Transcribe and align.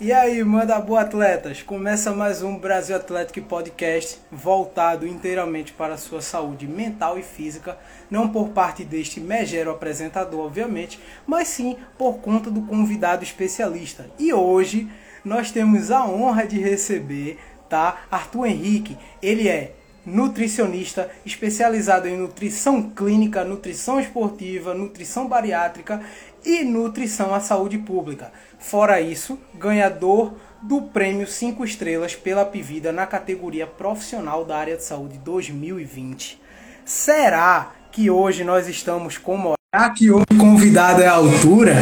E 0.00 0.10
aí, 0.10 0.42
manda 0.42 0.80
boa 0.80 1.02
atletas! 1.02 1.62
Começa 1.62 2.12
mais 2.12 2.42
um 2.42 2.58
Brasil 2.58 2.96
Atlético 2.96 3.46
Podcast 3.46 4.18
voltado 4.32 5.06
inteiramente 5.06 5.72
para 5.72 5.94
a 5.94 5.98
sua 5.98 6.20
saúde 6.20 6.66
mental 6.66 7.18
e 7.18 7.22
física, 7.22 7.78
não 8.10 8.28
por 8.28 8.48
parte 8.48 8.84
deste 8.84 9.20
megero 9.20 9.70
apresentador, 9.70 10.40
obviamente, 10.46 10.98
mas 11.24 11.48
sim 11.48 11.76
por 11.96 12.14
conta 12.14 12.50
do 12.50 12.62
convidado 12.62 13.22
especialista. 13.22 14.06
E 14.18 14.32
hoje 14.32 14.90
nós 15.24 15.52
temos 15.52 15.90
a 15.92 16.04
honra 16.04 16.46
de 16.46 16.58
receber, 16.58 17.38
tá, 17.68 18.04
Arthur 18.10 18.46
Henrique. 18.46 18.98
Ele 19.22 19.46
é 19.46 19.72
nutricionista 20.04 21.08
especializado 21.24 22.08
em 22.08 22.16
nutrição 22.16 22.90
clínica, 22.90 23.44
nutrição 23.44 24.00
esportiva, 24.00 24.74
nutrição 24.74 25.28
bariátrica 25.28 26.02
e 26.44 26.64
nutrição 26.64 27.32
à 27.32 27.40
saúde 27.40 27.78
pública. 27.78 28.32
Fora 28.62 29.00
isso, 29.00 29.38
ganhador 29.54 30.34
do 30.62 30.82
prêmio 30.82 31.26
5 31.26 31.64
estrelas 31.64 32.14
pela 32.14 32.44
Pivida 32.44 32.92
na 32.92 33.06
categoria 33.06 33.66
profissional 33.66 34.44
da 34.44 34.56
área 34.56 34.76
de 34.76 34.84
saúde 34.84 35.18
2020. 35.18 36.40
Será 36.84 37.72
que 37.90 38.08
hoje 38.08 38.44
nós 38.44 38.68
estamos 38.68 39.18
com 39.18 39.54
Será 39.74 39.90
que 39.90 40.10
o 40.12 40.22
convidado 40.38 41.02
é 41.02 41.08
a 41.08 41.14
altura? 41.14 41.74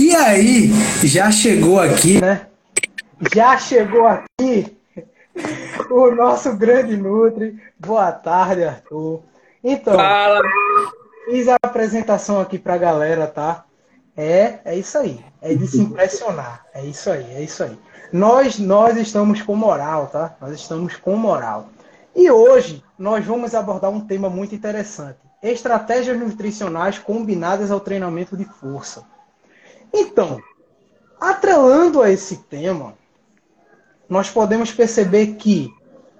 E 0.00 0.16
aí, 0.16 0.70
já 1.04 1.30
chegou 1.30 1.78
aqui, 1.78 2.20
né? 2.20 2.46
Já 3.34 3.58
chegou 3.58 4.06
aqui 4.06 4.74
o 5.90 6.10
nosso 6.12 6.56
grande 6.56 6.96
Nutri. 6.96 7.60
Boa 7.78 8.10
tarde, 8.10 8.64
Arthur. 8.64 9.22
Então, 9.62 9.94
Fala. 9.94 10.40
fiz 11.26 11.46
a 11.46 11.56
apresentação 11.62 12.40
aqui 12.40 12.58
pra 12.58 12.78
galera, 12.78 13.26
tá? 13.26 13.64
É, 14.16 14.60
é 14.64 14.76
isso 14.76 14.96
aí. 14.96 15.24
É 15.42 15.54
de 15.54 15.66
se 15.66 15.80
impressionar. 15.80 16.64
É 16.72 16.84
isso 16.84 17.10
aí, 17.10 17.34
é 17.34 17.42
isso 17.42 17.62
aí. 17.64 17.78
Nós, 18.12 18.58
nós 18.58 18.96
estamos 18.96 19.42
com 19.42 19.56
moral, 19.56 20.06
tá? 20.06 20.36
Nós 20.40 20.52
estamos 20.52 20.96
com 20.96 21.16
moral. 21.16 21.68
E 22.14 22.30
hoje 22.30 22.82
nós 22.96 23.24
vamos 23.24 23.54
abordar 23.54 23.90
um 23.90 24.06
tema 24.06 24.30
muito 24.30 24.54
interessante: 24.54 25.18
estratégias 25.42 26.18
nutricionais 26.18 26.98
combinadas 26.98 27.70
ao 27.70 27.80
treinamento 27.80 28.36
de 28.36 28.44
força. 28.44 29.04
Então, 29.92 30.40
atrelando 31.20 32.02
a 32.02 32.10
esse 32.10 32.36
tema, 32.36 32.94
nós 34.08 34.30
podemos 34.30 34.70
perceber 34.70 35.34
que 35.34 35.72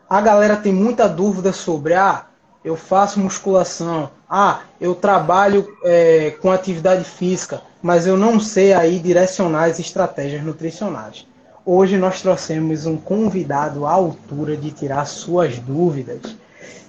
a 0.08 0.20
galera 0.20 0.56
tem 0.56 0.72
muita 0.72 1.08
dúvida 1.08 1.52
sobre 1.52 1.94
ah, 1.94 2.26
eu 2.64 2.76
faço 2.76 3.20
musculação, 3.20 4.10
ah, 4.28 4.60
eu 4.80 4.94
trabalho 4.94 5.76
é, 5.84 6.34
com 6.40 6.50
atividade 6.50 7.04
física, 7.04 7.60
mas 7.82 8.06
eu 8.06 8.16
não 8.16 8.40
sei 8.40 8.72
aí 8.72 8.98
direcionar 8.98 9.64
as 9.64 9.78
estratégias 9.78 10.42
nutricionais. 10.42 11.26
Hoje 11.66 11.98
nós 11.98 12.22
trouxemos 12.22 12.86
um 12.86 12.96
convidado 12.96 13.84
à 13.84 13.92
altura 13.92 14.56
de 14.56 14.70
tirar 14.70 15.04
suas 15.04 15.58
dúvidas. 15.58 16.36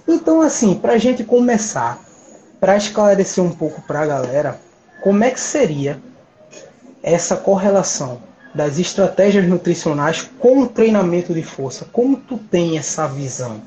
Então, 0.08 0.40
assim, 0.40 0.74
para 0.74 0.94
a 0.94 0.98
gente 0.98 1.22
começar, 1.22 1.98
para 2.58 2.76
esclarecer 2.76 3.44
um 3.44 3.52
pouco 3.52 3.82
para 3.82 4.00
a 4.00 4.06
galera, 4.06 4.58
como 5.02 5.24
é 5.24 5.30
que 5.30 5.40
seria 5.40 6.00
essa 7.02 7.36
correlação 7.36 8.18
das 8.54 8.78
estratégias 8.78 9.46
nutricionais 9.46 10.28
com 10.38 10.62
o 10.62 10.66
treinamento 10.66 11.34
de 11.34 11.42
força? 11.42 11.86
Como 11.92 12.16
tu 12.16 12.38
tem 12.38 12.78
essa 12.78 13.06
visão? 13.06 13.60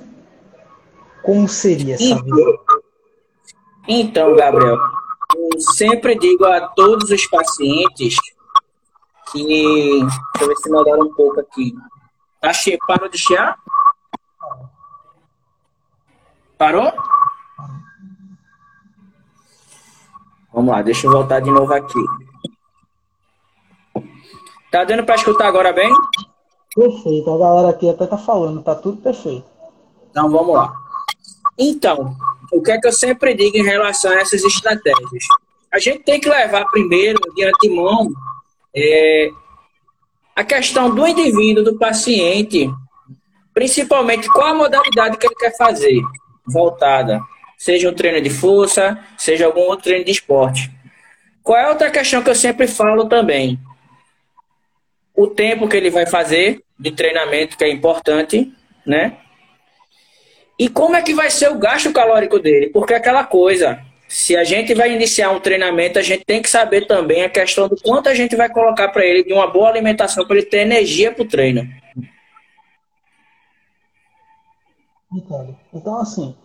Como 1.23 1.47
seria 1.47 1.95
essa 1.95 2.03
então, 2.03 2.23
visão? 2.23 2.59
Então, 3.87 4.35
Gabriel, 4.35 4.77
eu 5.35 5.59
sempre 5.59 6.17
digo 6.17 6.45
a 6.45 6.67
todos 6.69 7.09
os 7.09 7.27
pacientes 7.27 8.15
que. 9.31 9.99
Deixa 10.01 10.41
eu 10.41 10.47
ver 10.47 10.55
se 10.57 10.69
melhora 10.69 11.03
um 11.03 11.13
pouco 11.13 11.39
aqui. 11.39 11.73
Tá 12.39 12.53
cheio? 12.53 12.77
Parou 12.87 13.09
de 13.09 13.17
chiar? 13.17 13.57
Parou? 16.57 16.91
Vamos 20.53 20.71
lá, 20.71 20.81
deixa 20.81 21.07
eu 21.07 21.11
voltar 21.11 21.39
de 21.39 21.51
novo 21.51 21.73
aqui. 21.73 22.03
Tá 24.71 24.83
dando 24.83 25.03
para 25.03 25.15
escutar 25.15 25.47
agora 25.47 25.71
bem? 25.71 25.91
Perfeito, 26.75 27.31
a 27.31 27.37
galera 27.37 27.69
aqui 27.69 27.89
até 27.89 28.05
tá 28.05 28.17
falando, 28.17 28.61
tá 28.61 28.75
tudo 28.75 29.01
perfeito. 29.01 29.45
Então 30.09 30.29
vamos 30.29 30.55
lá. 30.55 30.73
Então, 31.59 32.15
o 32.51 32.61
que 32.61 32.71
é 32.71 32.79
que 32.79 32.87
eu 32.87 32.93
sempre 32.93 33.33
digo 33.33 33.57
em 33.57 33.63
relação 33.63 34.11
a 34.11 34.21
essas 34.21 34.43
estratégias? 34.43 35.25
A 35.71 35.77
gente 35.77 36.03
tem 36.03 36.19
que 36.19 36.29
levar 36.29 36.65
primeiro, 36.65 37.19
de 37.35 37.43
antemão, 37.43 38.09
é, 38.73 39.29
a 40.35 40.43
questão 40.43 40.93
do 40.95 41.05
indivíduo, 41.05 41.63
do 41.63 41.77
paciente, 41.77 42.69
principalmente 43.53 44.29
qual 44.29 44.47
a 44.47 44.53
modalidade 44.55 45.17
que 45.17 45.27
ele 45.27 45.35
quer 45.35 45.55
fazer, 45.57 46.01
voltada, 46.45 47.21
seja 47.57 47.89
um 47.89 47.93
treino 47.93 48.21
de 48.21 48.29
força, 48.29 48.97
seja 49.17 49.45
algum 49.45 49.61
outro 49.61 49.83
treino 49.83 50.05
de 50.05 50.11
esporte. 50.11 50.71
Qual 51.43 51.57
é 51.57 51.67
outra 51.67 51.91
questão 51.91 52.23
que 52.23 52.29
eu 52.29 52.35
sempre 52.35 52.67
falo 52.67 53.05
também? 53.09 53.59
o 55.19 55.27
tempo 55.27 55.67
que 55.67 55.75
ele 55.75 55.89
vai 55.89 56.05
fazer 56.05 56.63
de 56.79 56.91
treinamento, 56.91 57.57
que 57.57 57.63
é 57.65 57.69
importante, 57.69 58.53
né? 58.85 59.17
E 60.59 60.67
como 60.67 60.93
é 60.93 61.01
que 61.01 61.13
vai 61.13 61.31
ser 61.31 61.49
o 61.49 61.57
gasto 61.57 61.93
calórico 61.93 62.37
dele? 62.37 62.67
Porque 62.67 62.93
aquela 62.93 63.23
coisa, 63.23 63.79
se 64.09 64.35
a 64.35 64.43
gente 64.43 64.73
vai 64.73 64.93
iniciar 64.93 65.31
um 65.31 65.39
treinamento, 65.39 65.97
a 65.97 66.01
gente 66.01 66.25
tem 66.25 66.41
que 66.41 66.49
saber 66.49 66.85
também 66.85 67.23
a 67.23 67.29
questão 67.29 67.69
do 67.69 67.77
quanto 67.81 68.09
a 68.09 68.13
gente 68.13 68.35
vai 68.35 68.49
colocar 68.49 68.89
para 68.89 69.05
ele 69.05 69.23
de 69.23 69.31
uma 69.31 69.47
boa 69.47 69.69
alimentação 69.69 70.27
para 70.27 70.35
ele 70.35 70.45
ter 70.45 70.59
energia 70.59 71.13
para 71.13 71.23
o 71.23 71.27
treino. 71.27 71.61
Entendo. 75.13 75.55
Então, 75.73 75.97
assim, 75.97 76.35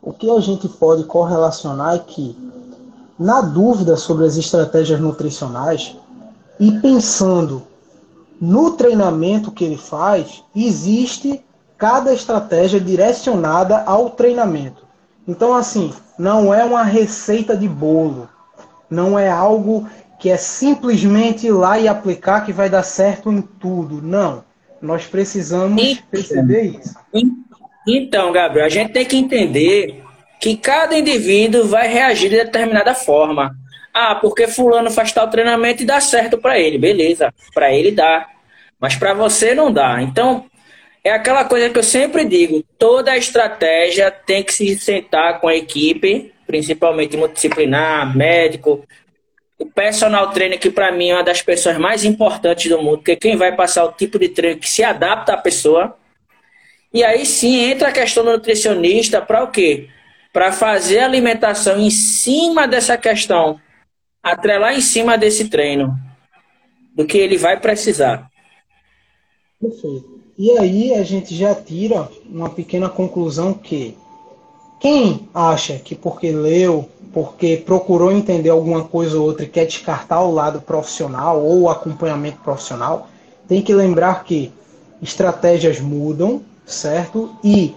o 0.00 0.14
que 0.14 0.30
a 0.30 0.40
gente 0.40 0.66
pode 0.66 1.04
correlacionar 1.04 1.96
é 1.96 1.98
que, 1.98 2.34
na 3.18 3.42
dúvida 3.42 3.98
sobre 3.98 4.24
as 4.24 4.38
estratégias 4.38 4.98
nutricionais, 4.98 5.94
e 6.58 6.72
pensando 6.80 7.66
no 8.40 8.72
treinamento 8.72 9.52
que 9.52 9.64
ele 9.64 9.76
faz, 9.76 10.42
existe 10.56 11.44
cada 11.78 12.12
estratégia 12.12 12.80
direcionada 12.80 13.78
ao 13.86 14.10
treinamento. 14.10 14.86
Então, 15.26 15.54
assim, 15.54 15.94
não 16.18 16.52
é 16.52 16.64
uma 16.64 16.82
receita 16.82 17.56
de 17.56 17.68
bolo. 17.68 18.28
Não 18.90 19.16
é 19.16 19.30
algo 19.30 19.88
que 20.18 20.28
é 20.28 20.36
simplesmente 20.36 21.46
ir 21.46 21.52
lá 21.52 21.78
e 21.78 21.86
aplicar 21.86 22.44
que 22.44 22.52
vai 22.52 22.68
dar 22.68 22.82
certo 22.82 23.30
em 23.30 23.40
tudo. 23.40 24.02
Não. 24.02 24.42
Nós 24.82 25.06
precisamos 25.06 25.80
então, 25.80 26.04
perceber 26.10 26.80
isso. 26.80 26.96
Então, 27.86 28.32
Gabriel, 28.32 28.66
a 28.66 28.70
gente 28.70 28.92
tem 28.92 29.06
que 29.06 29.16
entender 29.16 30.02
que 30.40 30.56
cada 30.56 30.98
indivíduo 30.98 31.66
vai 31.66 31.88
reagir 31.88 32.30
de 32.30 32.36
determinada 32.36 32.94
forma. 32.94 33.54
Ah, 33.94 34.14
porque 34.16 34.46
fulano 34.46 34.90
faz 34.90 35.12
tal 35.12 35.28
treinamento 35.28 35.82
e 35.82 35.86
dá 35.86 36.00
certo 36.00 36.38
para 36.38 36.58
ele. 36.58 36.78
Beleza, 36.78 37.32
para 37.54 37.72
ele 37.72 37.92
dá. 37.92 38.26
Mas 38.80 38.96
para 38.96 39.14
você 39.14 39.54
não 39.54 39.72
dá. 39.72 40.00
Então, 40.02 40.44
é 41.04 41.10
aquela 41.10 41.44
coisa 41.44 41.70
que 41.70 41.78
eu 41.78 41.82
sempre 41.82 42.24
digo, 42.24 42.64
toda 42.78 43.16
estratégia 43.16 44.10
tem 44.10 44.42
que 44.42 44.52
se 44.52 44.78
sentar 44.78 45.40
com 45.40 45.48
a 45.48 45.54
equipe, 45.54 46.32
principalmente 46.46 47.16
multidisciplinar, 47.16 48.16
médico, 48.16 48.84
o 49.58 49.66
personal 49.66 50.30
trainer, 50.30 50.58
que 50.58 50.70
para 50.70 50.92
mim 50.92 51.10
é 51.10 51.14
uma 51.14 51.24
das 51.24 51.42
pessoas 51.42 51.76
mais 51.78 52.04
importantes 52.04 52.70
do 52.70 52.80
mundo, 52.80 52.98
porque 52.98 53.16
quem 53.16 53.36
vai 53.36 53.54
passar 53.54 53.84
o 53.84 53.92
tipo 53.92 54.18
de 54.18 54.28
treino 54.28 54.60
que 54.60 54.68
se 54.68 54.84
adapta 54.84 55.32
à 55.32 55.36
pessoa. 55.36 55.96
E 56.92 57.02
aí 57.04 57.26
sim 57.26 57.70
entra 57.70 57.88
a 57.88 57.92
questão 57.92 58.24
do 58.24 58.32
nutricionista 58.32 59.20
para 59.20 59.42
o 59.42 59.48
quê? 59.48 59.88
Para 60.32 60.52
fazer 60.52 61.00
a 61.00 61.06
alimentação 61.06 61.78
em 61.78 61.90
cima 61.90 62.66
dessa 62.66 62.96
questão 62.96 63.60
atrelar 64.22 64.74
em 64.74 64.80
cima 64.80 65.16
desse 65.16 65.48
treino 65.48 65.98
do 66.94 67.04
que 67.06 67.18
ele 67.18 67.36
vai 67.36 67.58
precisar. 67.58 68.28
Perfeito. 69.60 70.20
E 70.36 70.56
aí 70.56 70.94
a 70.94 71.02
gente 71.02 71.34
já 71.34 71.52
tira 71.54 72.08
uma 72.30 72.48
pequena 72.48 72.88
conclusão 72.88 73.52
que 73.52 73.96
quem 74.78 75.28
acha 75.34 75.78
que 75.78 75.96
porque 75.96 76.30
leu, 76.30 76.88
porque 77.12 77.56
procurou 77.56 78.12
entender 78.12 78.50
alguma 78.50 78.84
coisa 78.84 79.18
ou 79.18 79.26
outra 79.26 79.44
e 79.44 79.48
quer 79.48 79.66
descartar 79.66 80.22
o 80.22 80.32
lado 80.32 80.60
profissional 80.60 81.42
ou 81.42 81.62
o 81.62 81.68
acompanhamento 81.68 82.38
profissional, 82.38 83.08
tem 83.48 83.60
que 83.60 83.74
lembrar 83.74 84.22
que 84.22 84.52
estratégias 85.02 85.80
mudam, 85.80 86.40
certo? 86.64 87.30
E 87.42 87.74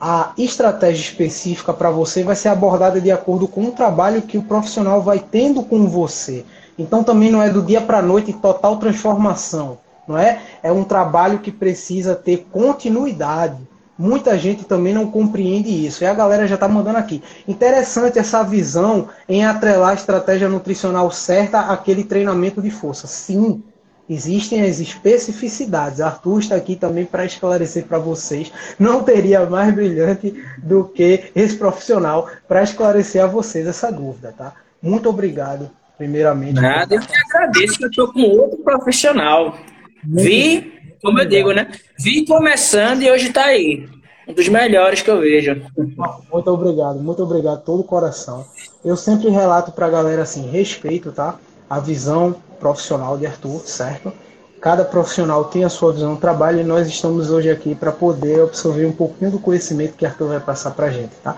a 0.00 0.32
estratégia 0.38 1.02
específica 1.02 1.72
para 1.72 1.90
você 1.90 2.22
vai 2.22 2.36
ser 2.36 2.48
abordada 2.48 3.00
de 3.00 3.10
acordo 3.10 3.48
com 3.48 3.64
o 3.64 3.72
trabalho 3.72 4.22
que 4.22 4.38
o 4.38 4.42
profissional 4.44 5.02
vai 5.02 5.18
tendo 5.18 5.64
com 5.64 5.88
você. 5.88 6.44
Então 6.78 7.02
também 7.02 7.32
não 7.32 7.42
é 7.42 7.50
do 7.50 7.62
dia 7.62 7.80
para 7.80 7.98
a 7.98 8.02
noite 8.02 8.32
total 8.32 8.76
transformação, 8.76 9.78
não 10.06 10.18
é? 10.18 10.40
É 10.62 10.70
um 10.70 10.84
trabalho 10.84 11.38
que 11.38 11.50
precisa 11.50 12.14
ter 12.14 12.46
continuidade. 12.50 13.58
Muita 13.96 14.36
gente 14.36 14.64
também 14.64 14.92
não 14.92 15.10
compreende 15.10 15.68
isso. 15.86 16.02
E 16.02 16.06
a 16.06 16.14
galera 16.14 16.48
já 16.48 16.56
está 16.56 16.66
mandando 16.66 16.98
aqui. 16.98 17.22
Interessante 17.46 18.18
essa 18.18 18.42
visão 18.42 19.08
em 19.28 19.44
atrelar 19.44 19.90
a 19.90 19.94
estratégia 19.94 20.48
nutricional 20.48 21.10
certa 21.10 21.60
àquele 21.60 22.02
treinamento 22.02 22.60
de 22.60 22.70
força. 22.70 23.06
Sim, 23.06 23.62
Existem 24.08 24.60
as 24.62 24.80
especificidades. 24.80 26.00
Arthur 26.00 26.40
está 26.40 26.56
aqui 26.56 26.76
também 26.76 27.06
para 27.06 27.24
esclarecer 27.24 27.86
para 27.86 27.98
vocês. 27.98 28.52
Não 28.78 29.02
teria 29.02 29.46
mais 29.46 29.74
brilhante 29.74 30.44
do 30.58 30.84
que 30.84 31.30
esse 31.34 31.56
profissional 31.56 32.28
para 32.46 32.62
esclarecer 32.62 33.24
a 33.24 33.26
vocês 33.26 33.66
essa 33.66 33.90
dúvida, 33.90 34.34
tá? 34.36 34.52
Muito 34.82 35.08
obrigado, 35.08 35.70
primeiramente. 35.96 36.60
Nada, 36.60 36.94
eu 36.94 37.00
te 37.00 37.14
agradeço 37.16 37.78
que 37.78 37.84
eu 37.84 37.88
estou 37.88 38.12
com 38.12 38.20
outro 38.20 38.58
profissional. 38.58 39.56
Vi, 40.06 40.72
como 41.02 41.20
eu 41.20 41.26
digo, 41.26 41.52
né? 41.52 41.70
Vi 41.98 42.26
começando 42.26 43.02
e 43.02 43.10
hoje 43.10 43.28
está 43.28 43.44
aí. 43.44 43.88
Um 44.26 44.32
dos 44.32 44.48
melhores 44.48 45.02
que 45.02 45.10
eu 45.10 45.20
vejo. 45.20 45.62
Muito 46.32 46.48
obrigado, 46.50 46.98
muito 46.98 47.22
obrigado, 47.22 47.62
todo 47.62 47.80
o 47.80 47.84
coração. 47.84 48.46
Eu 48.84 48.96
sempre 48.96 49.28
relato 49.28 49.72
para 49.72 49.86
a 49.86 49.90
galera 49.90 50.22
assim, 50.22 50.50
respeito, 50.50 51.12
tá? 51.12 51.38
A 51.68 51.78
visão 51.78 52.34
profissional 52.58 53.18
de 53.18 53.26
Arthur, 53.26 53.60
certo? 53.66 54.12
Cada 54.60 54.82
profissional 54.82 55.44
tem 55.44 55.62
a 55.62 55.68
sua 55.68 55.92
visão 55.92 56.14
do 56.14 56.20
trabalho 56.20 56.60
e 56.60 56.64
nós 56.64 56.88
estamos 56.88 57.30
hoje 57.30 57.50
aqui 57.50 57.74
para 57.74 57.92
poder 57.92 58.40
absorver 58.40 58.86
um 58.86 58.92
pouquinho 58.92 59.32
do 59.32 59.38
conhecimento 59.38 59.94
que 59.94 60.06
Arthur 60.06 60.28
vai 60.28 60.40
passar 60.40 60.70
para 60.70 60.86
a 60.86 60.90
gente, 60.90 61.12
tá? 61.22 61.36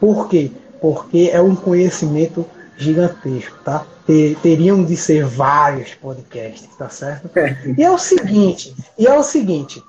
Por 0.00 0.28
quê? 0.28 0.50
Porque 0.80 1.28
é 1.30 1.40
um 1.40 1.54
conhecimento 1.54 2.46
gigantesco, 2.76 3.58
tá? 3.64 3.86
Teriam 4.42 4.84
de 4.84 4.96
ser 4.96 5.24
vários 5.24 5.94
podcasts, 5.94 6.68
tá 6.76 6.88
certo? 6.88 7.30
E 7.78 7.82
é 7.82 7.90
o 7.90 7.98
seguinte, 7.98 8.74
e 8.98 9.06
é 9.06 9.16
o 9.16 9.22
seguinte, 9.22 9.82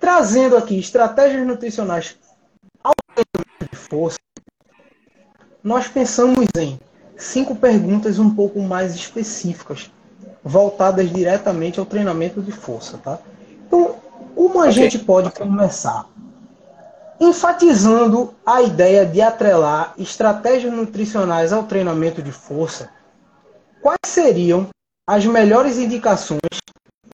trazendo 0.00 0.56
aqui 0.56 0.78
estratégias 0.78 1.46
nutricionais 1.46 2.16
de 3.60 3.76
força, 3.76 4.18
nós 5.62 5.88
pensamos 5.88 6.46
em 6.58 6.78
cinco 7.16 7.54
perguntas 7.54 8.18
um 8.18 8.34
pouco 8.34 8.60
mais 8.60 8.94
específicas, 8.94 9.90
voltadas 10.42 11.10
diretamente 11.10 11.80
ao 11.80 11.86
treinamento 11.86 12.42
de 12.42 12.52
força, 12.52 12.98
tá? 12.98 13.18
Então, 13.66 13.96
como 14.34 14.58
a 14.58 14.62
okay. 14.62 14.72
gente 14.72 14.98
pode 14.98 15.30
começar? 15.30 16.06
Enfatizando 17.20 18.34
a 18.44 18.62
ideia 18.62 19.06
de 19.06 19.20
atrelar 19.20 19.94
estratégias 19.96 20.72
nutricionais 20.72 21.52
ao 21.52 21.62
treinamento 21.62 22.20
de 22.20 22.32
força, 22.32 22.90
quais 23.80 23.98
seriam 24.04 24.68
as 25.06 25.24
melhores 25.24 25.78
indicações 25.78 26.40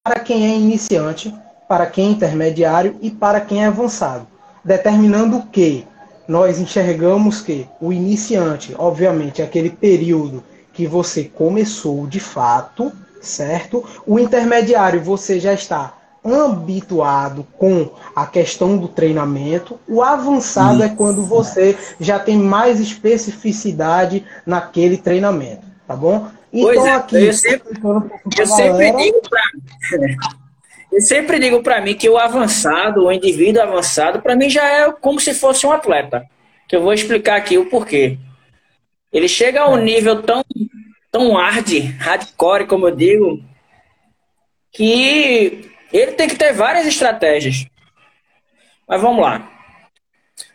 para 0.03 0.21
quem 0.21 0.47
é 0.47 0.57
iniciante, 0.57 1.35
para 1.69 1.87
quem 1.87 2.07
é 2.07 2.11
intermediário 2.11 2.97
e 3.03 3.11
para 3.11 3.41
quem 3.41 3.63
é 3.63 3.67
avançado? 3.67 4.27
Determinando 4.65 5.43
que 5.53 5.87
nós 6.27 6.59
enxergamos 6.59 7.43
que 7.43 7.69
o 7.81 7.93
iniciante, 7.93 8.75
obviamente, 8.79 9.43
é 9.43 9.45
aquele 9.45 9.69
período 9.69 10.43
que 10.73 10.87
você 10.87 11.25
começou 11.25 12.07
de 12.07 12.21
fato, 12.21 12.91
certo? 13.21 13.85
O 14.07 14.19
intermediário 14.19 15.03
você 15.03 15.39
já 15.39 15.53
está 15.53 16.00
habituado 16.25 17.47
com 17.57 17.91
a 18.15 18.27
questão 18.27 18.77
do 18.77 18.89
treinamento. 18.89 19.81
O 19.89 20.03
avançado 20.03 20.83
é 20.83 20.89
quando 20.89 21.25
você 21.25 21.77
já 21.99 22.19
tem 22.19 22.37
mais 22.37 22.81
especificidade 22.81 24.25
naquele 24.45 24.99
treinamento, 24.99 25.67
tá 25.87 25.97
bom? 25.97 26.29
Então 26.53 26.87
é, 26.87 26.95
aqui 26.95 27.25
eu 27.25 27.33
sempre, 27.33 27.79
eu 28.39 28.47
sempre 28.47 28.93
digo 28.93 29.21
para 29.29 29.41
eu 30.93 31.01
sempre 31.01 31.39
digo 31.39 31.63
para 31.63 31.81
mim 31.81 31.95
que 31.95 32.09
o 32.09 32.19
avançado, 32.19 33.05
o 33.05 33.13
indivíduo 33.13 33.63
avançado, 33.63 34.21
para 34.21 34.35
mim 34.35 34.51
já 34.51 34.67
é 34.67 34.93
como 34.93 35.21
se 35.21 35.33
fosse 35.33 35.65
um 35.65 35.71
atleta. 35.71 36.25
Que 36.69 36.75
eu 36.75 36.83
vou 36.83 36.93
explicar 36.93 37.37
aqui 37.37 37.57
o 37.57 37.67
porquê. 37.67 38.19
Ele 39.13 39.29
chega 39.29 39.63
a 39.63 39.69
um 39.69 39.77
nível 39.77 40.23
tão, 40.23 40.45
tão 41.11 41.35
hard, 41.35 41.69
hardcore, 41.99 42.67
como 42.67 42.89
eu 42.89 42.97
digo, 42.97 43.41
que 44.73 45.71
ele 45.99 46.13
tem 46.13 46.29
que 46.29 46.37
ter 46.37 46.53
várias 46.53 46.87
estratégias. 46.87 47.67
Mas 48.89 49.01
vamos 49.01 49.23
lá. 49.23 49.49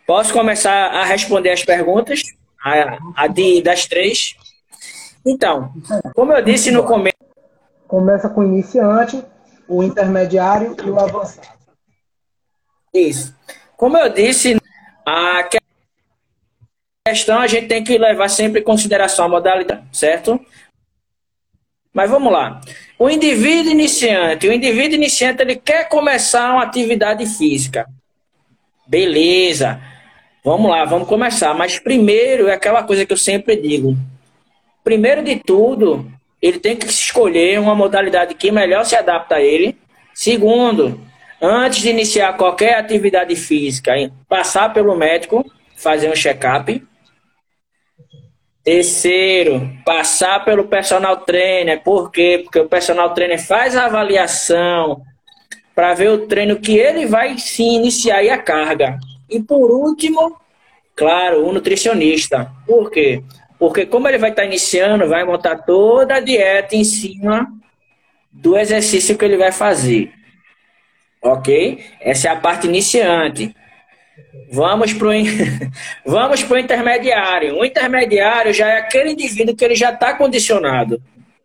Posso 0.05 0.31
começar 0.33 0.87
a 0.87 1.03
responder 1.03 1.51
as 1.51 1.63
perguntas? 1.63 2.21
A, 2.63 2.97
a 3.15 3.27
de, 3.27 3.61
das 3.61 3.85
três? 3.85 4.35
Então, 5.25 5.73
como 6.13 6.33
eu 6.33 6.43
disse 6.43 6.69
no 6.71 6.83
começo. 6.83 7.15
Começa 7.87 8.29
com 8.29 8.41
o 8.41 8.43
iniciante, 8.43 9.23
o 9.67 9.83
intermediário 9.83 10.75
e 10.83 10.89
o 10.89 10.99
avançado. 10.99 11.47
Isso. 12.93 13.35
Como 13.75 13.97
eu 13.97 14.09
disse, 14.09 14.57
a 15.05 15.47
questão 17.07 17.39
a 17.39 17.47
gente 17.47 17.67
tem 17.67 17.83
que 17.83 17.97
levar 17.97 18.29
sempre 18.29 18.61
em 18.61 18.63
consideração 18.63 19.25
a 19.25 19.29
modalidade, 19.29 19.85
certo? 19.91 20.39
Mas 21.95 22.11
vamos 22.11 22.31
lá. 22.31 22.59
O 22.99 23.09
indivíduo 23.09 23.71
iniciante, 23.71 24.49
o 24.49 24.51
indivíduo 24.51 24.95
iniciante 24.95 25.41
ele 25.41 25.55
quer 25.55 25.87
começar 25.87 26.51
uma 26.51 26.63
atividade 26.63 27.25
física. 27.25 27.87
Beleza. 28.85 29.79
Vamos 30.43 30.69
lá, 30.69 30.83
vamos 30.83 31.07
começar. 31.07 31.53
Mas 31.53 31.79
primeiro 31.79 32.49
é 32.49 32.53
aquela 32.53 32.83
coisa 32.83 33.05
que 33.05 33.13
eu 33.13 33.17
sempre 33.17 33.55
digo. 33.55 33.97
Primeiro 34.83 35.23
de 35.23 35.37
tudo, 35.37 36.11
ele 36.41 36.59
tem 36.59 36.75
que 36.75 36.85
escolher 36.85 37.61
uma 37.61 37.73
modalidade 37.73 38.35
que 38.35 38.51
melhor 38.51 38.83
se 38.83 38.97
adapta 38.97 39.35
a 39.35 39.41
ele. 39.41 39.77
Segundo, 40.13 40.99
antes 41.41 41.81
de 41.81 41.89
iniciar 41.89 42.33
qualquer 42.33 42.77
atividade 42.77 43.37
física, 43.37 43.93
passar 44.27 44.73
pelo 44.73 44.97
médico, 44.97 45.49
fazer 45.77 46.09
um 46.09 46.15
check-up. 46.15 46.83
Terceiro, 48.65 49.69
passar 49.85 50.43
pelo 50.43 50.63
personal 50.63 51.17
trainer. 51.17 51.83
Por 51.83 52.11
quê? 52.11 52.41
Porque 52.43 52.59
o 52.59 52.67
personal 52.67 53.13
trainer 53.13 53.39
faz 53.39 53.75
a 53.75 53.85
avaliação 53.85 55.03
para 55.75 55.93
ver 55.93 56.09
o 56.09 56.25
treino 56.25 56.55
que 56.55 56.75
ele 56.75 57.05
vai 57.05 57.37
se 57.37 57.61
iniciar 57.61 58.21
a 58.27 58.37
carga. 58.39 58.97
E 59.29 59.39
por 59.39 59.69
último, 59.69 60.35
claro, 60.95 61.45
o 61.45 61.53
nutricionista. 61.53 62.51
Por 62.65 62.89
quê? 62.89 63.21
Porque 63.59 63.85
como 63.85 64.07
ele 64.07 64.17
vai 64.17 64.31
estar 64.31 64.45
iniciando, 64.45 65.07
vai 65.07 65.23
montar 65.23 65.57
toda 65.59 66.15
a 66.15 66.19
dieta 66.19 66.75
em 66.75 66.83
cima 66.83 67.47
do 68.31 68.57
exercício 68.57 69.15
que 69.15 69.25
ele 69.25 69.37
vai 69.37 69.51
fazer. 69.51 70.11
Ok? 71.21 71.85
Essa 72.01 72.29
é 72.29 72.31
a 72.31 72.35
parte 72.35 72.65
iniciante. 72.65 73.55
Vamos 74.51 74.93
para 74.93 75.07
o 75.07 75.11
vamos 76.05 76.43
pro 76.43 76.57
intermediário. 76.57 77.57
O 77.57 77.65
intermediário 77.65 78.53
já 78.53 78.67
é 78.69 78.77
aquele 78.77 79.11
indivíduo 79.11 79.55
que 79.55 79.65
ele 79.65 79.75
já 79.75 79.91
está 79.91 80.13
condicionado. 80.13 81.01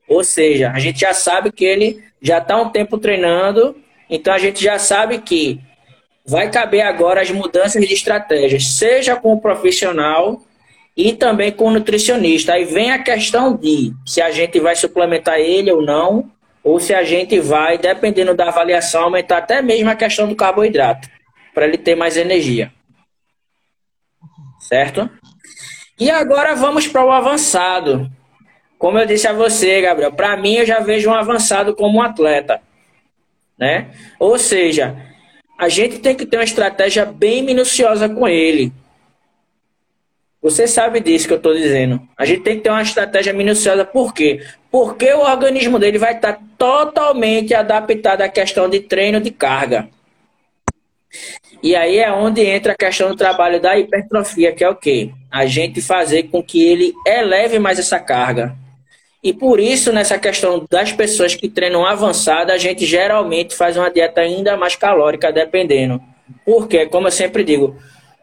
Ou 0.09 0.25
seja, 0.25 0.71
a 0.71 0.79
gente 0.79 1.01
já 1.01 1.15
sabe 1.15 1.53
que 1.53 1.65
ele 1.65 2.03
já 2.21 2.39
está 2.39 2.61
um 2.61 2.69
tempo 2.69 2.99
treinando, 2.99 3.77
então 4.09 4.35
a 4.35 4.39
gente 4.39 4.63
já 4.63 4.79
sabe 4.79 5.19
que 5.19 5.61
vai 6.27 6.51
caber 6.51 6.83
agora 6.83 7.21
as 7.21 7.31
mudanças 7.31 7.87
de 7.87 7.95
estratégias, 7.95 8.67
seja 8.77 9.17
com 9.17 9.33
o 9.33 9.41
profissional 9.41 10.43
e 10.97 11.13
também 11.13 11.53
com 11.53 11.67
o 11.67 11.71
nutricionista. 11.71 12.55
Aí 12.55 12.65
vem 12.65 12.91
a 12.91 12.99
questão 12.99 13.57
de 13.57 13.93
se 14.05 14.21
a 14.21 14.31
gente 14.31 14.59
vai 14.61 14.77
suplementar 14.77 15.39
ele 15.39 15.71
ou 15.71 15.83
não, 15.83 16.31
ou 16.63 16.79
se 16.79 16.93
a 16.93 17.03
gente 17.03 17.41
vai, 17.41 17.79
dependendo 17.79 18.35
da 18.35 18.49
avaliação, 18.49 19.05
aumentar 19.05 19.39
até 19.39 19.63
mesmo 19.63 19.89
a 19.89 19.95
questão 19.95 20.29
do 20.29 20.37
carboidrato, 20.37 21.09
para 21.55 21.67
ele 21.67 21.79
ter 21.79 21.95
mais 21.95 22.17
energia. 22.17 22.71
Certo? 24.71 25.11
E 25.99 26.09
agora 26.13 26.55
vamos 26.55 26.87
para 26.87 27.05
o 27.05 27.11
avançado. 27.11 28.09
Como 28.79 29.01
eu 29.01 29.05
disse 29.05 29.27
a 29.27 29.33
você, 29.33 29.81
Gabriel, 29.81 30.13
para 30.13 30.37
mim 30.37 30.55
eu 30.55 30.65
já 30.65 30.79
vejo 30.79 31.11
um 31.11 31.13
avançado 31.13 31.75
como 31.75 31.99
um 31.99 32.03
atleta. 32.03 32.63
Né? 33.59 33.91
Ou 34.21 34.39
seja, 34.39 34.97
a 35.59 35.69
gente 35.69 35.99
tem 35.99 36.15
que 36.15 36.25
ter 36.25 36.37
uma 36.37 36.45
estratégia 36.45 37.05
bem 37.05 37.43
minuciosa 37.43 38.09
com 38.09 38.29
ele. 38.29 38.73
Você 40.41 40.69
sabe 40.69 41.01
disso 41.01 41.27
que 41.27 41.33
eu 41.33 41.39
estou 41.39 41.53
dizendo. 41.53 42.01
A 42.17 42.25
gente 42.25 42.43
tem 42.43 42.59
que 42.59 42.63
ter 42.63 42.71
uma 42.71 42.81
estratégia 42.81 43.33
minuciosa. 43.33 43.85
Por 43.85 44.15
quê? 44.15 44.47
Porque 44.71 45.13
o 45.13 45.21
organismo 45.23 45.81
dele 45.81 45.99
vai 45.99 46.15
estar 46.15 46.41
totalmente 46.57 47.53
adaptado 47.55 48.23
à 48.23 48.29
questão 48.29 48.71
de 48.71 48.79
treino 48.79 49.21
de 49.21 49.33
carga. 49.33 49.89
E 51.63 51.77
aí 51.77 51.99
é 51.99 52.11
onde 52.11 52.43
entra 52.43 52.73
a 52.73 52.77
questão 52.77 53.11
do 53.11 53.17
trabalho 53.17 53.61
da 53.61 53.79
hipertrofia, 53.79 54.53
que 54.53 54.65
é 54.65 54.69
o 54.69 54.75
quê? 54.75 55.13
A 55.31 55.47
gente 55.47 55.83
fazer 55.83 56.25
com 56.25 56.43
que 56.43 56.63
ele 56.63 56.95
eleve 57.07 57.59
mais 57.59 57.79
essa 57.79 57.99
carga. 57.99 58.57
E 59.23 59.35
por 59.35 59.61
isso, 59.61 59.93
nessa 59.93 60.19
questão 60.19 60.67
das 60.71 60.93
pessoas 60.93 61.35
que 61.35 61.49
treinam 61.49 61.85
avançada, 61.85 62.55
a 62.55 62.59
gente 62.59 62.87
geralmente 62.87 63.55
faz 63.55 63.77
uma 63.77 63.91
dieta 63.91 64.23
ainda 64.23 64.57
mais 64.57 64.75
calórica, 64.77 65.31
dependendo. 65.31 66.01
Porque, 66.45 66.87
como 66.87 67.07
eu 67.09 67.13
sempre 67.13 67.45
digo, 67.45 67.77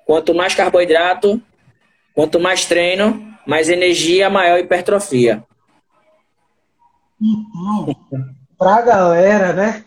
quanto 0.05 0.33
mais 0.33 0.55
carboidrato, 0.55 1.39
Quanto 2.17 2.39
mais 2.39 2.65
treino, 2.65 3.31
mais 3.45 3.69
energia, 3.69 4.27
maior 4.27 4.57
hipertrofia. 4.57 5.43
Então, 7.21 7.95
pra 8.57 8.81
galera, 8.81 9.53
né, 9.53 9.85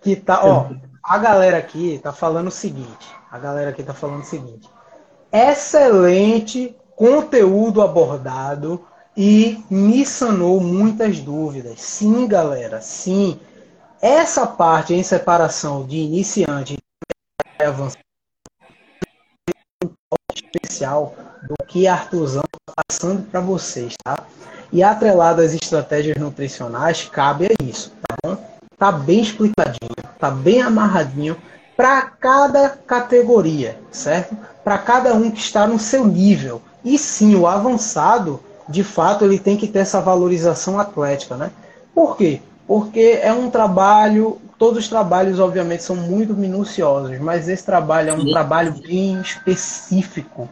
que 0.00 0.14
tá, 0.14 0.46
ó, 0.46 0.70
a 1.02 1.18
galera 1.18 1.58
aqui 1.58 2.00
tá 2.02 2.12
falando 2.12 2.48
o 2.48 2.52
seguinte, 2.52 3.08
a 3.30 3.38
galera 3.38 3.70
aqui 3.70 3.82
tá 3.82 3.94
falando 3.94 4.22
o 4.22 4.26
seguinte, 4.26 4.68
excelente 5.32 6.76
conteúdo 6.94 7.82
abordado, 7.82 8.86
e 9.16 9.62
me 9.70 10.04
sanou 10.06 10.60
muitas 10.60 11.20
dúvidas. 11.20 11.80
Sim, 11.80 12.26
galera, 12.26 12.80
sim. 12.80 13.38
Essa 14.00 14.46
parte 14.46 14.94
em 14.94 15.02
separação 15.02 15.86
de 15.86 15.98
iniciante 15.98 16.76
e 17.60 17.64
avançado 17.64 18.02
é 19.82 20.34
especial 20.34 21.14
do 21.42 21.54
que 21.66 21.86
Arthurzão 21.86 22.42
está 22.42 22.82
passando 22.88 23.22
para 23.30 23.40
vocês, 23.40 23.94
tá? 24.02 24.24
E 24.72 24.82
atrelado 24.82 25.42
às 25.42 25.52
estratégias 25.52 26.16
nutricionais, 26.16 27.08
cabe 27.08 27.46
a 27.46 27.62
isso, 27.62 27.92
tá 28.82 28.90
bem 28.90 29.20
explicadinho, 29.20 29.94
tá 30.18 30.28
bem 30.28 30.60
amarradinho 30.60 31.36
para 31.76 32.02
cada 32.02 32.68
categoria, 32.68 33.78
certo? 33.92 34.36
Para 34.64 34.76
cada 34.76 35.14
um 35.14 35.30
que 35.30 35.38
está 35.38 35.68
no 35.68 35.78
seu 35.78 36.04
nível. 36.04 36.60
E 36.84 36.98
sim, 36.98 37.36
o 37.36 37.46
avançado, 37.46 38.40
de 38.68 38.82
fato, 38.82 39.24
ele 39.24 39.38
tem 39.38 39.56
que 39.56 39.68
ter 39.68 39.78
essa 39.78 40.00
valorização 40.00 40.80
atlética, 40.80 41.36
né? 41.36 41.52
Por 41.94 42.16
quê? 42.16 42.40
Porque 42.66 43.20
é 43.22 43.32
um 43.32 43.48
trabalho, 43.50 44.40
todos 44.58 44.80
os 44.80 44.88
trabalhos, 44.88 45.38
obviamente, 45.38 45.84
são 45.84 45.94
muito 45.94 46.34
minuciosos, 46.34 47.20
mas 47.20 47.48
esse 47.48 47.64
trabalho 47.64 48.10
é 48.10 48.14
um 48.14 48.32
trabalho 48.32 48.72
bem 48.82 49.20
específico, 49.20 50.48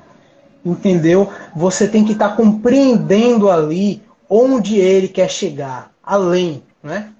entendeu? 0.64 1.28
Você 1.56 1.88
tem 1.88 2.04
que 2.04 2.12
estar 2.12 2.28
tá 2.28 2.36
compreendendo 2.36 3.50
ali 3.50 4.00
onde 4.28 4.78
ele 4.78 5.08
quer 5.08 5.28
chegar, 5.28 5.90
além, 6.04 6.62
né? 6.80 7.10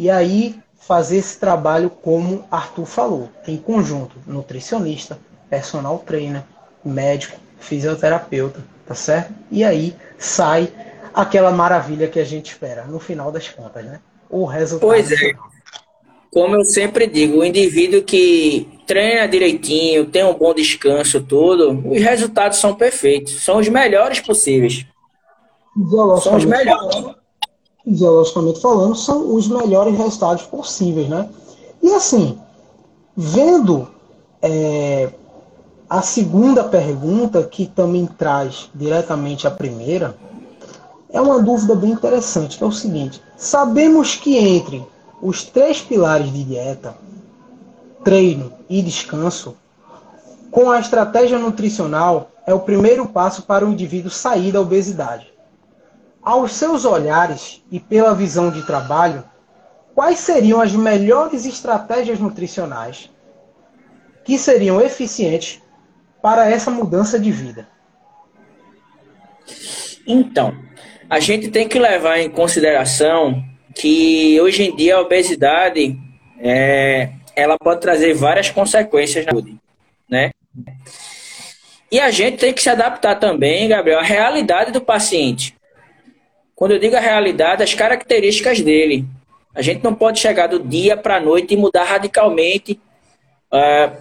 E 0.00 0.08
aí 0.08 0.58
fazer 0.78 1.18
esse 1.18 1.38
trabalho 1.38 1.90
como 1.90 2.42
Arthur 2.50 2.86
falou, 2.86 3.28
em 3.46 3.58
conjunto, 3.58 4.16
nutricionista, 4.26 5.18
personal 5.50 5.98
trainer, 5.98 6.42
médico, 6.82 7.38
fisioterapeuta, 7.58 8.64
tá 8.86 8.94
certo? 8.94 9.34
E 9.50 9.62
aí 9.62 9.94
sai 10.18 10.72
aquela 11.12 11.50
maravilha 11.50 12.08
que 12.08 12.18
a 12.18 12.24
gente 12.24 12.52
espera 12.52 12.84
no 12.84 12.98
final 12.98 13.30
das 13.30 13.50
contas, 13.50 13.84
né? 13.84 14.00
O 14.30 14.46
resultado. 14.46 14.88
Pois 14.88 15.12
é. 15.12 15.34
Como 16.32 16.56
eu 16.56 16.64
sempre 16.64 17.06
digo, 17.06 17.40
o 17.40 17.44
indivíduo 17.44 18.02
que 18.02 18.80
treina 18.86 19.28
direitinho, 19.28 20.06
tem 20.06 20.24
um 20.24 20.32
bom 20.32 20.54
descanso, 20.54 21.20
tudo, 21.20 21.72
os 21.90 22.00
resultados 22.00 22.56
são 22.56 22.74
perfeitos, 22.74 23.44
são 23.44 23.58
os 23.58 23.68
melhores 23.68 24.20
possíveis. 24.20 24.86
São 26.22 26.36
os 26.36 26.46
melhores. 26.46 27.19
Fisiologicamente 27.90 28.60
falando, 28.60 28.94
são 28.94 29.34
os 29.34 29.48
melhores 29.48 29.98
resultados 29.98 30.44
possíveis, 30.44 31.08
né? 31.08 31.28
E 31.82 31.92
assim, 31.92 32.38
vendo 33.16 33.88
é, 34.40 35.10
a 35.88 36.00
segunda 36.00 36.62
pergunta, 36.62 37.42
que 37.42 37.66
também 37.66 38.06
traz 38.06 38.70
diretamente 38.72 39.48
a 39.48 39.50
primeira, 39.50 40.16
é 41.08 41.20
uma 41.20 41.42
dúvida 41.42 41.74
bem 41.74 41.90
interessante, 41.90 42.56
que 42.56 42.62
é 42.62 42.66
o 42.66 42.72
seguinte: 42.72 43.20
sabemos 43.36 44.14
que 44.14 44.36
entre 44.36 44.86
os 45.20 45.42
três 45.42 45.80
pilares 45.80 46.32
de 46.32 46.44
dieta, 46.44 46.94
treino 48.04 48.52
e 48.68 48.80
descanso, 48.82 49.56
com 50.48 50.70
a 50.70 50.78
estratégia 50.78 51.40
nutricional 51.40 52.30
é 52.46 52.54
o 52.54 52.60
primeiro 52.60 53.06
passo 53.06 53.42
para 53.42 53.66
o 53.66 53.72
indivíduo 53.72 54.10
sair 54.12 54.52
da 54.52 54.60
obesidade. 54.60 55.29
Aos 56.22 56.52
seus 56.52 56.84
olhares 56.84 57.62
e 57.70 57.80
pela 57.80 58.14
visão 58.14 58.50
de 58.50 58.64
trabalho, 58.66 59.24
quais 59.94 60.18
seriam 60.18 60.60
as 60.60 60.72
melhores 60.72 61.46
estratégias 61.46 62.18
nutricionais 62.18 63.10
que 64.24 64.38
seriam 64.38 64.80
eficientes 64.80 65.62
para 66.22 66.48
essa 66.50 66.70
mudança 66.70 67.18
de 67.18 67.32
vida? 67.32 67.68
Então, 70.06 70.54
a 71.08 71.18
gente 71.20 71.48
tem 71.48 71.68
que 71.68 71.78
levar 71.78 72.18
em 72.18 72.30
consideração 72.30 73.42
que 73.74 74.40
hoje 74.40 74.64
em 74.64 74.76
dia 74.76 74.96
a 74.96 75.00
obesidade 75.00 75.98
é, 76.38 77.10
ela 77.34 77.56
pode 77.58 77.80
trazer 77.80 78.12
várias 78.14 78.50
consequências 78.50 79.24
na 79.24 79.32
saúde, 79.32 79.56
né? 80.08 80.30
E 81.90 81.98
a 81.98 82.10
gente 82.10 82.38
tem 82.38 82.52
que 82.52 82.62
se 82.62 82.70
adaptar 82.70 83.16
também, 83.16 83.68
Gabriel, 83.68 83.98
à 83.98 84.02
realidade 84.02 84.70
do 84.70 84.80
paciente. 84.80 85.56
Quando 86.60 86.72
eu 86.72 86.78
digo 86.78 86.94
a 86.94 87.00
realidade, 87.00 87.62
as 87.62 87.72
características 87.72 88.60
dele. 88.60 89.06
A 89.54 89.62
gente 89.62 89.82
não 89.82 89.94
pode 89.94 90.20
chegar 90.20 90.46
do 90.46 90.58
dia 90.58 90.94
para 90.94 91.16
a 91.16 91.20
noite 91.20 91.54
e 91.54 91.56
mudar 91.56 91.84
radicalmente 91.84 92.78
uh, 93.50 93.96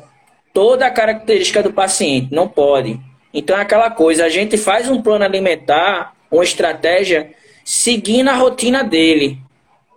toda 0.54 0.86
a 0.86 0.92
característica 0.92 1.64
do 1.64 1.72
paciente. 1.72 2.36
Não 2.36 2.50
pode. 2.50 3.00
Então 3.34 3.58
é 3.58 3.62
aquela 3.62 3.90
coisa, 3.90 4.26
a 4.26 4.30
gente 4.30 4.58
faz 4.58 4.90
um 4.90 5.02
plano 5.02 5.24
alimentar, 5.24 6.14
uma 6.30 6.44
estratégia, 6.44 7.32
seguindo 7.64 8.28
a 8.28 8.36
rotina 8.36 8.84
dele, 8.84 9.38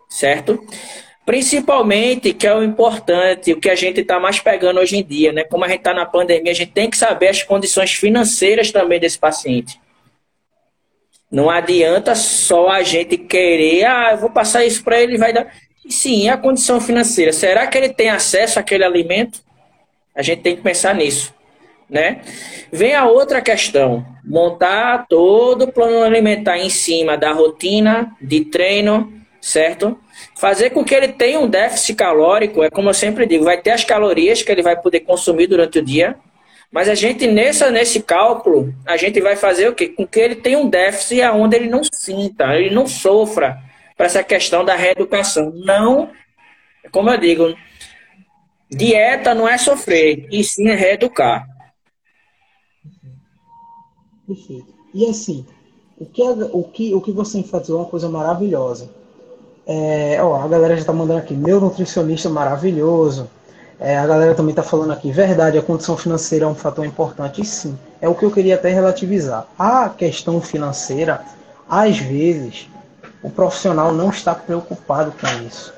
certo? 0.08 0.64
Principalmente, 1.26 2.32
que 2.32 2.46
é 2.46 2.54
o 2.54 2.62
importante, 2.62 3.52
o 3.52 3.58
que 3.58 3.70
a 3.70 3.74
gente 3.74 4.02
está 4.02 4.20
mais 4.20 4.38
pegando 4.38 4.78
hoje 4.78 4.96
em 4.96 5.02
dia, 5.02 5.32
né? 5.32 5.42
Como 5.42 5.64
a 5.64 5.68
gente 5.68 5.78
está 5.78 5.92
na 5.92 6.06
pandemia, 6.06 6.52
a 6.52 6.54
gente 6.54 6.70
tem 6.70 6.88
que 6.88 6.96
saber 6.96 7.26
as 7.26 7.42
condições 7.42 7.92
financeiras 7.92 8.70
também 8.70 9.00
desse 9.00 9.18
paciente. 9.18 9.81
Não 11.32 11.48
adianta 11.48 12.14
só 12.14 12.68
a 12.68 12.82
gente 12.82 13.16
querer, 13.16 13.86
ah, 13.86 14.10
eu 14.12 14.18
vou 14.18 14.28
passar 14.28 14.66
isso 14.66 14.84
para 14.84 15.00
ele, 15.00 15.16
vai 15.16 15.32
dar. 15.32 15.50
Sim, 15.88 16.28
a 16.28 16.36
condição 16.36 16.78
financeira. 16.78 17.32
Será 17.32 17.66
que 17.66 17.78
ele 17.78 17.88
tem 17.88 18.10
acesso 18.10 18.58
àquele 18.58 18.84
alimento? 18.84 19.40
A 20.14 20.20
gente 20.20 20.42
tem 20.42 20.54
que 20.54 20.60
pensar 20.60 20.94
nisso, 20.94 21.34
né? 21.88 22.20
Vem 22.70 22.94
a 22.94 23.06
outra 23.06 23.40
questão, 23.40 24.04
montar 24.22 25.06
todo 25.08 25.62
o 25.62 25.72
plano 25.72 26.02
alimentar 26.02 26.58
em 26.58 26.68
cima 26.68 27.16
da 27.16 27.32
rotina 27.32 28.14
de 28.20 28.44
treino, 28.44 29.10
certo? 29.40 29.98
Fazer 30.36 30.68
com 30.70 30.84
que 30.84 30.94
ele 30.94 31.08
tenha 31.08 31.40
um 31.40 31.48
déficit 31.48 31.96
calórico, 31.96 32.62
é 32.62 32.68
como 32.68 32.90
eu 32.90 32.94
sempre 32.94 33.24
digo, 33.24 33.44
vai 33.44 33.56
ter 33.56 33.70
as 33.70 33.84
calorias 33.84 34.42
que 34.42 34.52
ele 34.52 34.62
vai 34.62 34.78
poder 34.78 35.00
consumir 35.00 35.46
durante 35.46 35.78
o 35.78 35.82
dia, 35.82 36.14
mas 36.72 36.88
a 36.88 36.94
gente, 36.94 37.26
nessa, 37.26 37.70
nesse 37.70 38.02
cálculo, 38.02 38.74
a 38.86 38.96
gente 38.96 39.20
vai 39.20 39.36
fazer 39.36 39.68
o 39.68 39.74
quê? 39.74 39.88
Com 39.88 40.06
que 40.06 40.18
ele 40.18 40.36
tenha 40.36 40.58
um 40.58 40.70
déficit 40.70 41.20
aonde 41.20 41.54
ele 41.54 41.68
não 41.68 41.82
sinta, 41.84 42.54
ele 42.56 42.74
não 42.74 42.86
sofra 42.86 43.62
para 43.94 44.06
essa 44.06 44.24
questão 44.24 44.64
da 44.64 44.74
reeducação. 44.74 45.52
Não, 45.54 46.10
como 46.90 47.10
eu 47.10 47.18
digo, 47.18 47.54
Dieta 48.70 49.34
não 49.34 49.46
é 49.46 49.58
sofrer, 49.58 50.26
e 50.32 50.42
sim 50.42 50.68
é 50.68 50.74
reeducar. 50.74 51.46
Perfeito. 54.26 54.72
E 54.94 55.04
assim, 55.04 55.46
o 55.98 56.06
que, 56.06 56.22
o 56.22 56.64
que, 56.64 56.94
o 56.94 57.00
que 57.02 57.12
você 57.12 57.38
enfatizou 57.38 57.80
é 57.80 57.82
uma 57.82 57.90
coisa 57.90 58.08
maravilhosa. 58.08 58.90
É, 59.66 60.22
ó, 60.22 60.42
a 60.42 60.48
galera 60.48 60.74
já 60.74 60.80
está 60.80 60.92
mandando 60.92 61.20
aqui, 61.20 61.34
meu 61.34 61.60
nutricionista 61.60 62.30
maravilhoso. 62.30 63.30
É, 63.84 63.98
a 63.98 64.06
galera 64.06 64.32
também 64.32 64.52
está 64.52 64.62
falando 64.62 64.92
aqui, 64.92 65.10
verdade, 65.10 65.58
a 65.58 65.62
condição 65.62 65.96
financeira 65.96 66.44
é 66.44 66.48
um 66.48 66.54
fator 66.54 66.86
importante, 66.86 67.42
e 67.42 67.44
sim. 67.44 67.76
É 68.00 68.08
o 68.08 68.14
que 68.14 68.24
eu 68.24 68.30
queria 68.30 68.54
até 68.54 68.72
relativizar. 68.72 69.44
A 69.58 69.88
questão 69.88 70.40
financeira, 70.40 71.20
às 71.68 71.98
vezes, 71.98 72.68
o 73.20 73.28
profissional 73.28 73.92
não 73.92 74.10
está 74.10 74.36
preocupado 74.36 75.12
com 75.20 75.26
isso. 75.44 75.74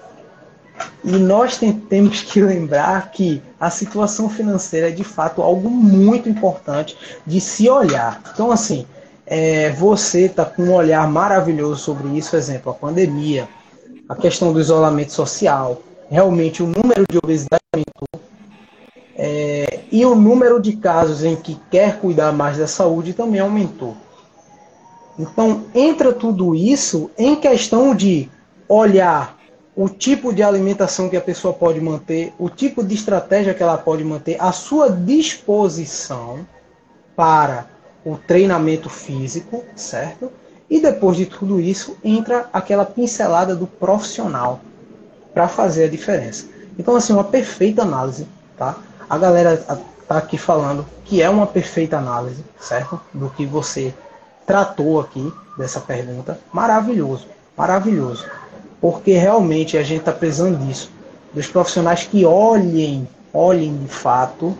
E 1.02 1.12
nós 1.12 1.58
temos 1.88 2.20
que 2.20 2.42
lembrar 2.42 3.10
que 3.10 3.42
a 3.58 3.70
situação 3.70 4.28
financeira 4.28 4.88
é 4.88 4.92
de 4.92 5.04
fato 5.04 5.40
algo 5.40 5.70
muito 5.70 6.28
importante 6.28 6.98
de 7.26 7.40
se 7.40 7.70
olhar. 7.70 8.20
Então, 8.34 8.52
assim, 8.52 8.86
é, 9.26 9.70
você 9.70 10.26
está 10.26 10.44
com 10.44 10.64
um 10.64 10.74
olhar 10.74 11.08
maravilhoso 11.08 11.80
sobre 11.82 12.06
isso, 12.08 12.36
exemplo, 12.36 12.70
a 12.70 12.74
pandemia, 12.74 13.48
a 14.06 14.14
questão 14.14 14.52
do 14.52 14.60
isolamento 14.60 15.12
social, 15.12 15.80
realmente 16.14 16.62
o 16.62 16.66
número 16.66 17.04
de 17.10 17.18
obesidade 17.18 17.60
aumentou. 17.74 18.20
É, 19.16 19.80
e 19.90 20.06
o 20.06 20.14
número 20.14 20.60
de 20.60 20.76
casos 20.76 21.24
em 21.24 21.34
que 21.34 21.58
quer 21.68 21.98
cuidar 21.98 22.30
mais 22.32 22.56
da 22.56 22.68
saúde 22.68 23.14
também 23.14 23.40
aumentou. 23.40 23.96
Então, 25.18 25.64
entra 25.74 26.12
tudo 26.12 26.54
isso 26.54 27.10
em 27.18 27.34
questão 27.34 27.96
de 27.96 28.30
olhar 28.68 29.36
o 29.74 29.88
tipo 29.88 30.32
de 30.32 30.40
alimentação 30.40 31.08
que 31.08 31.16
a 31.16 31.20
pessoa 31.20 31.52
pode 31.52 31.80
manter, 31.80 32.32
o 32.38 32.48
tipo 32.48 32.84
de 32.84 32.94
estratégia 32.94 33.52
que 33.52 33.62
ela 33.62 33.76
pode 33.76 34.04
manter, 34.04 34.36
a 34.40 34.52
sua 34.52 34.88
disposição 34.88 36.46
para 37.16 37.66
o 38.04 38.16
treinamento 38.16 38.88
físico, 38.88 39.64
certo? 39.74 40.30
E 40.70 40.78
depois 40.78 41.16
de 41.16 41.26
tudo 41.26 41.58
isso, 41.58 41.96
entra 42.04 42.48
aquela 42.52 42.84
pincelada 42.84 43.56
do 43.56 43.66
profissional 43.66 44.60
para 45.34 45.48
fazer 45.48 45.84
a 45.84 45.88
diferença. 45.88 46.46
Então, 46.78 46.96
assim, 46.96 47.12
uma 47.12 47.24
perfeita 47.24 47.82
análise, 47.82 48.26
tá? 48.56 48.76
A 49.10 49.18
galera 49.18 49.56
tá 50.08 50.16
aqui 50.16 50.38
falando 50.38 50.86
que 51.04 51.20
é 51.20 51.28
uma 51.28 51.46
perfeita 51.46 51.98
análise, 51.98 52.42
certo? 52.58 53.00
Do 53.12 53.28
que 53.28 53.44
você 53.44 53.92
tratou 54.46 55.00
aqui 55.00 55.32
dessa 55.58 55.80
pergunta. 55.80 56.38
Maravilhoso, 56.52 57.26
maravilhoso 57.56 58.24
porque 58.84 59.12
realmente 59.12 59.78
a 59.78 59.82
gente 59.82 60.00
está 60.00 60.12
precisando 60.12 60.58
disso, 60.58 60.90
dos 61.32 61.46
profissionais 61.46 62.04
que 62.04 62.22
olhem, 62.22 63.08
olhem 63.32 63.74
de 63.78 63.88
fato, 63.88 64.54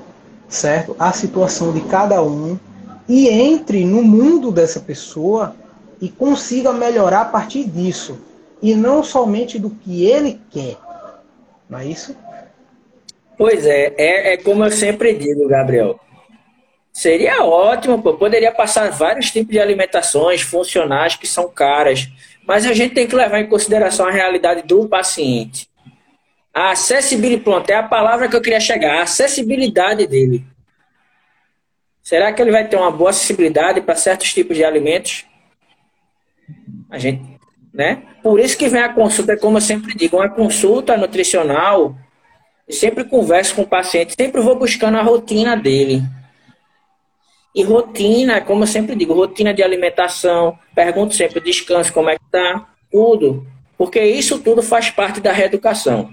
certo, 0.48 0.96
a 0.98 1.12
situação 1.12 1.72
de 1.72 1.82
cada 1.82 2.22
um 2.22 2.58
e 3.06 3.28
entre 3.28 3.84
no 3.84 4.02
mundo 4.02 4.50
dessa 4.50 4.80
pessoa 4.80 5.54
e 6.00 6.08
consiga 6.08 6.72
melhorar 6.72 7.20
a 7.20 7.24
partir 7.26 7.64
disso 7.64 8.16
e 8.64 8.74
não 8.74 9.04
somente 9.04 9.58
do 9.58 9.68
que 9.68 10.06
ele 10.06 10.40
quer. 10.50 10.78
Não 11.68 11.80
é 11.80 11.84
isso? 11.84 12.16
Pois 13.36 13.66
é, 13.66 13.92
é, 13.98 14.32
é 14.32 14.36
como 14.38 14.64
eu 14.64 14.70
sempre 14.70 15.12
digo, 15.12 15.46
Gabriel. 15.46 16.00
Seria 16.90 17.44
ótimo, 17.44 18.00
pô. 18.00 18.14
poderia 18.14 18.50
passar 18.50 18.90
vários 18.90 19.30
tipos 19.30 19.52
de 19.52 19.60
alimentações 19.60 20.40
funcionais 20.40 21.14
que 21.14 21.26
são 21.26 21.46
caras, 21.50 22.08
mas 22.46 22.64
a 22.64 22.72
gente 22.72 22.94
tem 22.94 23.06
que 23.06 23.14
levar 23.14 23.38
em 23.38 23.48
consideração 23.50 24.06
a 24.06 24.10
realidade 24.10 24.62
do 24.62 24.88
paciente. 24.88 25.68
A 26.54 26.70
acessibilidade, 26.70 27.44
pronto, 27.44 27.68
é 27.68 27.74
a 27.74 27.82
palavra 27.82 28.30
que 28.30 28.36
eu 28.36 28.40
queria 28.40 28.60
chegar, 28.60 29.00
a 29.00 29.02
acessibilidade 29.02 30.06
dele. 30.06 30.42
Será 32.02 32.32
que 32.32 32.40
ele 32.40 32.50
vai 32.50 32.66
ter 32.66 32.76
uma 32.76 32.90
boa 32.90 33.10
acessibilidade 33.10 33.82
para 33.82 33.94
certos 33.94 34.32
tipos 34.32 34.56
de 34.56 34.64
alimentos? 34.64 35.26
A 36.88 36.96
gente, 36.96 37.33
né? 37.74 38.04
Por 38.22 38.38
isso 38.38 38.56
que 38.56 38.68
vem 38.68 38.80
a 38.80 38.94
consulta, 38.94 39.36
como 39.36 39.56
eu 39.56 39.60
sempre 39.60 39.94
digo, 39.94 40.16
uma 40.16 40.28
consulta 40.28 40.96
nutricional, 40.96 41.96
eu 42.68 42.74
sempre 42.74 43.02
converso 43.04 43.56
com 43.56 43.62
o 43.62 43.66
paciente, 43.66 44.14
sempre 44.16 44.40
vou 44.40 44.56
buscando 44.56 44.96
a 44.96 45.02
rotina 45.02 45.56
dele. 45.56 46.00
E 47.52 47.62
rotina, 47.64 48.40
como 48.40 48.62
eu 48.62 48.66
sempre 48.68 48.94
digo, 48.94 49.12
rotina 49.12 49.52
de 49.52 49.62
alimentação, 49.62 50.56
pergunto 50.74 51.14
sempre 51.14 51.40
descanso, 51.40 51.92
como 51.92 52.10
é 52.10 52.16
que 52.16 52.24
tá, 52.30 52.68
tudo. 52.90 53.46
Porque 53.76 54.00
isso 54.02 54.38
tudo 54.38 54.62
faz 54.62 54.90
parte 54.90 55.20
da 55.20 55.32
reeducação. 55.32 56.08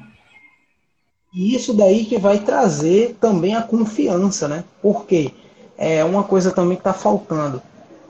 E 1.34 1.56
isso 1.56 1.74
daí 1.74 2.06
que 2.06 2.18
vai 2.18 2.40
trazer 2.40 3.16
também 3.20 3.56
a 3.56 3.62
confiança, 3.62 4.48
né? 4.48 4.64
Porque 4.82 5.32
é 5.78 6.04
uma 6.04 6.24
coisa 6.24 6.52
também 6.52 6.76
que 6.76 6.82
está 6.82 6.94
faltando. 6.94 7.62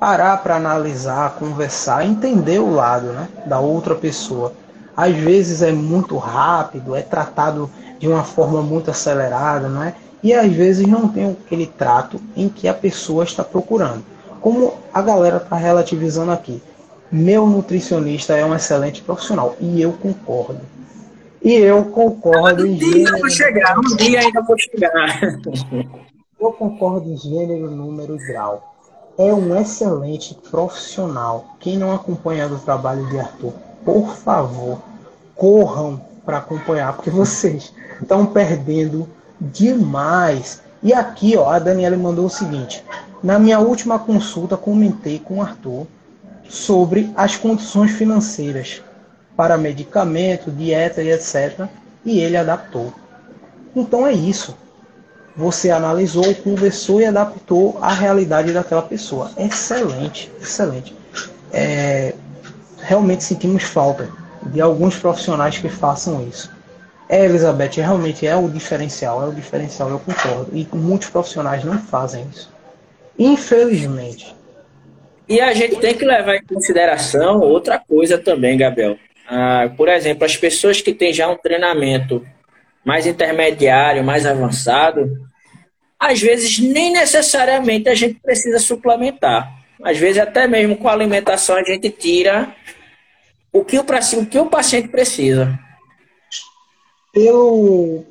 Parar 0.02 0.42
para 0.42 0.56
analisar, 0.56 1.36
conversar, 1.36 2.04
entender 2.04 2.58
o 2.58 2.74
lado 2.74 3.14
né, 3.14 3.30
da 3.46 3.60
outra 3.60 3.94
pessoa. 3.94 4.52
Às 4.98 5.16
vezes 5.16 5.62
é 5.62 5.72
muito 5.72 6.18
rápido, 6.18 6.96
é 6.96 7.04
tratado 7.04 7.70
de 8.00 8.08
uma 8.08 8.24
forma 8.24 8.64
muito 8.64 8.90
acelerada, 8.90 9.70
não 9.70 9.84
é? 9.84 9.94
E 10.24 10.34
às 10.34 10.52
vezes 10.52 10.88
não 10.88 11.08
tem 11.08 11.30
aquele 11.30 11.68
trato 11.68 12.20
em 12.36 12.50
que 12.50 12.68
a 12.68 12.74
pessoa 12.74 13.24
está 13.24 13.44
procurando. 13.44 14.04
Como 14.42 14.74
a 14.92 15.04
galera 15.04 15.38
está 15.38 15.56
relativizando 15.56 16.32
aqui. 16.32 16.60
Meu 17.12 17.46
nutricionista 17.46 18.36
é 18.36 18.44
um 18.44 18.56
excelente 18.56 19.04
profissional 19.04 19.56
e 19.60 19.84
eu 19.84 19.94
concordo. 19.94 20.62
E 21.44 21.54
eu 21.54 21.86
concordo. 21.86 22.66
Um 22.66 22.74
dia 22.74 23.06
vou 23.20 23.30
chegar, 23.30 23.78
um 23.78 23.96
dia 23.98 24.22
ainda 24.22 24.42
vou 24.42 24.58
chegar. 24.58 25.22
Eu 26.40 26.52
concordo 26.54 27.08
em 27.08 27.18
gênero, 27.18 27.70
número 27.70 28.16
e 28.16 28.28
grau. 28.28 28.71
É 29.18 29.34
um 29.34 29.60
excelente 29.60 30.34
profissional. 30.50 31.56
Quem 31.60 31.78
não 31.78 31.94
acompanha 31.94 32.48
o 32.48 32.60
trabalho 32.60 33.08
de 33.10 33.20
Arthur, 33.20 33.54
por 33.84 34.16
favor, 34.16 34.80
corram 35.36 36.02
para 36.26 36.38
acompanhar, 36.38 36.94
porque 36.94 37.10
vocês 37.10 37.74
estão 38.02 38.26
perdendo 38.26 39.08
demais. 39.40 40.62
E 40.82 40.94
aqui, 40.94 41.36
ó, 41.38 41.50
a 41.50 41.60
Daniela 41.60 41.98
mandou 41.98 42.26
o 42.26 42.30
seguinte: 42.30 42.84
na 43.22 43.38
minha 43.38 43.60
última 43.60 44.00
consulta, 44.00 44.56
comentei 44.58 45.20
com 45.20 45.38
o 45.38 45.42
Arthur 45.42 45.86
sobre 46.50 47.12
as 47.16 47.36
condições 47.36 47.92
financeiras 47.92 48.82
para 49.36 49.58
medicamento, 49.58 50.52
dieta 50.52 51.02
e 51.02 51.12
etc. 51.12 51.68
E 52.06 52.20
ele 52.20 52.38
adaptou. 52.38 52.94
Então 53.76 54.06
é 54.06 54.12
isso. 54.14 54.56
Você 55.36 55.70
analisou, 55.70 56.36
conversou 56.36 57.02
e 57.02 57.06
adaptou 57.06 57.78
à 57.82 57.94
realidade 57.94 58.52
daquela 58.52 58.82
pessoa. 58.82 59.32
Excelente, 59.38 60.32
excelente. 60.42 60.94
É, 61.54 62.14
realmente 62.80 63.24
sentimos 63.24 63.64
falta 63.64 64.10
de 64.48 64.60
alguns 64.60 64.98
profissionais 64.98 65.58
que 65.58 65.70
façam 65.70 66.28
isso. 66.28 66.52
É, 67.08 67.26
Elizabeth, 67.26 67.72
realmente 67.76 68.26
é 68.26 68.36
o 68.36 68.50
diferencial, 68.50 69.24
é 69.24 69.28
o 69.28 69.34
diferencial, 69.34 69.90
eu 69.90 70.00
concordo. 70.00 70.50
E 70.54 70.68
muitos 70.74 71.10
profissionais 71.10 71.64
não 71.64 71.78
fazem 71.78 72.26
isso. 72.32 72.52
Infelizmente. 73.18 74.36
E 75.28 75.40
a 75.40 75.54
gente 75.54 75.78
tem 75.78 75.94
que 75.94 76.04
levar 76.04 76.36
em 76.36 76.46
consideração 76.46 77.40
outra 77.40 77.80
coisa 77.80 78.18
também, 78.18 78.58
Gabriel. 78.58 78.98
Ah, 79.30 79.70
por 79.78 79.88
exemplo, 79.88 80.26
as 80.26 80.36
pessoas 80.36 80.82
que 80.82 80.94
têm 80.94 81.14
já 81.14 81.30
um 81.30 81.38
treinamento 81.38 82.26
mais 82.86 83.06
intermediário, 83.06 84.04
mais 84.04 84.26
avançado, 84.26 85.10
às 86.00 86.20
vezes 86.20 86.58
nem 86.60 86.92
necessariamente 86.92 87.88
a 87.88 87.96
gente 87.96 88.20
precisa 88.20 88.60
suplementar. 88.60 89.52
Às 89.84 89.98
vezes 89.98 90.22
até 90.22 90.48
mesmo 90.48 90.78
com 90.78 90.88
a 90.88 90.94
alimentação 90.94 91.56
a 91.56 91.64
gente 91.64 91.90
tira 91.90 92.56
o 93.54 93.64
que 93.64 93.78
o, 93.78 93.82
o, 93.84 94.26
que 94.26 94.40
o 94.40 94.46
paciente 94.48 94.88
precisa. 94.88 95.60
Pelo, 97.14 98.04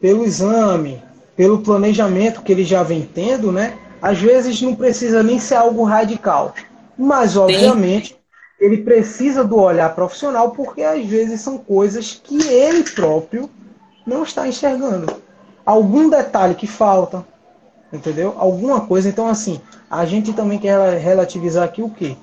pelo 0.00 0.24
exame, 0.24 1.02
pelo 1.36 1.60
planejamento 1.60 2.42
que 2.42 2.52
ele 2.52 2.64
já 2.64 2.82
vem 2.82 3.02
tendo, 3.02 3.52
né? 3.52 3.78
Às 4.02 4.18
vezes 4.18 4.60
não 4.60 4.74
precisa 4.74 5.22
nem 5.22 5.38
ser 5.38 5.54
algo 5.54 5.84
radical. 5.84 6.54
Mas, 6.98 7.36
obviamente, 7.36 8.08
Sim. 8.08 8.16
ele 8.60 8.78
precisa 8.78 9.44
do 9.44 9.56
olhar 9.56 9.94
profissional 9.94 10.50
porque 10.50 10.82
às 10.82 11.04
vezes 11.06 11.40
são 11.40 11.56
coisas 11.56 12.20
que 12.22 12.42
ele 12.48 12.82
próprio 12.82 13.48
não 14.08 14.22
está 14.22 14.48
enxergando. 14.48 15.14
Algum 15.64 16.08
detalhe 16.08 16.54
que 16.54 16.66
falta, 16.66 17.24
entendeu? 17.92 18.34
Alguma 18.38 18.80
coisa. 18.80 19.08
Então, 19.08 19.28
assim, 19.28 19.60
a 19.90 20.04
gente 20.06 20.32
também 20.32 20.58
quer 20.58 20.98
relativizar 20.98 21.64
aqui 21.64 21.82
o 21.82 21.90
quê? 21.90 22.16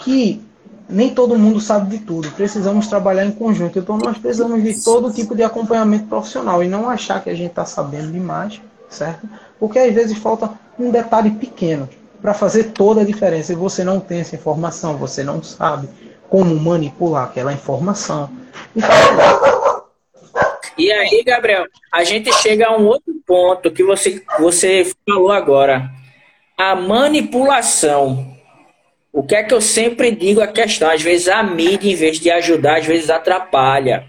Que 0.00 0.42
nem 0.88 1.14
todo 1.14 1.38
mundo 1.38 1.60
sabe 1.60 1.98
de 1.98 2.04
tudo. 2.04 2.30
Precisamos 2.30 2.86
trabalhar 2.86 3.26
em 3.26 3.32
conjunto. 3.32 3.78
Então, 3.78 3.98
nós 3.98 4.16
precisamos 4.16 4.62
de 4.62 4.82
todo 4.82 5.12
tipo 5.12 5.34
de 5.34 5.42
acompanhamento 5.42 6.06
profissional 6.06 6.64
e 6.64 6.68
não 6.68 6.88
achar 6.88 7.22
que 7.22 7.28
a 7.28 7.34
gente 7.34 7.50
está 7.50 7.66
sabendo 7.66 8.10
demais, 8.10 8.60
certo? 8.88 9.28
Porque 9.60 9.78
às 9.78 9.92
vezes 9.94 10.16
falta 10.16 10.50
um 10.78 10.90
detalhe 10.90 11.32
pequeno 11.32 11.86
para 12.22 12.32
fazer 12.32 12.72
toda 12.72 13.02
a 13.02 13.04
diferença 13.04 13.52
e 13.52 13.56
você 13.56 13.84
não 13.84 14.00
tem 14.00 14.20
essa 14.20 14.34
informação, 14.34 14.96
você 14.96 15.22
não 15.22 15.42
sabe 15.42 15.88
como 16.30 16.58
manipular 16.58 17.24
aquela 17.24 17.52
informação. 17.52 18.30
Então, 18.74 19.55
e 20.78 20.92
aí, 20.92 21.22
Gabriel, 21.24 21.66
a 21.92 22.04
gente 22.04 22.32
chega 22.34 22.66
a 22.68 22.76
um 22.76 22.86
outro 22.86 23.14
ponto 23.26 23.70
que 23.70 23.82
você, 23.82 24.22
você 24.38 24.86
falou 25.08 25.32
agora. 25.32 25.90
A 26.56 26.74
manipulação. 26.74 28.34
O 29.12 29.22
que 29.22 29.34
é 29.34 29.42
que 29.42 29.54
eu 29.54 29.60
sempre 29.60 30.10
digo 30.10 30.40
a 30.40 30.46
questão? 30.46 30.90
Às 30.90 31.02
vezes 31.02 31.28
a 31.28 31.42
mídia, 31.42 31.90
em 31.90 31.94
vez 31.94 32.20
de 32.20 32.30
ajudar, 32.30 32.78
às 32.78 32.86
vezes 32.86 33.08
atrapalha. 33.08 34.04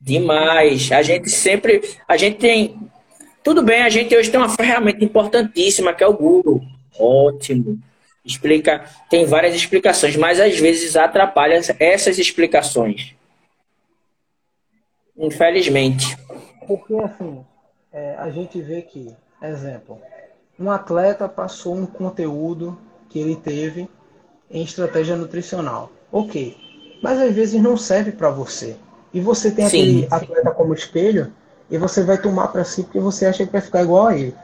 Demais. 0.00 0.90
A 0.92 1.02
gente 1.02 1.28
sempre. 1.30 1.82
A 2.06 2.16
gente 2.16 2.38
tem. 2.38 2.76
Tudo 3.42 3.62
bem, 3.62 3.82
a 3.82 3.88
gente 3.88 4.16
hoje 4.16 4.30
tem 4.30 4.38
uma 4.38 4.48
ferramenta 4.48 5.04
importantíssima 5.04 5.92
que 5.92 6.04
é 6.04 6.06
o 6.06 6.12
Google. 6.12 6.60
Ótimo. 6.98 7.80
Explica, 8.24 8.84
tem 9.10 9.26
várias 9.26 9.54
explicações, 9.54 10.14
mas 10.14 10.38
às 10.38 10.56
vezes 10.56 10.94
atrapalha 10.94 11.60
essas 11.80 12.18
explicações. 12.18 13.14
Infelizmente. 15.22 16.18
Porque 16.66 16.94
assim, 16.96 17.44
é, 17.92 18.16
a 18.18 18.28
gente 18.30 18.60
vê 18.60 18.82
que, 18.82 19.14
exemplo, 19.40 19.98
um 20.58 20.70
atleta 20.70 21.28
passou 21.28 21.76
um 21.76 21.86
conteúdo 21.86 22.76
que 23.08 23.20
ele 23.20 23.36
teve 23.36 23.88
em 24.50 24.62
estratégia 24.62 25.16
nutricional. 25.16 25.90
Ok. 26.10 26.56
Mas 27.02 27.20
às 27.20 27.32
vezes 27.32 27.60
não 27.62 27.76
serve 27.76 28.12
para 28.12 28.30
você. 28.30 28.76
E 29.14 29.20
você 29.20 29.50
tem 29.50 29.68
Sim. 29.68 29.78
aquele 29.78 30.08
atleta 30.10 30.50
como 30.50 30.74
espelho 30.74 31.32
e 31.70 31.78
você 31.78 32.02
vai 32.02 32.18
tomar 32.20 32.48
para 32.48 32.64
si 32.64 32.82
porque 32.82 33.00
você 33.00 33.26
acha 33.26 33.46
que 33.46 33.52
vai 33.52 33.60
ficar 33.60 33.82
igual 33.82 34.06
a 34.06 34.16
ele. 34.16 34.34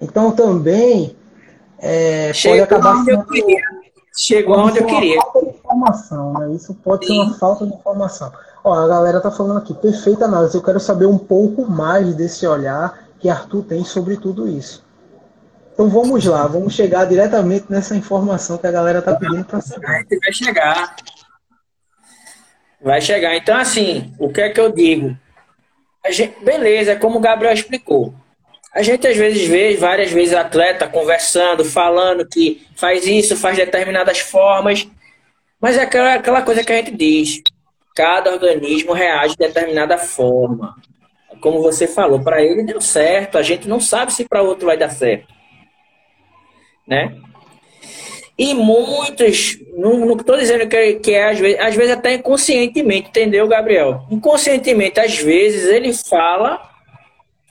Então 0.00 0.30
também 0.30 1.16
é, 1.78 2.32
pode 2.32 2.60
acabar 2.60 2.96
onde 2.96 3.10
eu 3.10 3.24
queria. 3.24 3.60
Chegou 4.16 4.58
onde 4.58 4.78
eu 4.78 4.86
queria. 4.86 5.20
Falta 5.20 5.40
de 5.40 5.50
informação, 5.50 6.32
né? 6.34 6.52
Isso 6.54 6.74
pode 6.74 7.06
Sim. 7.06 7.14
ser 7.14 7.20
uma 7.20 7.38
falta 7.38 7.66
de 7.66 7.74
informação. 7.74 8.32
Ó, 8.68 8.74
a 8.74 8.86
galera 8.86 9.18
tá 9.18 9.30
falando 9.30 9.56
aqui, 9.56 9.72
perfeita 9.72 10.26
análise. 10.26 10.54
Eu 10.54 10.62
quero 10.62 10.78
saber 10.78 11.06
um 11.06 11.16
pouco 11.16 11.64
mais 11.64 12.14
desse 12.14 12.46
olhar 12.46 13.08
que 13.18 13.30
Arthur 13.30 13.64
tem 13.64 13.82
sobre 13.82 14.18
tudo 14.18 14.46
isso. 14.46 14.84
Então 15.72 15.88
vamos 15.88 16.26
lá, 16.26 16.46
vamos 16.46 16.74
chegar 16.74 17.06
diretamente 17.06 17.64
nessa 17.70 17.96
informação 17.96 18.58
que 18.58 18.66
a 18.66 18.70
galera 18.70 19.00
tá 19.00 19.14
pedindo 19.14 19.42
para 19.42 19.62
saber. 19.62 20.06
Vai 20.22 20.32
chegar. 20.34 20.96
Vai 22.82 23.00
chegar. 23.00 23.36
Então, 23.36 23.56
assim, 23.56 24.12
o 24.18 24.28
que 24.28 24.42
é 24.42 24.50
que 24.50 24.60
eu 24.60 24.70
digo? 24.70 25.16
Gente, 26.10 26.44
beleza, 26.44 26.94
como 26.94 27.18
o 27.18 27.22
Gabriel 27.22 27.54
explicou. 27.54 28.14
A 28.74 28.82
gente 28.82 29.06
às 29.06 29.16
vezes 29.16 29.48
vê 29.48 29.76
várias 29.76 30.10
vezes 30.10 30.34
atleta 30.34 30.86
conversando, 30.86 31.64
falando 31.64 32.28
que 32.28 32.66
faz 32.76 33.06
isso, 33.06 33.34
faz 33.34 33.56
determinadas 33.56 34.18
formas, 34.18 34.86
mas 35.58 35.78
é 35.78 35.82
aquela, 35.84 36.14
aquela 36.14 36.42
coisa 36.42 36.62
que 36.62 36.70
a 36.70 36.76
gente 36.76 36.94
diz 36.94 37.42
cada 37.98 38.30
organismo 38.30 38.92
reage 38.92 39.34
de 39.34 39.44
determinada 39.44 39.98
forma. 39.98 40.76
Como 41.40 41.60
você 41.60 41.88
falou, 41.88 42.20
para 42.20 42.40
ele 42.40 42.62
deu 42.62 42.80
certo, 42.80 43.36
a 43.36 43.42
gente 43.42 43.68
não 43.68 43.80
sabe 43.80 44.12
se 44.12 44.24
para 44.24 44.40
outro 44.40 44.66
vai 44.66 44.76
dar 44.76 44.88
certo. 44.88 45.26
Né? 46.86 47.12
E 48.38 48.54
muitos, 48.54 49.58
não 49.76 50.16
estou 50.16 50.36
dizendo 50.36 50.68
que, 50.68 50.94
que 51.00 51.10
é 51.10 51.28
às 51.28 51.40
vezes, 51.40 51.58
às 51.58 51.74
vezes 51.74 51.90
até 51.90 52.14
inconscientemente, 52.14 53.08
entendeu, 53.08 53.48
Gabriel? 53.48 54.06
Inconscientemente, 54.08 55.00
às 55.00 55.18
vezes, 55.18 55.64
ele 55.64 55.92
fala 55.92 56.70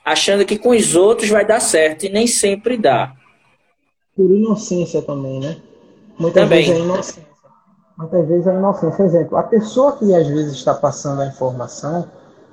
achando 0.05 0.45
que 0.45 0.57
com 0.57 0.69
os 0.69 0.95
outros 0.95 1.29
vai 1.29 1.45
dar 1.45 1.60
certo 1.60 2.05
e 2.05 2.10
nem 2.10 2.25
sempre 2.25 2.77
dá. 2.77 3.13
Por 4.15 4.31
inocência 4.31 5.01
também, 5.01 5.41
né? 5.41 5.57
Muitas 6.17 6.43
também. 6.43 6.65
vezes 6.65 6.79
é 6.79 6.83
inocência. 6.86 7.26
Muitas 7.97 8.27
vezes 8.27 8.47
é 8.47 8.53
inocência. 8.53 9.03
Exemplo, 9.03 9.38
a 9.38 9.43
pessoa 9.43 9.97
que 9.97 10.13
às 10.13 10.27
vezes 10.27 10.53
está 10.53 10.73
passando 10.73 11.21
a 11.21 11.27
informação, 11.27 12.07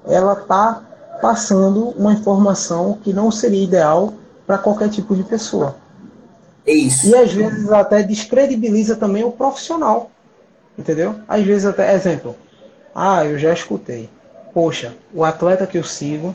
ela 0.07 0.33
está 0.33 0.83
passando 1.21 1.91
uma 1.91 2.13
informação 2.13 2.99
que 3.03 3.13
não 3.13 3.31
seria 3.31 3.63
ideal 3.63 4.15
para 4.47 4.59
qualquer 4.59 4.89
tipo 4.89 5.15
de 5.15 5.23
pessoa. 5.23 5.77
Isso. 6.67 7.09
E 7.09 7.15
às 7.15 7.33
vezes 7.33 7.71
até 7.71 8.03
descredibiliza 8.03 8.97
também 8.97 9.23
o 9.23 9.31
profissional. 9.31 10.11
Entendeu? 10.79 11.15
Às 11.29 11.45
vezes 11.45 11.67
até, 11.67 11.95
exemplo, 11.95 12.35
ah, 12.95 13.25
eu 13.25 13.39
já 13.39 13.53
escutei. 13.53 14.09
Poxa, 14.53 14.95
o 15.13 15.25
atleta 15.25 15.67
que 15.67 15.77
eu 15.77 15.85
sigo, 15.85 16.35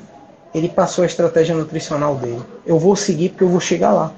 ele 0.54 0.69
passou 0.69 1.04
a 1.04 1.08
estratégia 1.08 1.56
nutricional 1.56 2.15
dele. 2.15 2.43
Eu 2.65 2.78
vou 2.78 2.95
seguir 2.95 3.30
porque 3.30 3.43
eu 3.43 3.50
vou 3.50 3.60
chegar 3.60 3.91
lá. 3.91 4.12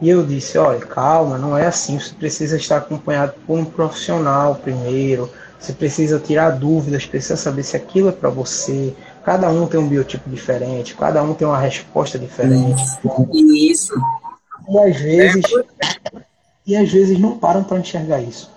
E 0.00 0.08
eu 0.08 0.24
disse, 0.24 0.58
olha, 0.58 0.80
calma, 0.80 1.38
não 1.38 1.56
é 1.56 1.66
assim. 1.66 1.98
Você 1.98 2.14
precisa 2.14 2.56
estar 2.56 2.78
acompanhado 2.78 3.34
por 3.46 3.58
um 3.58 3.64
profissional 3.64 4.56
primeiro. 4.56 5.30
Você 5.58 5.72
precisa 5.72 6.18
tirar 6.18 6.50
dúvidas, 6.50 7.06
precisa 7.06 7.36
saber 7.36 7.62
se 7.62 7.76
aquilo 7.76 8.08
é 8.08 8.12
para 8.12 8.28
você. 8.28 8.94
Cada 9.24 9.48
um 9.48 9.66
tem 9.66 9.80
um 9.80 9.88
biotipo 9.88 10.28
diferente, 10.28 10.94
cada 10.94 11.22
um 11.22 11.32
tem 11.32 11.46
uma 11.46 11.58
resposta 11.58 12.18
diferente. 12.18 12.82
Isso. 13.32 13.94
E 14.68 14.78
às 14.78 14.96
vezes, 14.96 15.44
e 16.66 16.76
às 16.76 16.90
vezes 16.90 17.18
não 17.18 17.38
param 17.38 17.64
para 17.64 17.78
enxergar 17.78 18.20
isso. 18.20 18.52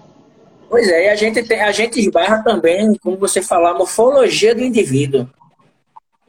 Pois 0.69 0.87
é, 0.89 1.05
e 1.05 1.09
a 1.09 1.15
gente, 1.15 1.43
tem, 1.43 1.61
a 1.61 1.71
gente 1.71 1.99
esbarra 1.99 2.43
também, 2.43 2.93
como 2.95 3.17
você 3.17 3.41
falou, 3.41 3.67
a 3.67 3.77
morfologia 3.77 4.53
do 4.53 4.61
indivíduo. 4.61 5.29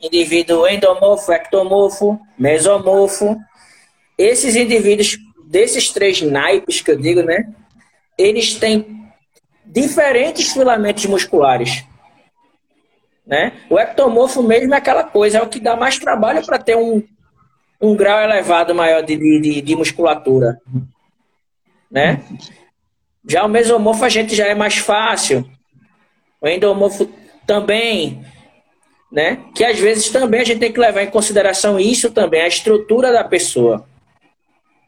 Indivíduo 0.00 0.68
endomorfo, 0.68 1.32
ectomorfo, 1.32 2.20
mesomorfo. 2.38 3.36
Esses 4.18 4.56
indivíduos, 4.56 5.16
desses 5.46 5.90
três 5.90 6.20
naipes 6.20 6.82
que 6.82 6.90
eu 6.90 6.96
digo, 6.96 7.22
né? 7.22 7.54
Eles 8.18 8.54
têm 8.54 9.08
diferentes 9.64 10.52
filamentos 10.52 11.06
musculares. 11.06 11.84
Né? 13.24 13.52
O 13.68 13.78
ectomorfo 13.78 14.42
mesmo 14.42 14.74
é 14.74 14.78
aquela 14.78 15.04
coisa, 15.04 15.38
é 15.38 15.42
o 15.42 15.48
que 15.48 15.60
dá 15.60 15.76
mais 15.76 15.98
trabalho 15.98 16.44
para 16.44 16.58
ter 16.58 16.76
um, 16.76 17.02
um 17.80 17.94
grau 17.94 18.20
elevado 18.20 18.74
maior 18.74 19.02
de, 19.02 19.16
de, 19.16 19.60
de 19.60 19.76
musculatura. 19.76 20.58
Né? 21.90 22.22
Já 23.28 23.44
o 23.44 23.48
mesomorfo 23.48 24.04
a 24.04 24.08
gente 24.08 24.34
já 24.34 24.46
é 24.46 24.54
mais 24.54 24.78
fácil. 24.78 25.48
O 26.40 26.48
endomorfo 26.48 27.10
também, 27.46 28.24
né? 29.12 29.38
Que 29.54 29.64
às 29.64 29.78
vezes 29.78 30.08
também 30.08 30.40
a 30.40 30.44
gente 30.44 30.60
tem 30.60 30.72
que 30.72 30.80
levar 30.80 31.02
em 31.02 31.10
consideração 31.10 31.78
isso 31.78 32.10
também, 32.10 32.42
a 32.42 32.48
estrutura 32.48 33.12
da 33.12 33.24
pessoa, 33.24 33.86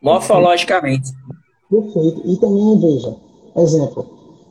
morfologicamente. 0.02 1.12
Perfeito. 1.70 2.22
E 2.24 2.36
também, 2.36 2.80
veja, 2.80 3.16
exemplo, 3.56 4.06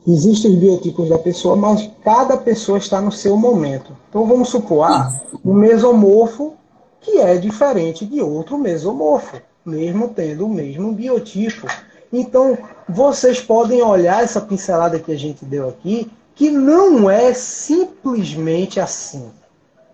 existem 0.07 0.51
os 0.51 0.57
biotipos 0.57 1.09
da 1.09 1.17
pessoa, 1.17 1.55
mas 1.55 1.89
cada 2.03 2.37
pessoa 2.37 2.77
está 2.77 3.01
no 3.01 3.11
seu 3.11 3.35
momento. 3.35 3.95
Então 4.09 4.25
vamos 4.25 4.49
supor, 4.49 4.83
ah, 4.83 5.21
o 5.43 5.53
mesomorfo 5.53 6.53
que 7.01 7.19
é 7.19 7.37
diferente 7.37 8.05
de 8.05 8.21
outro 8.21 8.57
mesomorfo, 8.57 9.41
mesmo 9.65 10.09
tendo 10.09 10.45
o 10.45 10.49
mesmo 10.49 10.91
biotipo. 10.93 11.67
Então, 12.11 12.57
vocês 12.87 13.39
podem 13.39 13.81
olhar 13.81 14.23
essa 14.23 14.41
pincelada 14.41 14.99
que 14.99 15.11
a 15.11 15.17
gente 15.17 15.45
deu 15.45 15.69
aqui, 15.69 16.11
que 16.35 16.49
não 16.49 17.09
é 17.09 17.33
simplesmente 17.33 18.79
assim. 18.79 19.31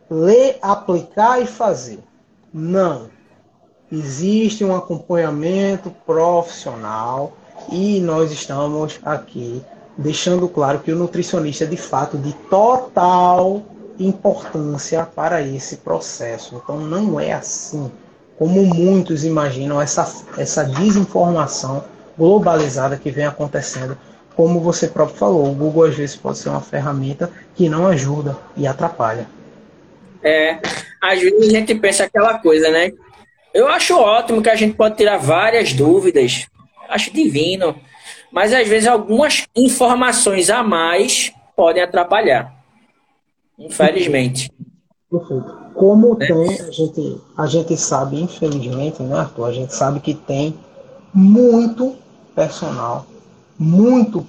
Ler, 0.09 0.57
aplicar 0.61 1.41
e 1.41 1.45
fazer. 1.45 1.99
Não. 2.53 3.09
Existe 3.91 4.63
um 4.65 4.75
acompanhamento 4.75 5.91
profissional 6.05 7.37
e 7.71 7.99
nós 7.99 8.31
estamos 8.31 8.99
aqui 9.03 9.61
deixando 9.97 10.47
claro 10.49 10.79
que 10.79 10.91
o 10.91 10.95
nutricionista 10.95 11.63
é 11.63 11.67
de 11.67 11.77
fato 11.77 12.17
de 12.17 12.33
total 12.49 13.61
importância 13.99 15.05
para 15.05 15.41
esse 15.41 15.77
processo. 15.77 16.59
Então 16.61 16.79
não 16.79 17.19
é 17.19 17.33
assim 17.33 17.91
como 18.37 18.65
muitos 18.65 19.23
imaginam 19.23 19.81
essa, 19.81 20.11
essa 20.37 20.63
desinformação 20.63 21.83
globalizada 22.17 22.97
que 22.97 23.11
vem 23.11 23.25
acontecendo. 23.25 23.97
Como 24.35 24.59
você 24.59 24.87
próprio 24.87 25.17
falou, 25.17 25.49
o 25.49 25.55
Google 25.55 25.85
às 25.85 25.95
vezes 25.95 26.15
pode 26.15 26.39
ser 26.39 26.49
uma 26.49 26.59
ferramenta 26.59 27.31
que 27.55 27.69
não 27.69 27.87
ajuda 27.87 28.37
e 28.57 28.67
atrapalha. 28.67 29.27
É, 30.21 30.59
às 31.01 31.21
vezes 31.21 31.47
a 31.47 31.51
gente 31.51 31.75
pensa 31.75 32.03
aquela 32.03 32.39
coisa, 32.39 32.69
né? 32.69 32.91
Eu 33.55 33.69
acho 33.69 33.97
ótimo 33.97 34.41
que 34.41 34.49
a 34.49 34.55
gente 34.55 34.75
pode 34.75 34.97
tirar 34.97 35.17
várias 35.17 35.71
dúvidas, 35.71 36.45
acho 36.89 37.13
divino, 37.13 37.73
mas 38.29 38.51
às 38.51 38.67
vezes 38.67 38.85
algumas 38.85 39.47
informações 39.55 40.49
a 40.49 40.61
mais 40.61 41.31
podem 41.55 41.81
atrapalhar. 41.81 42.53
Infelizmente. 43.57 44.51
Perfeito. 45.09 45.57
Como 45.73 46.21
é. 46.21 46.27
tem, 46.27 46.61
a 46.67 46.71
gente, 46.71 47.21
a 47.37 47.47
gente 47.47 47.77
sabe, 47.77 48.21
infelizmente, 48.21 49.01
né, 49.01 49.17
Arthur? 49.17 49.45
A 49.45 49.53
gente 49.53 49.73
sabe 49.73 50.01
que 50.01 50.13
tem 50.13 50.53
muito 51.13 51.95
personal, 52.35 53.05
muito 53.57 54.27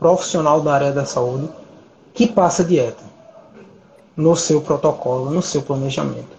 profissional 0.00 0.60
da 0.60 0.74
área 0.74 0.90
da 0.90 1.04
saúde 1.04 1.48
que 2.12 2.26
passa 2.26 2.64
dieta 2.64 3.04
no 4.16 4.34
seu 4.34 4.60
protocolo, 4.60 5.30
no 5.30 5.42
seu 5.42 5.62
planejamento. 5.62 6.36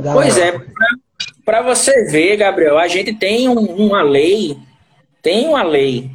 Galera, 0.00 0.20
pois 0.20 0.36
é, 0.36 0.60
para 1.50 1.62
você 1.62 2.04
ver, 2.04 2.36
Gabriel, 2.36 2.78
a 2.78 2.86
gente 2.86 3.12
tem 3.12 3.48
um, 3.48 3.58
uma 3.58 4.02
lei, 4.02 4.56
tem 5.20 5.48
uma 5.48 5.64
lei 5.64 6.08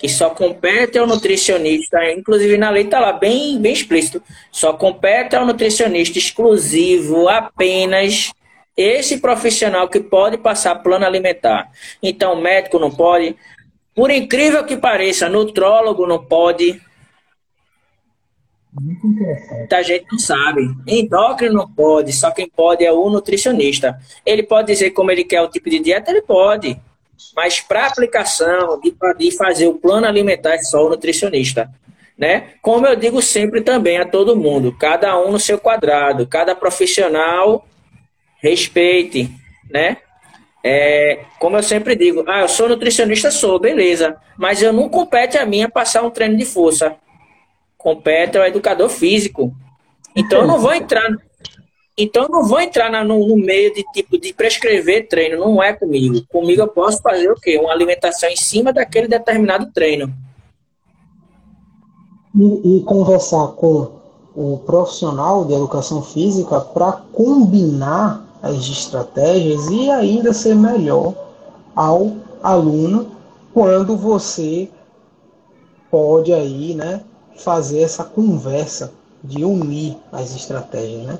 que 0.00 0.08
só 0.08 0.30
compete 0.30 0.98
ao 0.98 1.06
nutricionista, 1.06 2.10
inclusive 2.10 2.58
na 2.58 2.70
lei 2.70 2.82
está 2.82 2.98
lá 2.98 3.12
bem, 3.12 3.56
bem 3.60 3.72
explícito, 3.72 4.20
só 4.50 4.72
compete 4.72 5.36
ao 5.36 5.46
nutricionista 5.46 6.18
exclusivo 6.18 7.28
apenas 7.28 8.32
esse 8.76 9.18
profissional 9.18 9.88
que 9.88 10.00
pode 10.00 10.38
passar 10.38 10.74
plano 10.82 11.06
alimentar. 11.06 11.70
Então, 12.02 12.34
médico 12.34 12.80
não 12.80 12.90
pode. 12.90 13.36
Por 13.94 14.10
incrível 14.10 14.64
que 14.64 14.76
pareça, 14.76 15.28
nutrólogo 15.28 16.04
não 16.04 16.18
pode. 16.18 16.82
Muito 18.80 19.06
interessante. 19.06 19.58
Muita 19.58 19.82
gente 19.82 20.06
não 20.10 20.18
sabe. 20.18 20.68
Endócrino 20.86 21.54
não 21.54 21.70
pode, 21.70 22.12
só 22.12 22.30
quem 22.30 22.48
pode 22.48 22.84
é 22.84 22.92
o 22.92 23.08
nutricionista. 23.08 23.98
Ele 24.26 24.42
pode 24.42 24.68
dizer 24.68 24.90
como 24.90 25.10
ele 25.10 25.24
quer 25.24 25.40
o 25.40 25.48
tipo 25.48 25.70
de 25.70 25.78
dieta, 25.78 26.10
ele 26.10 26.22
pode. 26.22 26.76
Mas 27.36 27.60
para 27.60 27.86
aplicação 27.86 28.80
de, 28.80 28.94
de 29.16 29.36
fazer 29.36 29.68
o 29.68 29.74
plano 29.74 30.06
alimentar 30.06 30.54
é 30.54 30.58
só 30.58 30.84
o 30.84 30.88
nutricionista. 30.88 31.70
Né? 32.18 32.50
Como 32.62 32.86
eu 32.86 32.94
digo 32.94 33.20
sempre 33.20 33.60
também 33.60 33.98
a 33.98 34.04
todo 34.04 34.36
mundo, 34.36 34.76
cada 34.78 35.18
um 35.20 35.32
no 35.32 35.40
seu 35.40 35.58
quadrado, 35.58 36.26
cada 36.26 36.54
profissional 36.54 37.66
respeite, 38.40 39.30
né? 39.68 39.96
É, 40.62 41.24
como 41.38 41.56
eu 41.56 41.62
sempre 41.62 41.94
digo, 41.94 42.24
ah, 42.26 42.40
eu 42.40 42.48
sou 42.48 42.68
nutricionista, 42.68 43.30
sou, 43.30 43.58
beleza, 43.58 44.16
mas 44.38 44.62
eu 44.62 44.72
não 44.72 44.88
compete 44.88 45.36
a 45.36 45.44
mim 45.44 45.68
passar 45.68 46.02
um 46.02 46.10
treino 46.10 46.36
de 46.36 46.44
força. 46.44 46.96
Compete 47.84 48.38
ao 48.38 48.46
educador 48.46 48.88
físico. 48.88 49.54
Então 50.16 50.40
eu 50.40 50.46
não 50.46 50.58
vou 50.58 50.72
entrar, 50.72 51.06
então, 51.98 52.26
não 52.28 52.42
vou 52.42 52.58
entrar 52.60 52.90
no, 53.04 53.28
no, 53.28 53.36
meio 53.36 53.74
de 53.74 53.84
tipo 53.92 54.18
de 54.18 54.32
prescrever 54.32 55.06
treino, 55.06 55.38
não 55.38 55.62
é 55.62 55.74
comigo. 55.74 56.24
Comigo 56.28 56.62
eu 56.62 56.68
posso 56.68 57.02
fazer 57.02 57.30
o 57.30 57.36
quê? 57.36 57.58
Uma 57.58 57.72
alimentação 57.72 58.30
em 58.30 58.36
cima 58.36 58.72
daquele 58.72 59.06
determinado 59.06 59.70
treino. 59.70 60.10
E, 62.34 62.78
e 62.78 62.82
conversar 62.84 63.48
com 63.48 64.00
o 64.34 64.58
profissional 64.64 65.44
de 65.44 65.52
educação 65.52 66.02
física 66.02 66.58
para 66.60 66.92
combinar 67.12 68.24
as 68.42 68.56
estratégias 68.56 69.68
e 69.68 69.90
ainda 69.90 70.32
ser 70.32 70.56
melhor 70.56 71.14
ao 71.76 72.16
aluno 72.42 73.12
quando 73.52 73.94
você 73.94 74.68
pode 75.88 76.32
aí, 76.32 76.74
né, 76.74 77.04
fazer 77.36 77.82
essa 77.82 78.04
conversa 78.04 78.92
de 79.22 79.44
unir 79.44 79.96
as 80.12 80.34
estratégias, 80.34 81.02
né? 81.02 81.18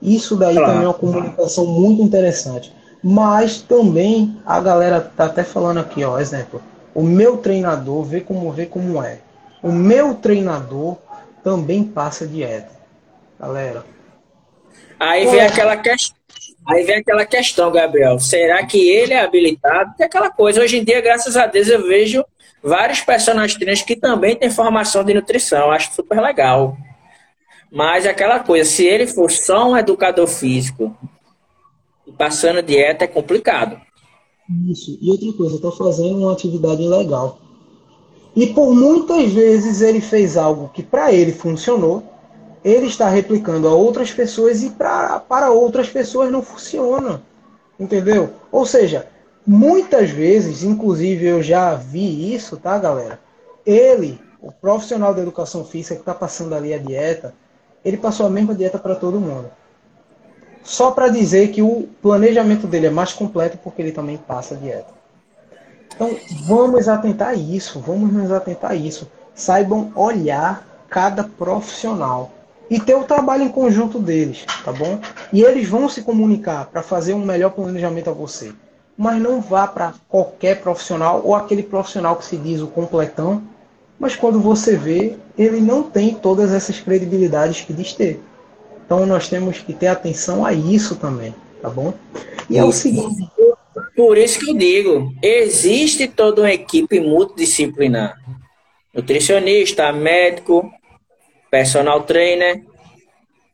Isso 0.00 0.36
daí 0.36 0.56
claro. 0.56 0.72
também 0.72 0.84
é 0.84 0.88
uma 0.88 0.94
comunicação 0.94 1.66
muito 1.66 2.02
interessante. 2.02 2.72
Mas 3.02 3.60
também 3.60 4.36
a 4.46 4.60
galera 4.60 5.00
tá 5.00 5.26
até 5.26 5.42
falando 5.42 5.78
aqui, 5.78 6.04
ó, 6.04 6.18
exemplo. 6.18 6.62
O 6.94 7.02
meu 7.02 7.38
treinador, 7.38 8.02
vê 8.04 8.20
como 8.20 8.50
vê 8.52 8.66
como 8.66 9.02
é. 9.02 9.18
O 9.62 9.70
meu 9.70 10.14
treinador 10.14 10.96
também 11.42 11.84
passa 11.84 12.26
dieta. 12.26 12.70
Galera. 13.38 13.84
Aí 14.98 15.26
vem 15.26 15.40
aquela 15.40 15.76
questão. 15.76 16.16
Aí 16.66 16.84
vem 16.84 16.96
aquela 16.96 17.24
questão, 17.24 17.72
Gabriel. 17.72 18.20
Será 18.20 18.64
que 18.64 18.88
ele 18.88 19.12
é 19.12 19.20
habilitado? 19.20 19.92
É 19.98 20.04
aquela 20.04 20.30
coisa. 20.30 20.60
Hoje 20.60 20.78
em 20.78 20.84
dia, 20.84 21.00
graças 21.00 21.36
a 21.36 21.46
Deus, 21.46 21.68
eu 21.68 21.86
vejo 21.86 22.24
vários 22.62 23.00
personagens 23.00 23.54
trainers 23.54 23.82
que 23.82 23.96
também 23.96 24.36
têm 24.36 24.50
formação 24.50 25.02
de 25.02 25.14
nutrição. 25.14 25.70
Acho 25.70 25.92
super 25.94 26.20
legal. 26.20 26.76
Mas 27.70 28.06
aquela 28.06 28.38
coisa, 28.38 28.68
se 28.68 28.84
ele 28.84 29.06
for 29.06 29.30
só 29.30 29.70
um 29.70 29.76
educador 29.76 30.26
físico 30.26 30.94
e 32.06 32.12
passando 32.12 32.62
dieta, 32.62 33.04
é 33.04 33.08
complicado. 33.08 33.80
Isso. 34.68 34.98
E 35.00 35.10
outra 35.10 35.32
coisa, 35.32 35.56
está 35.56 35.70
fazendo 35.72 36.18
uma 36.18 36.32
atividade 36.32 36.82
ilegal. 36.82 37.38
E 38.36 38.46
por 38.48 38.74
muitas 38.74 39.32
vezes 39.32 39.80
ele 39.80 40.00
fez 40.00 40.36
algo 40.36 40.70
que 40.72 40.82
para 40.82 41.12
ele 41.12 41.32
funcionou, 41.32 42.02
ele 42.64 42.86
está 42.86 43.08
replicando 43.08 43.66
a 43.68 43.74
outras 43.74 44.10
pessoas 44.12 44.62
e 44.62 44.70
pra, 44.70 45.20
para 45.20 45.50
outras 45.50 45.88
pessoas 45.88 46.30
não 46.30 46.42
funciona. 46.42 47.22
Entendeu? 47.78 48.32
Ou 48.50 48.64
seja, 48.64 49.08
muitas 49.46 50.10
vezes, 50.10 50.62
inclusive 50.62 51.26
eu 51.26 51.42
já 51.42 51.74
vi 51.74 52.34
isso, 52.34 52.56
tá, 52.56 52.78
galera? 52.78 53.20
Ele, 53.64 54.20
o 54.40 54.50
profissional 54.50 55.14
da 55.14 55.22
educação 55.22 55.64
física 55.64 55.94
que 55.94 56.02
está 56.02 56.14
passando 56.14 56.54
ali 56.54 56.72
a 56.72 56.78
dieta, 56.78 57.34
ele 57.84 57.96
passou 57.96 58.26
a 58.26 58.30
mesma 58.30 58.54
dieta 58.54 58.78
para 58.78 58.94
todo 58.94 59.20
mundo. 59.20 59.50
Só 60.62 60.92
para 60.92 61.08
dizer 61.08 61.48
que 61.48 61.60
o 61.60 61.88
planejamento 62.00 62.66
dele 62.66 62.86
é 62.86 62.90
mais 62.90 63.12
completo 63.12 63.58
porque 63.58 63.82
ele 63.82 63.92
também 63.92 64.16
passa 64.16 64.54
a 64.54 64.58
dieta. 64.58 64.92
Então, 65.94 66.16
vamos 66.46 66.88
atentar 66.88 67.28
a 67.28 67.34
isso, 67.34 67.80
vamos 67.80 68.12
nos 68.12 68.30
atentar 68.30 68.70
a 68.70 68.74
isso. 68.74 69.10
Saibam 69.34 69.92
olhar 69.94 70.66
cada 70.88 71.24
profissional 71.24 72.30
e 72.70 72.80
ter 72.80 72.94
o 72.94 73.04
trabalho 73.04 73.42
em 73.42 73.48
conjunto 73.48 73.98
deles, 73.98 74.44
tá 74.64 74.72
bom? 74.72 74.98
E 75.32 75.42
eles 75.42 75.68
vão 75.68 75.88
se 75.88 76.02
comunicar 76.02 76.66
para 76.66 76.82
fazer 76.82 77.12
um 77.12 77.24
melhor 77.24 77.50
planejamento 77.50 78.08
a 78.08 78.12
você. 78.12 78.52
Mas 78.96 79.20
não 79.20 79.40
vá 79.40 79.66
para 79.66 79.94
qualquer 80.08 80.60
profissional 80.60 81.22
ou 81.24 81.34
aquele 81.34 81.62
profissional 81.62 82.16
que 82.16 82.24
se 82.24 82.36
diz 82.36 82.60
o 82.60 82.66
completão, 82.66 83.42
mas 83.98 84.16
quando 84.16 84.40
você 84.40 84.76
vê, 84.76 85.16
ele 85.38 85.60
não 85.60 85.82
tem 85.82 86.14
todas 86.14 86.52
essas 86.52 86.80
credibilidades 86.80 87.60
que 87.62 87.72
diz 87.72 87.92
ter. 87.92 88.20
Então 88.84 89.06
nós 89.06 89.28
temos 89.28 89.58
que 89.58 89.72
ter 89.72 89.86
atenção 89.86 90.44
a 90.44 90.52
isso 90.52 90.96
também, 90.96 91.34
tá 91.60 91.70
bom? 91.70 91.94
E 92.50 92.58
é 92.58 92.64
o 92.64 92.72
seguinte. 92.72 93.26
Por 93.96 94.18
isso 94.18 94.38
que 94.38 94.50
eu 94.50 94.54
digo, 94.54 95.14
existe 95.22 96.08
toda 96.08 96.42
uma 96.42 96.52
equipe 96.52 97.00
multidisciplinar. 97.00 98.18
Nutricionista, 98.92 99.90
médico, 99.92 100.70
personal 101.50 102.02
trainer, 102.02 102.64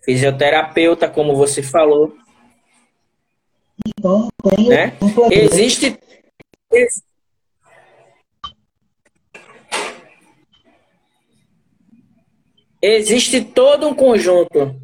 fisioterapeuta, 0.03 1.09
como 1.09 1.37
você 1.37 1.62
falou. 1.62 2.14
Então, 3.86 4.28
tem 4.42 4.68
né? 4.68 4.96
existe 5.30 5.98
existe 12.80 13.40
todo 13.42 13.88
um 13.88 13.94
conjunto 13.94 14.74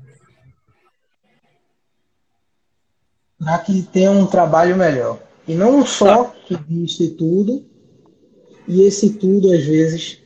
para 3.38 3.58
que 3.58 3.82
tenha 3.82 4.10
um 4.10 4.26
trabalho 4.26 4.76
melhor. 4.76 5.18
E 5.46 5.54
não 5.54 5.84
só 5.84 6.24
tá. 6.24 6.34
que 6.46 6.56
disse 6.56 7.10
tudo, 7.10 7.66
e 8.66 8.82
esse 8.82 9.14
tudo 9.14 9.52
às 9.52 9.64
vezes 9.64 10.22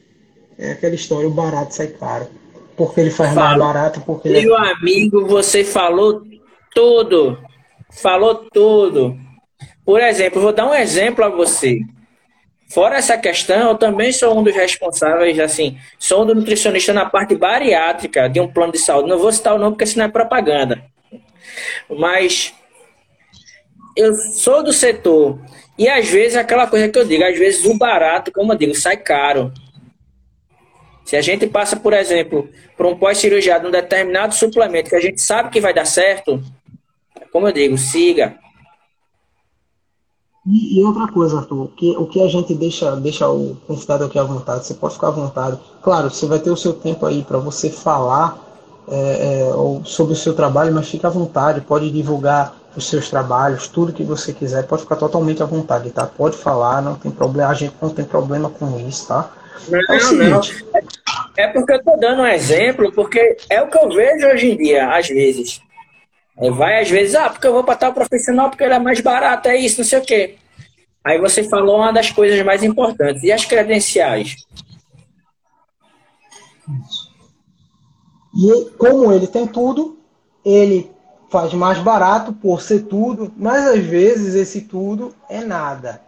é 0.57 0.73
aquela 0.73 0.95
história, 0.95 1.27
o 1.27 1.33
barato 1.33 1.75
sai 1.75 1.89
caro 1.89 2.29
porque 2.79 3.01
ele 3.01 3.11
faz 3.11 3.35
Fala. 3.35 3.49
mais 3.49 3.59
barato. 3.59 4.01
Porque 4.03 4.31
Meu 4.31 4.57
é... 4.57 4.73
amigo, 4.73 5.27
você 5.27 5.65
falou 5.65 6.23
tudo. 6.73 7.37
Falou 7.91 8.35
tudo. 8.53 9.19
Por 9.85 10.01
exemplo, 10.01 10.41
vou 10.41 10.53
dar 10.53 10.67
um 10.67 10.75
exemplo 10.75 11.25
a 11.25 11.29
você. 11.29 11.81
Fora 12.69 12.97
essa 12.97 13.17
questão, 13.17 13.71
eu 13.71 13.79
também 13.79 14.13
sou 14.13 14.39
um 14.39 14.43
dos 14.43 14.55
responsáveis, 14.55 15.39
assim, 15.39 15.79
sou 15.99 16.23
um 16.23 16.27
do 16.27 16.35
nutricionista 16.35 16.93
na 16.93 17.09
parte 17.09 17.35
bariátrica 17.35 18.29
de 18.29 18.39
um 18.41 18.47
plano 18.47 18.73
de 18.73 18.79
saúde. 18.79 19.09
Não 19.09 19.19
vou 19.19 19.33
citar 19.33 19.55
o 19.55 19.59
nome 19.59 19.73
porque 19.73 19.87
senão 19.87 20.05
é 20.05 20.09
propaganda. 20.09 20.85
Mas 21.89 22.53
eu 23.97 24.15
sou 24.15 24.63
do 24.63 24.73
setor. 24.73 25.41
E 25.79 25.89
às 25.89 26.09
vezes 26.09 26.37
aquela 26.37 26.67
coisa 26.67 26.89
que 26.89 26.99
eu 26.99 27.07
digo, 27.07 27.25
às 27.25 27.39
vezes 27.39 27.65
o 27.65 27.79
barato, 27.79 28.31
como 28.31 28.53
eu 28.53 28.59
digo, 28.59 28.75
sai 28.75 28.99
caro. 28.99 29.51
Se 31.07 31.17
a 31.17 31.23
gente 31.23 31.47
passa, 31.47 31.75
por 31.75 31.95
exemplo, 31.95 32.51
por 32.77 32.85
um 32.85 32.95
pós-cirurgiado, 32.95 33.67
um 33.67 33.71
determinado 33.71 34.35
suplemento 34.35 34.91
que 34.91 34.97
a 34.97 35.01
gente 35.01 35.23
sabe 35.23 35.49
que 35.49 35.59
vai 35.59 35.73
dar 35.73 35.87
certo, 35.87 36.43
como 37.33 37.49
eu 37.49 37.53
digo, 37.53 37.77
siga. 37.77 38.37
E, 40.47 40.79
e 40.79 40.85
outra 40.85 41.07
coisa, 41.09 41.39
Arthur, 41.39 41.69
que, 41.77 41.97
o 41.97 42.07
que 42.07 42.23
a 42.23 42.29
gente 42.29 42.55
deixa, 42.55 42.97
deixa 42.97 43.29
o 43.29 43.57
convidado 43.67 44.05
aqui 44.05 44.19
à 44.19 44.23
vontade, 44.23 44.67
você 44.67 44.75
pode 44.75 44.95
ficar 44.95 45.09
à 45.09 45.13
vontade. 45.13 45.59
Claro, 45.83 46.11
você 46.11 46.27
vai 46.27 46.39
ter 46.39 46.51
o 46.51 46.57
seu 46.57 46.73
tempo 46.73 47.05
aí 47.05 47.23
para 47.23 47.39
você 47.39 47.69
falar 47.69 48.39
é, 48.89 49.51
é, 49.51 49.85
sobre 49.85 50.15
o 50.15 50.17
seu 50.17 50.35
trabalho, 50.35 50.73
mas 50.73 50.89
fique 50.89 51.05
à 51.05 51.11
vontade, 51.11 51.61
pode 51.61 51.91
divulgar 51.91 52.55
os 52.75 52.89
seus 52.89 53.11
trabalhos, 53.11 53.69
tudo 53.69 53.93
que 53.93 54.05
você 54.05 54.33
quiser, 54.33 54.67
pode 54.67 54.83
ficar 54.83 54.97
totalmente 54.97 55.43
à 55.43 55.47
vontade, 55.47 55.91
tá? 55.91 56.07
Pode 56.07 56.37
falar, 56.37 56.81
não 56.81 56.95
tem 56.95 57.11
problema, 57.11 57.51
a 57.51 57.55
gente 57.55 57.75
não 57.83 57.91
tem 57.91 58.05
problema 58.05 58.49
com 58.49 58.79
isso, 58.89 59.09
tá? 59.09 59.31
Não, 59.69 59.81
é 59.95 60.01
seguinte, 60.01 60.31
não. 60.31 60.41
É 61.37 61.49
porque 61.49 61.73
eu 61.73 61.85
tô 61.85 61.97
dando 61.97 62.23
um 62.23 62.27
exemplo, 62.27 62.91
porque 62.93 63.37
é 63.51 63.61
o 63.61 63.69
que 63.69 63.79
eu 63.79 63.89
vejo 63.89 64.27
hoje 64.29 64.53
em 64.53 64.57
dia, 64.57 64.97
às 64.97 65.09
vezes. 65.09 65.61
Vai 66.53 66.81
às 66.81 66.89
vezes, 66.89 67.15
ah, 67.15 67.29
porque 67.31 67.47
eu 67.47 67.53
vou 67.53 67.65
para 67.65 67.77
tal 67.77 67.93
profissional 67.93 68.49
porque 68.49 68.63
ele 68.63 68.75
é 68.75 68.79
mais 68.79 69.01
barato, 69.01 69.49
é 69.49 69.57
isso, 69.57 69.81
não 69.81 69.85
sei 69.85 69.99
o 69.99 70.05
quê. 70.05 70.37
Aí 71.05 71.19
você 71.19 71.43
falou 71.43 71.79
uma 71.79 71.93
das 71.93 72.11
coisas 72.11 72.41
mais 72.45 72.63
importantes. 72.63 73.23
E 73.23 73.33
as 73.33 73.45
credenciais? 73.45 74.37
E 78.37 78.71
como 78.77 79.13
ele 79.13 79.27
tem 79.27 79.47
tudo, 79.47 79.99
ele 80.45 80.91
faz 81.31 81.53
mais 81.55 81.79
barato 81.79 82.33
por 82.33 82.61
ser 82.61 82.85
tudo, 82.85 83.33
mas 83.37 83.67
às 83.67 83.85
vezes 83.85 84.35
esse 84.35 84.63
tudo 84.63 85.15
é 85.29 85.41
nada. 85.41 86.01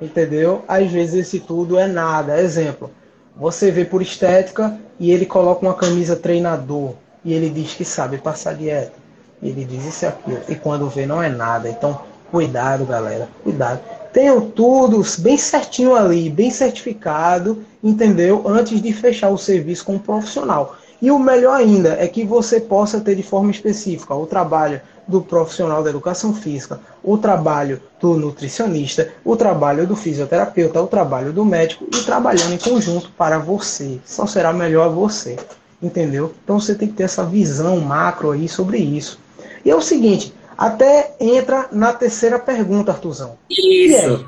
Entendeu? 0.00 0.64
Às 0.66 0.90
vezes 0.90 1.26
esse 1.26 1.40
tudo 1.40 1.78
é 1.78 1.86
nada. 1.86 2.40
Exemplo, 2.40 2.90
você 3.36 3.70
vê 3.70 3.84
por 3.84 4.02
estética 4.02 4.78
e 4.98 5.10
ele 5.10 5.26
coloca 5.26 5.64
uma 5.64 5.74
camisa 5.74 6.16
treinador 6.16 6.94
e 7.24 7.32
ele 7.32 7.50
diz 7.50 7.74
que 7.74 7.84
sabe 7.84 8.18
passar 8.18 8.54
dieta. 8.54 9.05
Ele 9.42 9.64
diz 9.64 9.84
isso 9.84 10.04
e 10.04 10.08
aquilo. 10.08 10.40
E 10.48 10.54
quando 10.54 10.88
vê 10.88 11.06
não 11.06 11.22
é 11.22 11.28
nada. 11.28 11.68
Então, 11.68 12.00
cuidado, 12.30 12.84
galera. 12.84 13.28
Cuidado. 13.42 13.80
Tenham 14.12 14.40
tudo 14.40 15.02
bem 15.18 15.36
certinho 15.36 15.94
ali, 15.94 16.30
bem 16.30 16.50
certificado, 16.50 17.62
entendeu? 17.82 18.42
Antes 18.46 18.80
de 18.80 18.92
fechar 18.92 19.28
o 19.28 19.36
serviço 19.36 19.84
com 19.84 19.94
um 19.94 19.98
profissional. 19.98 20.76
E 21.00 21.10
o 21.10 21.18
melhor 21.18 21.54
ainda 21.54 21.96
é 22.00 22.08
que 22.08 22.24
você 22.24 22.58
possa 22.58 23.00
ter 23.00 23.14
de 23.14 23.22
forma 23.22 23.50
específica 23.50 24.14
o 24.14 24.26
trabalho 24.26 24.80
do 25.06 25.20
profissional 25.20 25.82
da 25.82 25.90
educação 25.90 26.34
física, 26.34 26.80
o 27.02 27.16
trabalho 27.16 27.80
do 28.00 28.16
nutricionista, 28.16 29.12
o 29.24 29.36
trabalho 29.36 29.86
do 29.86 29.94
fisioterapeuta, 29.94 30.82
o 30.82 30.86
trabalho 30.86 31.32
do 31.32 31.44
médico 31.44 31.86
e 31.94 32.02
trabalhando 32.02 32.54
em 32.54 32.58
conjunto 32.58 33.10
para 33.12 33.38
você. 33.38 34.00
Só 34.04 34.26
será 34.26 34.52
melhor 34.52 34.90
você. 34.90 35.36
Entendeu? 35.80 36.32
Então 36.42 36.58
você 36.58 36.74
tem 36.74 36.88
que 36.88 36.94
ter 36.94 37.02
essa 37.04 37.22
visão 37.22 37.78
macro 37.80 38.30
aí 38.30 38.48
sobre 38.48 38.78
isso. 38.78 39.18
E 39.66 39.70
é 39.70 39.74
o 39.74 39.82
seguinte, 39.82 40.32
até 40.56 41.16
entra 41.18 41.68
na 41.72 41.92
terceira 41.92 42.38
pergunta, 42.38 42.92
Artuzão. 42.92 43.36
Isso. 43.50 44.24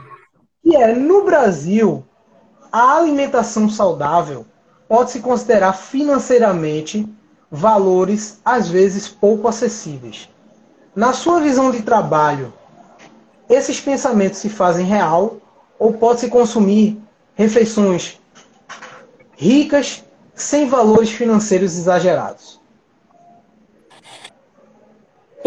Que 0.65 0.77
é, 0.77 0.81
que 0.81 0.83
é 0.83 0.95
no 0.97 1.23
Brasil, 1.23 2.05
a 2.73 2.97
alimentação 2.97 3.71
saudável 3.71 4.45
pode 4.89 5.13
se 5.13 5.21
considerar 5.21 5.75
financeiramente 5.75 7.09
valores 7.49 8.41
às 8.45 8.69
vezes 8.69 9.07
pouco 9.07 9.47
acessíveis. 9.47 10.29
Na 10.93 11.13
sua 11.13 11.39
visão 11.39 11.71
de 11.71 11.83
trabalho, 11.83 12.53
esses 13.49 13.81
pensamentos 13.81 14.41
se 14.41 14.49
fazem 14.49 14.85
real 14.85 15.37
ou 15.79 15.93
pode-se 15.93 16.27
consumir 16.27 17.01
refeições 17.37 18.19
ricas 19.37 20.03
sem 20.35 20.67
valores 20.67 21.11
financeiros 21.11 21.79
exagerados? 21.79 22.58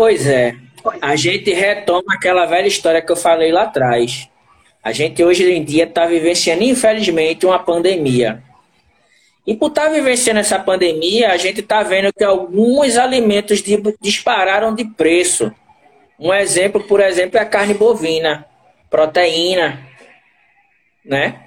Pois 0.02 0.26
é. 0.26 0.56
A 1.00 1.16
gente 1.16 1.54
retoma 1.54 2.16
aquela 2.16 2.48
velha 2.48 2.68
história 2.68 3.04
que 3.04 3.12
eu 3.12 3.16
falei 3.16 3.52
lá 3.52 3.66
atrás. 3.66 4.28
A 4.84 4.92
gente 4.92 5.24
hoje 5.24 5.48
em 5.48 5.64
dia 5.64 5.84
está 5.84 6.08
vivenciando, 6.08 6.64
infelizmente, 6.64 7.46
uma 7.46 7.60
pandemia. 7.60 8.42
E 9.46 9.56
por 9.56 9.68
estar 9.68 9.84
tá 9.84 9.90
vivenciando 9.90 10.40
essa 10.40 10.58
pandemia, 10.58 11.32
a 11.32 11.38
gente 11.38 11.60
está 11.60 11.84
vendo 11.84 12.12
que 12.12 12.24
alguns 12.24 12.98
alimentos 12.98 13.62
dispararam 14.02 14.74
de 14.74 14.86
preço. 14.86 15.54
Um 16.20 16.34
exemplo, 16.34 16.84
por 16.86 17.00
exemplo, 17.00 17.38
é 17.38 17.42
a 17.44 17.46
carne 17.46 17.76
bovina, 17.76 18.44
proteína, 18.90 19.88
né? 21.06 21.44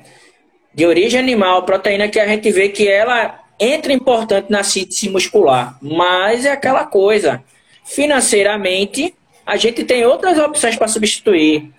De 0.72 0.86
origem 0.86 1.18
animal, 1.18 1.64
proteína 1.64 2.08
que 2.08 2.20
a 2.20 2.28
gente 2.28 2.52
vê 2.52 2.68
que 2.68 2.86
ela 2.86 3.36
entra 3.58 3.92
importante 3.92 4.48
na 4.48 4.62
síntese 4.62 5.10
muscular, 5.10 5.76
mas 5.82 6.46
é 6.46 6.52
aquela 6.52 6.84
coisa. 6.84 7.42
Financeiramente, 7.84 9.14
a 9.44 9.56
gente 9.56 9.84
tem 9.84 10.04
outras 10.04 10.38
opções 10.38 10.76
para 10.76 10.88
substituir. 10.88 11.72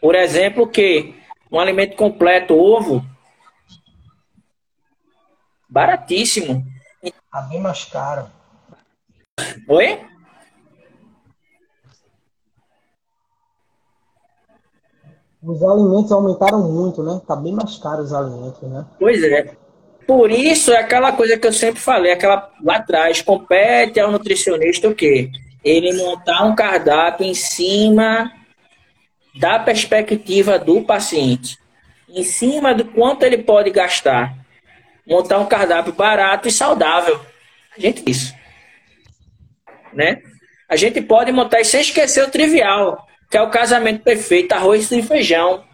Por 0.00 0.14
exemplo, 0.14 0.66
que 0.66 1.14
um 1.50 1.60
alimento 1.60 1.96
completo, 1.96 2.54
ovo, 2.54 3.04
baratíssimo. 5.68 6.64
Tá 7.30 7.42
bem 7.42 7.60
mais 7.60 7.84
caro. 7.84 8.28
Oi? 9.68 10.00
Os 15.42 15.62
alimentos 15.62 16.12
aumentaram 16.12 16.70
muito, 16.70 17.02
né? 17.02 17.20
Tá 17.26 17.34
bem 17.34 17.52
mais 17.52 17.76
caro 17.78 18.02
os 18.02 18.12
alimentos, 18.12 18.62
né? 18.62 18.86
Pois 18.98 19.22
é. 19.22 19.56
Por 20.06 20.30
isso 20.30 20.72
é 20.72 20.78
aquela 20.78 21.12
coisa 21.12 21.38
que 21.38 21.46
eu 21.46 21.52
sempre 21.52 21.80
falei, 21.80 22.12
aquela 22.12 22.52
lá 22.62 22.76
atrás, 22.76 23.22
compete 23.22 23.98
ao 23.98 24.10
nutricionista 24.10 24.88
o 24.88 24.94
quê? 24.94 25.30
Ele 25.64 25.92
montar 25.92 26.44
um 26.44 26.54
cardápio 26.54 27.26
em 27.26 27.34
cima 27.34 28.32
da 29.34 29.58
perspectiva 29.58 30.58
do 30.58 30.82
paciente, 30.82 31.58
em 32.08 32.22
cima 32.22 32.74
do 32.74 32.84
quanto 32.84 33.22
ele 33.22 33.38
pode 33.38 33.70
gastar. 33.70 34.36
Montar 35.06 35.38
um 35.38 35.46
cardápio 35.46 35.92
barato 35.92 36.48
e 36.48 36.52
saudável. 36.52 37.20
A 37.76 37.80
gente 37.80 38.08
isso. 38.08 38.34
Né? 39.92 40.22
A 40.68 40.76
gente 40.76 41.00
pode 41.00 41.32
montar 41.32 41.60
e 41.60 41.64
sem 41.64 41.80
esquecer 41.80 42.22
o 42.24 42.30
trivial, 42.30 43.06
que 43.30 43.36
é 43.36 43.42
o 43.42 43.50
casamento 43.50 44.02
perfeito, 44.02 44.52
arroz 44.52 44.90
e 44.90 45.02
feijão. 45.02 45.64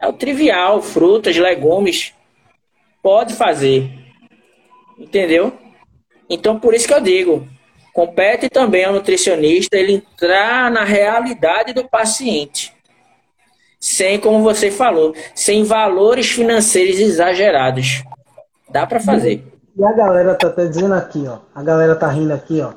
É 0.00 0.06
o 0.06 0.12
trivial, 0.12 0.80
frutas, 0.82 1.36
legumes, 1.36 2.14
pode 3.02 3.34
fazer. 3.34 3.90
Entendeu? 4.98 5.56
Então, 6.28 6.58
por 6.58 6.74
isso 6.74 6.86
que 6.86 6.94
eu 6.94 7.00
digo, 7.00 7.48
compete 7.98 8.48
também 8.48 8.84
ao 8.84 8.92
nutricionista 8.92 9.76
ele 9.76 9.94
entrar 9.94 10.70
na 10.70 10.84
realidade 10.84 11.72
do 11.72 11.88
paciente. 11.88 12.72
Sem, 13.80 14.20
como 14.20 14.40
você 14.40 14.70
falou, 14.70 15.12
sem 15.34 15.64
valores 15.64 16.30
financeiros 16.30 17.00
exagerados. 17.00 18.04
Dá 18.70 18.86
para 18.86 19.00
fazer. 19.00 19.44
E 19.76 19.84
a 19.84 19.92
galera 19.92 20.36
tá 20.36 20.46
até 20.46 20.66
dizendo 20.66 20.94
aqui, 20.94 21.26
ó. 21.26 21.38
A 21.52 21.60
galera 21.60 21.96
tá 21.96 22.06
rindo 22.06 22.32
aqui, 22.32 22.60
ó. 22.60 22.72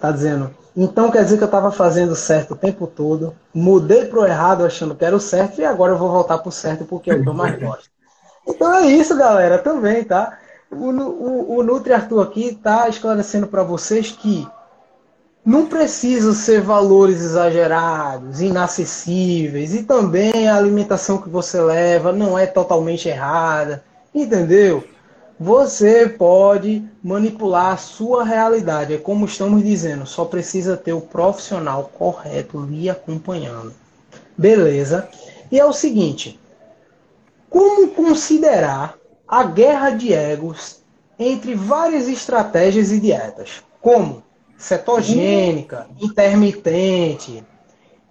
Tá 0.00 0.10
dizendo, 0.10 0.52
então 0.76 1.08
quer 1.08 1.22
dizer 1.22 1.38
que 1.38 1.44
eu 1.44 1.50
tava 1.50 1.70
fazendo 1.70 2.16
certo 2.16 2.54
o 2.54 2.56
tempo 2.56 2.88
todo, 2.88 3.36
mudei 3.54 4.06
pro 4.06 4.26
errado 4.26 4.64
achando 4.64 4.96
que 4.96 5.04
era 5.04 5.14
o 5.14 5.20
certo 5.20 5.60
e 5.60 5.64
agora 5.64 5.92
eu 5.92 5.98
vou 5.98 6.10
voltar 6.10 6.38
pro 6.38 6.50
certo 6.50 6.84
porque 6.84 7.12
é 7.12 7.14
o 7.14 7.22
que 7.22 7.28
eu 7.28 7.34
mais 7.34 7.56
gosto. 7.60 7.88
Então 8.44 8.74
é 8.74 8.86
isso, 8.86 9.16
galera, 9.16 9.56
também, 9.56 10.02
tá? 10.02 10.36
O, 10.72 10.90
o, 10.90 11.58
o 11.58 11.62
Nutri 11.62 11.92
Arthur 11.92 12.22
aqui 12.22 12.54
tá 12.54 12.88
esclarecendo 12.88 13.46
para 13.46 13.62
vocês 13.62 14.10
que 14.10 14.48
não 15.44 15.66
precisa 15.66 16.32
ser 16.32 16.62
valores 16.62 17.20
exagerados, 17.20 18.40
inacessíveis, 18.40 19.74
e 19.74 19.82
também 19.82 20.48
a 20.48 20.56
alimentação 20.56 21.18
que 21.18 21.28
você 21.28 21.60
leva 21.60 22.12
não 22.12 22.38
é 22.38 22.46
totalmente 22.46 23.08
errada, 23.08 23.84
entendeu? 24.14 24.84
Você 25.38 26.08
pode 26.08 26.84
manipular 27.02 27.72
a 27.72 27.76
sua 27.76 28.24
realidade, 28.24 28.94
é 28.94 28.98
como 28.98 29.26
estamos 29.26 29.62
dizendo, 29.64 30.06
só 30.06 30.24
precisa 30.24 30.76
ter 30.76 30.92
o 30.92 31.00
profissional 31.00 31.90
correto 31.98 32.60
lhe 32.60 32.88
acompanhando. 32.88 33.74
Beleza? 34.38 35.08
E 35.50 35.58
é 35.58 35.64
o 35.66 35.72
seguinte, 35.72 36.38
como 37.50 37.88
considerar 37.88 39.01
a 39.32 39.44
guerra 39.44 39.88
de 39.88 40.12
egos 40.12 40.82
entre 41.18 41.54
várias 41.54 42.06
estratégias 42.06 42.92
e 42.92 43.00
dietas, 43.00 43.64
como 43.80 44.22
cetogênica, 44.58 45.86
intermitente, 45.98 47.42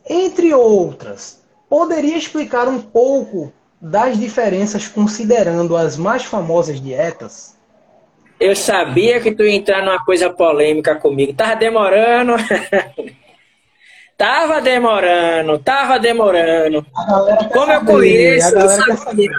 entre 0.10 0.52
outras? 0.52 1.44
Poderia 1.70 2.18
explicar 2.18 2.68
um 2.68 2.82
pouco 2.82 3.54
das 3.80 4.20
diferenças 4.20 4.88
considerando 4.88 5.78
as 5.78 5.96
mais 5.96 6.26
famosas 6.26 6.82
dietas? 6.82 7.56
Eu 8.40 8.56
sabia 8.56 9.20
que 9.20 9.32
tu 9.32 9.44
ia 9.44 9.56
entrar 9.56 9.86
numa 9.86 10.04
coisa 10.04 10.32
polêmica 10.32 10.96
comigo. 10.96 11.34
Tava 11.34 11.56
demorando. 11.56 12.34
Tava 14.18 14.62
demorando, 14.62 15.58
tava 15.58 15.98
demorando. 15.98 16.86
Como 17.52 17.72
eu 17.72 17.84
conheço, 17.84 18.56
eu 18.56 18.70
sabia. 18.70 19.32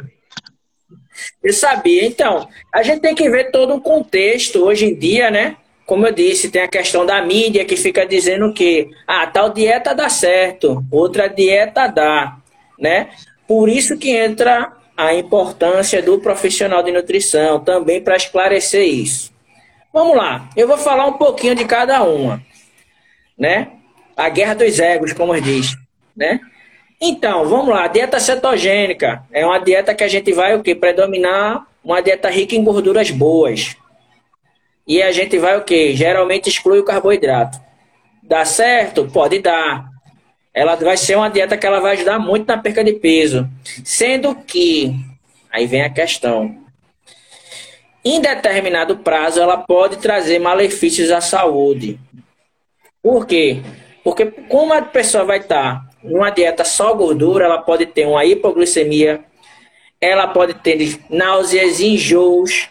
Eu 1.43 1.53
sabia. 1.53 2.05
Então, 2.05 2.49
a 2.73 2.83
gente 2.83 3.01
tem 3.01 3.15
que 3.15 3.29
ver 3.29 3.51
todo 3.51 3.75
um 3.75 3.81
contexto 3.81 4.65
hoje 4.65 4.87
em 4.87 4.95
dia, 4.95 5.31
né? 5.31 5.57
Como 5.87 6.07
eu 6.07 6.13
disse, 6.13 6.51
tem 6.51 6.63
a 6.63 6.69
questão 6.69 7.05
da 7.05 7.21
mídia 7.23 7.65
que 7.65 7.77
fica 7.77 8.07
dizendo 8.07 8.53
que 8.53 8.89
ah, 9.07 9.27
tal 9.27 9.51
dieta 9.51 9.95
dá 9.95 10.09
certo, 10.09 10.85
outra 10.91 11.29
dieta 11.29 11.87
dá, 11.87 12.37
né? 12.79 13.11
Por 13.47 13.69
isso 13.69 13.99
que 13.99 14.11
entra 14.11 14.73
a 14.97 15.15
importância 15.15 16.01
do 16.01 16.21
profissional 16.21 16.83
de 16.83 16.93
nutrição 16.93 17.61
também 17.61 18.01
para 18.01 18.17
esclarecer 18.17 18.87
isso. 18.87 19.33
Vamos 19.93 20.17
lá, 20.17 20.49
eu 20.57 20.67
vou 20.67 20.79
falar 20.79 21.07
um 21.07 21.15
pouquinho 21.15 21.55
de 21.55 21.65
cada 21.65 22.03
uma, 22.03 22.41
né? 23.37 23.73
a 24.17 24.29
guerra 24.29 24.55
dos 24.55 24.79
egos, 24.79 25.13
como 25.13 25.39
diz, 25.41 25.77
né? 26.17 26.41
Então, 27.05 27.45
vamos 27.49 27.71
lá, 27.71 27.89
dieta 27.89 28.21
cetogênica 28.21 29.25
é 29.33 29.45
uma 29.45 29.59
dieta 29.59 29.93
que 29.93 30.05
a 30.05 30.09
gente 30.09 30.33
vai 30.33 30.55
o 30.55 30.63
que 30.63 30.73
predominar 30.73 31.67
uma 31.83 32.01
dieta 32.01 32.31
rica 32.31 32.55
em 32.55 32.63
gorduras 32.63 33.11
boas. 33.11 33.77
E 34.87 35.03
a 35.03 35.11
gente 35.11 35.37
vai 35.37 35.59
o 35.59 35.65
que? 35.65 35.97
Geralmente 35.97 36.49
exclui 36.49 36.79
o 36.79 36.85
carboidrato. 36.85 37.61
Dá 38.23 38.45
certo? 38.45 39.11
Pode 39.13 39.41
dar. 39.41 39.91
Ela 40.55 40.77
vai 40.77 40.97
ser 40.97 41.17
uma 41.17 41.29
dieta 41.29 41.57
que 41.57 41.67
ela 41.67 41.81
vai 41.81 41.95
ajudar 41.95 42.21
muito 42.21 42.47
na 42.47 42.57
perca 42.57 42.85
de 42.85 42.93
peso. 42.93 43.51
Sendo 43.85 44.37
que, 44.37 44.95
aí 45.51 45.67
vem 45.67 45.83
a 45.83 45.91
questão. 45.91 46.57
Em 48.05 48.21
determinado 48.21 48.99
prazo, 48.99 49.41
ela 49.41 49.57
pode 49.57 49.97
trazer 49.97 50.39
malefícios 50.39 51.11
à 51.11 51.21
saúde. 51.21 51.99
Por 53.03 53.27
quê? 53.27 53.61
Porque 54.05 54.27
como 54.27 54.73
a 54.73 54.83
pessoa 54.83 55.25
vai 55.25 55.39
estar 55.39 55.91
numa 56.03 56.31
dieta 56.31 56.65
só 56.65 56.95
gordura, 56.95 57.45
ela 57.45 57.59
pode 57.59 57.87
ter 57.87 58.07
uma 58.07 58.25
hipoglicemia, 58.25 59.21
ela 60.01 60.27
pode 60.27 60.55
ter 60.55 60.99
náuseas, 61.09 61.81
enjoos 61.81 62.69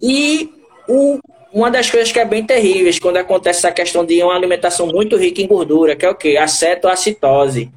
e 0.00 0.50
o, 0.88 1.18
uma 1.52 1.70
das 1.70 1.90
coisas 1.90 2.12
que 2.12 2.18
é 2.20 2.24
bem 2.24 2.44
terríveis 2.44 2.98
quando 2.98 3.16
acontece 3.16 3.60
essa 3.60 3.72
questão 3.72 4.04
de 4.04 4.22
uma 4.22 4.34
alimentação 4.34 4.86
muito 4.86 5.16
rica 5.16 5.40
em 5.40 5.46
gordura, 5.46 5.96
que 5.96 6.04
é 6.04 6.10
o 6.10 6.14
que? 6.14 6.36
A 6.36 6.46
cetoacitose. 6.46 7.70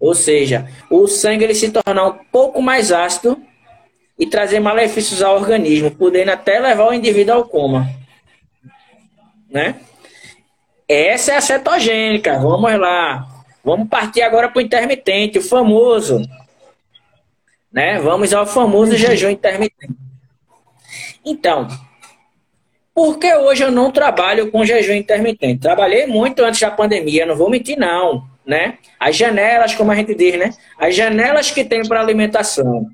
Ou 0.00 0.14
seja, 0.14 0.68
o 0.90 1.06
sangue 1.06 1.44
ele 1.44 1.54
se 1.54 1.70
tornar 1.70 2.06
um 2.06 2.18
pouco 2.32 2.60
mais 2.60 2.90
ácido 2.90 3.40
e 4.18 4.26
trazer 4.26 4.60
malefícios 4.60 5.22
ao 5.22 5.36
organismo, 5.36 5.90
podendo 5.90 6.30
até 6.30 6.58
levar 6.58 6.88
o 6.88 6.94
indivíduo 6.94 7.34
ao 7.34 7.44
coma. 7.44 7.88
Né? 9.48 9.76
Essa 10.88 11.32
é 11.32 11.36
a 11.36 11.40
cetogênica. 11.40 12.38
Vamos 12.38 12.74
lá. 12.78 13.31
Vamos 13.64 13.88
partir 13.88 14.22
agora 14.22 14.48
para 14.48 14.58
o 14.58 14.62
intermitente, 14.62 15.38
o 15.38 15.42
famoso. 15.42 16.20
Né? 17.72 17.98
Vamos 18.00 18.32
ao 18.34 18.46
famoso 18.46 18.96
jejum 18.96 19.30
intermitente. 19.30 19.94
Então, 21.24 21.68
por 22.94 23.18
que 23.18 23.34
hoje 23.34 23.62
eu 23.62 23.70
não 23.70 23.90
trabalho 23.90 24.50
com 24.50 24.64
jejum 24.64 24.94
intermitente? 24.94 25.60
Trabalhei 25.60 26.06
muito 26.06 26.42
antes 26.44 26.60
da 26.60 26.70
pandemia, 26.70 27.24
não 27.24 27.36
vou 27.36 27.48
mentir 27.48 27.78
não, 27.78 28.24
né? 28.44 28.78
As 29.00 29.16
janelas, 29.16 29.74
como 29.74 29.90
a 29.92 29.94
gente 29.94 30.14
diz, 30.14 30.38
né? 30.38 30.50
As 30.78 30.94
janelas 30.94 31.50
que 31.50 31.64
tem 31.64 31.86
para 31.86 32.00
alimentação. 32.00 32.86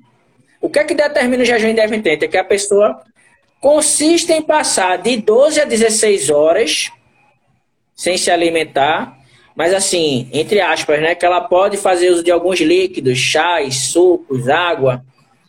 O 0.61 0.69
que 0.69 0.79
é 0.79 0.83
que 0.83 0.93
determina 0.93 1.43
o 1.43 1.45
jejum 1.45 1.67
intermitente? 1.67 2.25
É 2.25 2.27
que 2.27 2.37
a 2.37 2.43
pessoa 2.43 3.01
consiste 3.59 4.31
em 4.31 4.41
passar 4.41 4.97
de 4.97 5.17
12 5.17 5.61
a 5.61 5.65
16 5.65 6.29
horas 6.29 6.91
sem 7.93 8.17
se 8.17 8.31
alimentar, 8.31 9.18
mas 9.55 9.73
assim, 9.73 10.29
entre 10.31 10.61
aspas, 10.61 11.01
né, 11.01 11.15
que 11.15 11.25
ela 11.25 11.41
pode 11.41 11.77
fazer 11.77 12.09
uso 12.09 12.23
de 12.23 12.31
alguns 12.31 12.59
líquidos, 12.59 13.17
chás, 13.17 13.75
sucos, 13.75 14.47
água, 14.47 15.03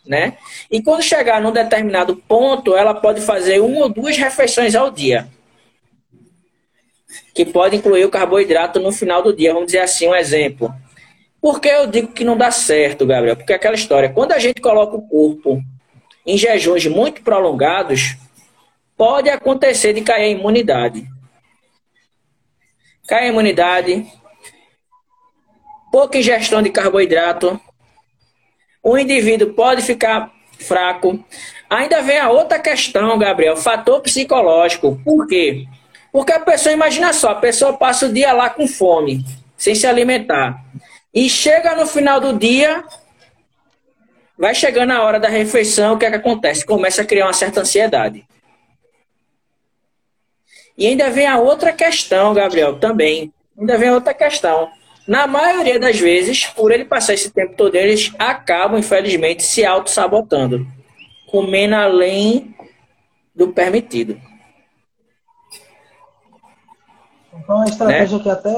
né? 0.05 0.37
E 0.69 0.81
quando 0.81 1.01
chegar 1.01 1.41
num 1.41 1.51
determinado 1.51 2.15
ponto, 2.15 2.75
ela 2.75 2.93
pode 2.93 3.21
fazer 3.21 3.61
uma 3.61 3.81
ou 3.81 3.89
duas 3.89 4.17
refeições 4.17 4.75
ao 4.75 4.91
dia. 4.91 5.27
Que 7.33 7.45
pode 7.45 7.77
incluir 7.77 8.03
o 8.05 8.09
carboidrato 8.09 8.79
no 8.79 8.91
final 8.91 9.21
do 9.21 9.33
dia, 9.33 9.53
vamos 9.53 9.67
dizer 9.67 9.79
assim, 9.79 10.07
um 10.07 10.15
exemplo. 10.15 10.73
Por 11.41 11.59
que 11.59 11.69
eu 11.69 11.87
digo 11.87 12.11
que 12.11 12.23
não 12.23 12.37
dá 12.37 12.51
certo, 12.51 13.05
Gabriel? 13.05 13.35
Porque 13.35 13.53
aquela 13.53 13.75
história, 13.75 14.09
quando 14.09 14.33
a 14.33 14.39
gente 14.39 14.61
coloca 14.61 14.95
o 14.95 15.07
corpo 15.07 15.61
em 16.25 16.37
jejuns 16.37 16.85
muito 16.87 17.21
prolongados, 17.21 18.15
pode 18.97 19.29
acontecer 19.29 19.93
de 19.93 20.01
cair 20.01 20.25
a 20.25 20.27
imunidade 20.27 21.07
cai 23.11 23.25
a 23.25 23.27
imunidade, 23.27 24.09
pouca 25.91 26.17
ingestão 26.17 26.61
de 26.61 26.69
carboidrato, 26.69 27.59
o 28.81 28.97
indivíduo 28.97 29.53
pode 29.53 29.81
ficar 29.81 30.31
fraco. 30.57 31.21
Ainda 31.69 32.01
vem 32.01 32.19
a 32.19 32.29
outra 32.29 32.57
questão, 32.57 33.19
Gabriel, 33.19 33.57
fator 33.57 33.99
psicológico. 33.99 34.97
Por 35.03 35.27
quê? 35.27 35.65
Porque 36.09 36.31
a 36.31 36.39
pessoa, 36.39 36.71
imagina 36.71 37.11
só, 37.11 37.31
a 37.31 37.35
pessoa 37.35 37.73
passa 37.73 38.05
o 38.05 38.13
dia 38.13 38.31
lá 38.31 38.49
com 38.49 38.65
fome, 38.65 39.25
sem 39.57 39.75
se 39.75 39.85
alimentar. 39.85 40.63
E 41.13 41.29
chega 41.29 41.75
no 41.75 41.85
final 41.85 42.21
do 42.21 42.39
dia, 42.39 42.81
vai 44.37 44.55
chegando 44.55 44.91
a 44.91 45.03
hora 45.03 45.19
da 45.19 45.27
refeição, 45.27 45.95
o 45.95 45.97
que 45.97 46.05
é 46.05 46.09
que 46.11 46.15
acontece? 46.15 46.65
Começa 46.65 47.01
a 47.01 47.05
criar 47.05 47.25
uma 47.25 47.33
certa 47.33 47.59
ansiedade. 47.59 48.25
E 50.77 50.87
ainda 50.87 51.09
vem 51.09 51.27
a 51.27 51.37
outra 51.37 51.71
questão, 51.71 52.33
Gabriel, 52.33 52.79
também. 52.79 53.33
Ainda 53.57 53.77
vem 53.77 53.89
a 53.89 53.93
outra 53.93 54.13
questão. 54.13 54.69
Na 55.07 55.27
maioria 55.27 55.79
das 55.79 55.99
vezes, 55.99 56.45
por 56.45 56.71
ele 56.71 56.85
passar 56.85 57.13
esse 57.13 57.31
tempo 57.31 57.55
todo, 57.55 57.75
eles 57.75 58.13
acabam, 58.17 58.79
infelizmente, 58.79 59.43
se 59.43 59.65
auto-sabotando, 59.65 60.65
comendo 61.27 61.75
além 61.75 62.55
do 63.35 63.49
permitido. 63.49 64.19
Então 67.33 67.55
é 67.55 67.59
uma 67.59 67.65
estratégia 67.65 68.17
né? 68.17 68.23
que 68.23 68.29
até 68.29 68.53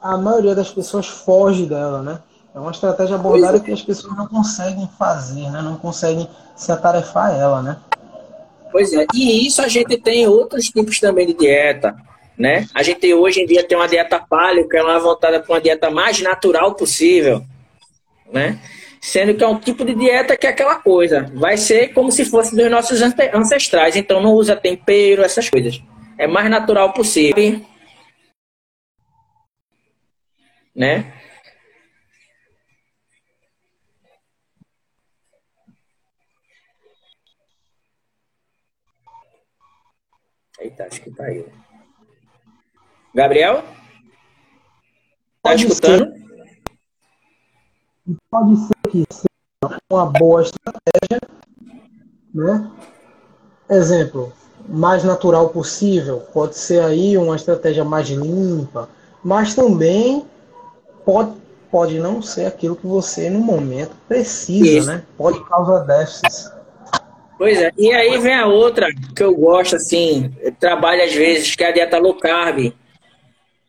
a 0.00 0.16
maioria 0.16 0.54
das 0.54 0.70
pessoas 0.70 1.06
foge 1.06 1.66
dela, 1.66 2.02
né? 2.02 2.22
É 2.54 2.58
uma 2.58 2.70
estratégia 2.70 3.16
abordada 3.16 3.58
é. 3.58 3.60
que 3.60 3.72
as 3.72 3.82
pessoas 3.82 4.16
não 4.16 4.26
conseguem 4.26 4.88
fazer, 4.98 5.50
né? 5.50 5.60
Não 5.62 5.76
conseguem 5.76 6.28
se 6.56 6.72
atarefar 6.72 7.34
ela, 7.34 7.62
né? 7.62 7.76
Pois 8.70 8.92
é. 8.92 9.06
E 9.14 9.46
isso 9.46 9.62
a 9.62 9.68
gente 9.68 9.96
tem 9.98 10.26
outros 10.26 10.66
tipos 10.66 10.98
também 11.00 11.26
de 11.26 11.34
dieta, 11.34 11.96
né? 12.36 12.66
A 12.74 12.82
gente 12.82 13.12
hoje 13.12 13.40
em 13.40 13.46
dia 13.46 13.64
tem 13.64 13.76
uma 13.76 13.88
dieta 13.88 14.18
paleo, 14.18 14.68
que 14.68 14.76
é 14.76 14.82
uma 14.82 14.98
voltada 14.98 15.40
para 15.40 15.54
uma 15.54 15.60
dieta 15.60 15.90
mais 15.90 16.20
natural 16.20 16.74
possível, 16.74 17.42
né? 18.32 18.58
Sendo 19.00 19.34
que 19.34 19.44
é 19.44 19.48
um 19.48 19.58
tipo 19.58 19.84
de 19.84 19.94
dieta 19.94 20.36
que 20.36 20.46
é 20.46 20.50
aquela 20.50 20.76
coisa, 20.76 21.30
vai 21.34 21.56
ser 21.56 21.92
como 21.94 22.10
se 22.10 22.24
fosse 22.24 22.54
dos 22.54 22.70
nossos 22.70 23.00
ancestrais, 23.32 23.96
então 23.96 24.20
não 24.20 24.32
usa 24.32 24.56
tempero, 24.56 25.22
essas 25.22 25.48
coisas. 25.48 25.80
É 26.18 26.26
mais 26.26 26.50
natural 26.50 26.92
possível 26.92 27.60
né? 30.78 31.12
Eita, 40.78 40.86
acho 40.86 41.02
que 41.02 41.10
caiu. 41.10 41.46
Gabriel? 43.14 43.62
Tá 45.42 45.50
pode 45.50 45.66
escutando? 45.66 46.12
Ser, 46.12 46.22
pode 48.30 48.56
ser 48.56 48.90
que 48.90 49.04
seja 49.10 49.78
uma 49.90 50.06
boa 50.06 50.42
estratégia, 50.42 51.20
né? 52.32 52.70
Exemplo, 53.68 54.32
mais 54.68 55.02
natural 55.02 55.50
possível, 55.50 56.20
pode 56.32 56.56
ser 56.56 56.82
aí 56.82 57.18
uma 57.18 57.36
estratégia 57.36 57.84
mais 57.84 58.08
limpa, 58.08 58.88
mas 59.22 59.54
também 59.54 60.24
pode, 61.04 61.36
pode 61.70 61.98
não 61.98 62.22
ser 62.22 62.46
aquilo 62.46 62.76
que 62.76 62.86
você 62.86 63.28
no 63.28 63.40
momento 63.40 63.94
precisa, 64.06 64.78
Isso. 64.78 64.86
né? 64.86 65.04
Pode 65.16 65.44
causar 65.46 65.80
déficits. 65.80 66.57
Pois 67.38 67.62
é, 67.62 67.70
e 67.78 67.92
aí 67.92 68.18
vem 68.18 68.34
a 68.34 68.46
outra 68.46 68.88
que 69.14 69.22
eu 69.22 69.32
gosto, 69.32 69.76
assim, 69.76 70.30
trabalho 70.58 71.04
às 71.04 71.14
vezes, 71.14 71.54
que 71.54 71.62
é 71.62 71.68
a 71.68 71.72
dieta 71.72 71.96
low 71.96 72.14
carb. 72.14 72.72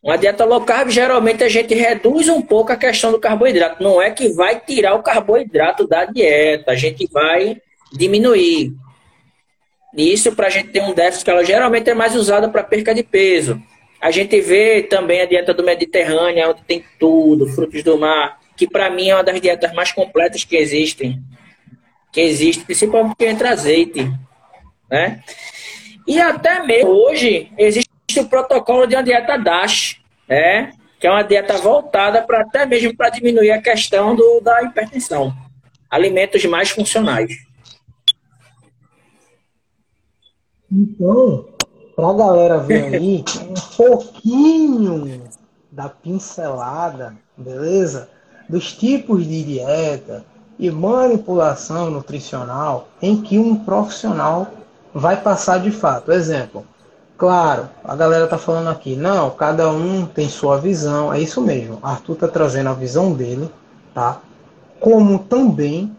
Uma 0.01 0.17
dieta 0.17 0.43
low 0.43 0.61
carb, 0.61 0.89
geralmente 0.89 1.43
a 1.43 1.49
gente 1.49 1.75
reduz 1.75 2.27
um 2.29 2.41
pouco 2.41 2.71
a 2.71 2.75
questão 2.75 3.11
do 3.11 3.19
carboidrato. 3.19 3.83
Não 3.83 4.01
é 4.01 4.09
que 4.09 4.29
vai 4.29 4.59
tirar 4.59 4.95
o 4.95 5.03
carboidrato 5.03 5.87
da 5.87 6.05
dieta, 6.05 6.71
a 6.71 6.75
gente 6.75 7.07
vai 7.11 7.57
diminuir. 7.93 8.73
Isso 9.95 10.31
para 10.35 10.47
a 10.47 10.49
gente 10.49 10.69
ter 10.69 10.81
um 10.81 10.93
déficit 10.93 11.25
que 11.25 11.31
ela 11.31 11.43
geralmente 11.43 11.89
é 11.89 11.93
mais 11.93 12.15
usada 12.15 12.49
para 12.49 12.63
perca 12.63 12.93
de 12.93 13.03
peso. 13.03 13.61
A 14.01 14.09
gente 14.09 14.39
vê 14.41 14.81
também 14.81 15.21
a 15.21 15.25
dieta 15.25 15.53
do 15.53 15.63
Mediterrâneo, 15.63 16.49
onde 16.49 16.61
tem 16.63 16.83
tudo, 16.99 17.47
frutos 17.47 17.83
do 17.83 17.97
mar, 17.97 18.39
que 18.57 18.67
para 18.67 18.89
mim 18.89 19.09
é 19.09 19.15
uma 19.15 19.23
das 19.23 19.39
dietas 19.39 19.73
mais 19.73 19.91
completas 19.91 20.43
que 20.43 20.55
existem. 20.55 21.21
Que 22.11 22.21
existe, 22.21 22.63
principalmente 22.63 23.23
entra 23.25 23.51
azeite. 23.51 24.11
Né? 24.89 25.23
E 26.07 26.19
até 26.19 26.63
mesmo 26.65 26.89
hoje 26.89 27.51
existe 27.57 27.89
o 28.17 28.27
protocolo 28.27 28.87
de 28.87 28.95
uma 28.95 29.03
dieta 29.03 29.37
DASH, 29.37 30.01
né? 30.27 30.71
que 30.99 31.07
é 31.07 31.11
uma 31.11 31.23
dieta 31.23 31.57
voltada 31.57 32.21
para 32.21 32.41
até 32.41 32.65
mesmo 32.65 32.95
para 32.95 33.09
diminuir 33.09 33.51
a 33.51 33.61
questão 33.61 34.15
do, 34.15 34.41
da 34.41 34.63
hipertensão. 34.63 35.33
Alimentos 35.89 36.43
mais 36.45 36.69
funcionais. 36.69 37.31
Então, 40.71 41.47
para 41.95 42.09
a 42.09 42.13
galera 42.13 42.57
ver 42.59 42.95
aí 42.95 43.23
um 43.49 43.75
pouquinho 43.75 45.23
da 45.71 45.89
pincelada, 45.89 47.15
beleza? 47.35 48.09
Dos 48.47 48.73
tipos 48.73 49.27
de 49.27 49.43
dieta 49.43 50.25
e 50.59 50.69
manipulação 50.69 51.89
nutricional 51.89 52.89
em 53.01 53.21
que 53.21 53.39
um 53.39 53.55
profissional 53.55 54.47
vai 54.93 55.15
passar 55.15 55.59
de 55.59 55.71
fato. 55.71 56.11
Exemplo, 56.11 56.65
claro, 57.17 57.69
a 57.81 57.95
galera 57.95 58.27
tá 58.27 58.37
falando 58.37 58.67
aqui, 58.67 58.97
não, 58.97 59.29
cada 59.29 59.69
um 59.71 60.05
tem 60.05 60.27
sua 60.27 60.57
visão, 60.57 61.13
é 61.13 61.21
isso 61.21 61.41
mesmo. 61.41 61.79
Arthur 61.81 62.15
tá 62.17 62.27
trazendo 62.27 62.69
a 62.69 62.73
visão 62.73 63.13
dele, 63.13 63.49
tá? 63.93 64.19
Como 64.81 65.19
também 65.19 65.95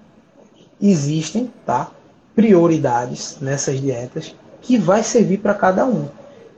existem, 0.80 1.50
tá? 1.64 1.88
Prioridades 2.36 3.38
nessas 3.40 3.80
dietas 3.80 4.34
que 4.60 4.76
vai 4.76 5.02
servir 5.02 5.38
para 5.38 5.54
cada 5.54 5.86
um. 5.86 6.06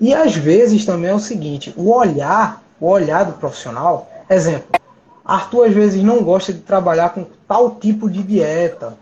E 0.01 0.13
às 0.13 0.35
vezes 0.35 0.85
também 0.85 1.11
é 1.11 1.15
o 1.15 1.21
seguinte, 1.21 1.73
o 1.77 1.93
olhar, 1.93 2.61
o 2.81 2.89
olhar 2.89 3.25
do 3.25 3.35
profissional, 3.35 4.11
exemplo, 4.29 4.82
Arthur 5.25 5.67
às 5.67 5.75
vezes 5.75 6.03
não 6.03 6.23
gosta 6.23 6.53
de 6.53 6.61
trabalhar 6.61 7.11
com 7.11 7.27
tal 7.47 7.77
tipo 7.77 8.11
de 8.11 8.23
dieta, 8.23 8.99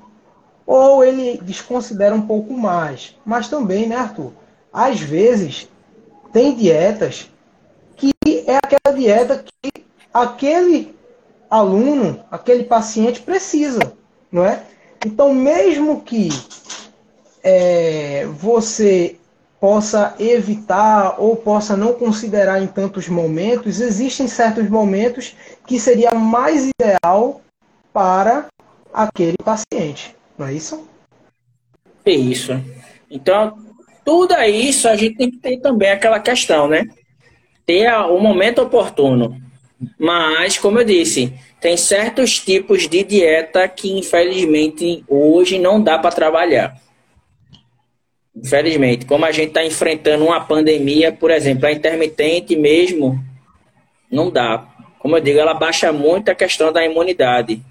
ou 0.66 1.04
ele 1.04 1.38
desconsidera 1.42 2.14
um 2.14 2.22
pouco 2.22 2.52
mais. 2.52 3.16
Mas 3.24 3.48
também, 3.48 3.88
né, 3.88 3.96
Arthur? 3.96 4.32
Às 4.72 5.00
vezes 5.00 5.68
tem 6.32 6.54
dietas 6.54 7.28
que 7.96 8.12
é 8.46 8.56
aquela 8.56 8.96
dieta 8.96 9.44
que 9.62 9.84
aquele 10.12 10.94
aluno, 11.50 12.20
aquele 12.30 12.64
paciente 12.64 13.20
precisa, 13.20 13.92
não 14.30 14.44
é? 14.44 14.62
Então, 15.04 15.34
mesmo 15.34 16.02
que 16.02 16.28
é, 17.42 18.26
você 18.26 19.16
possa 19.60 20.14
evitar 20.18 21.16
ou 21.18 21.36
possa 21.36 21.76
não 21.76 21.92
considerar 21.92 22.62
em 22.62 22.66
tantos 22.66 23.08
momentos, 23.08 23.80
existem 23.80 24.26
certos 24.26 24.68
momentos 24.70 25.36
que 25.66 25.78
seria 25.78 26.12
mais 26.12 26.70
ideal 26.70 27.42
para 27.92 28.46
aquele 28.92 29.36
paciente, 29.44 30.16
não 30.38 30.46
é 30.46 30.54
isso? 30.54 30.88
É 32.06 32.12
isso. 32.12 32.52
Então, 33.10 33.58
tudo 34.04 34.34
isso 34.42 34.88
a 34.88 34.96
gente 34.96 35.16
tem 35.16 35.30
que 35.30 35.36
ter 35.36 35.58
também 35.58 35.90
aquela 35.90 36.18
questão, 36.18 36.66
né? 36.66 36.84
Ter 37.66 37.92
o 37.92 38.18
momento 38.18 38.62
oportuno. 38.62 39.40
Mas, 39.98 40.58
como 40.58 40.78
eu 40.78 40.84
disse, 40.84 41.34
tem 41.60 41.76
certos 41.76 42.38
tipos 42.38 42.88
de 42.88 43.04
dieta 43.04 43.68
que 43.68 43.98
infelizmente 43.98 45.04
hoje 45.06 45.58
não 45.58 45.82
dá 45.82 45.98
para 45.98 46.10
trabalhar. 46.10 46.80
Infelizmente, 48.42 49.04
como 49.04 49.26
a 49.26 49.32
gente 49.32 49.48
está 49.48 49.64
enfrentando 49.64 50.24
uma 50.24 50.40
pandemia, 50.40 51.12
por 51.12 51.30
exemplo, 51.30 51.66
a 51.66 51.72
intermitente 51.72 52.56
mesmo, 52.56 53.22
não 54.10 54.30
dá. 54.30 54.66
Como 54.98 55.16
eu 55.16 55.20
digo, 55.20 55.38
ela 55.38 55.52
baixa 55.52 55.92
muito 55.92 56.30
a 56.30 56.34
questão 56.34 56.72
da 56.72 56.84
imunidade. 56.84 57.62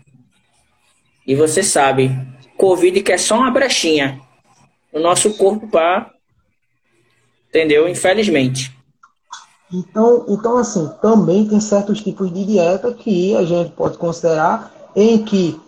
E 1.26 1.36
você 1.36 1.64
sabe, 1.64 2.12
Covid 2.56 3.02
que 3.02 3.12
é 3.12 3.18
só 3.18 3.38
uma 3.38 3.50
brechinha 3.50 4.22
no 4.94 5.00
nosso 5.00 5.36
corpo 5.38 5.68
para. 5.68 6.12
Entendeu? 7.50 7.90
Infelizmente. 7.90 8.72
Então, 9.74 10.26
então, 10.28 10.58
assim, 10.58 10.88
também 11.02 11.48
tem 11.48 11.60
certos 11.60 12.02
tipos 12.02 12.32
de 12.32 12.46
dieta 12.46 12.94
que 12.94 13.36
a 13.36 13.44
gente 13.44 13.72
pode 13.72 13.98
considerar 13.98 14.72
em 14.96 15.24
que 15.24 15.60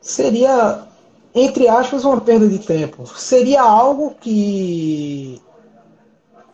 seria 0.00 0.87
entre 1.34 1.68
aspas, 1.68 2.04
uma 2.04 2.20
perda 2.20 2.48
de 2.48 2.58
tempo. 2.58 3.06
Seria 3.06 3.62
algo 3.62 4.14
que 4.20 5.40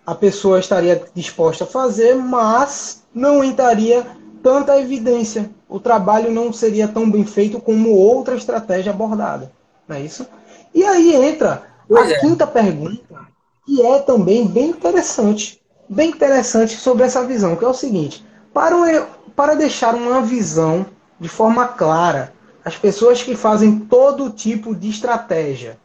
a 0.07 0.15
pessoa 0.15 0.59
estaria 0.59 1.03
disposta 1.15 1.65
a 1.65 1.67
fazer, 1.67 2.15
mas 2.15 3.03
não 3.15 3.43
entraria 3.43 4.07
tanta 4.43 4.79
evidência. 4.79 5.51
O 5.69 5.81
trabalho 5.81 6.31
não 6.31 6.53
seria 6.53 6.87
tão 6.87 7.11
bem 7.11 7.25
feito 7.25 7.61
como 7.61 7.91
outra 7.91 8.37
estratégia 8.37 8.93
abordada. 8.93 9.51
Não 9.89 9.97
é 9.97 10.01
isso? 10.01 10.27
E 10.75 10.85
aí 10.85 11.15
entra 11.15 11.63
pois 11.89 12.11
a 12.11 12.15
é. 12.15 12.21
quinta 12.21 12.47
pergunta, 12.47 13.21
que 13.65 13.81
é 13.85 13.99
também 14.01 14.47
bem 14.47 14.71
interessante. 14.71 15.61
Bem 15.89 16.11
interessante 16.11 16.77
sobre 16.77 17.05
essa 17.05 17.25
visão, 17.25 17.57
que 17.57 17.65
é 17.65 17.69
o 17.69 17.75
seguinte: 17.75 18.25
para, 18.53 19.07
para 19.37 19.55
deixar 19.55 19.95
uma 19.95 20.21
visão 20.21 20.87
de 21.21 21.29
forma 21.29 21.67
clara 21.69 22.33
as 22.65 22.77
pessoas 22.77 23.23
que 23.23 23.37
fazem 23.37 23.79
todo 23.81 24.31
tipo 24.31 24.75
de 24.75 24.89
estratégia 24.89 25.77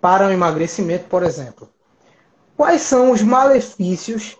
para 0.00 0.26
o 0.26 0.32
emagrecimento, 0.32 1.04
por 1.04 1.22
exemplo. 1.22 1.68
Quais 2.56 2.82
são 2.82 3.10
os 3.10 3.22
malefícios 3.22 4.36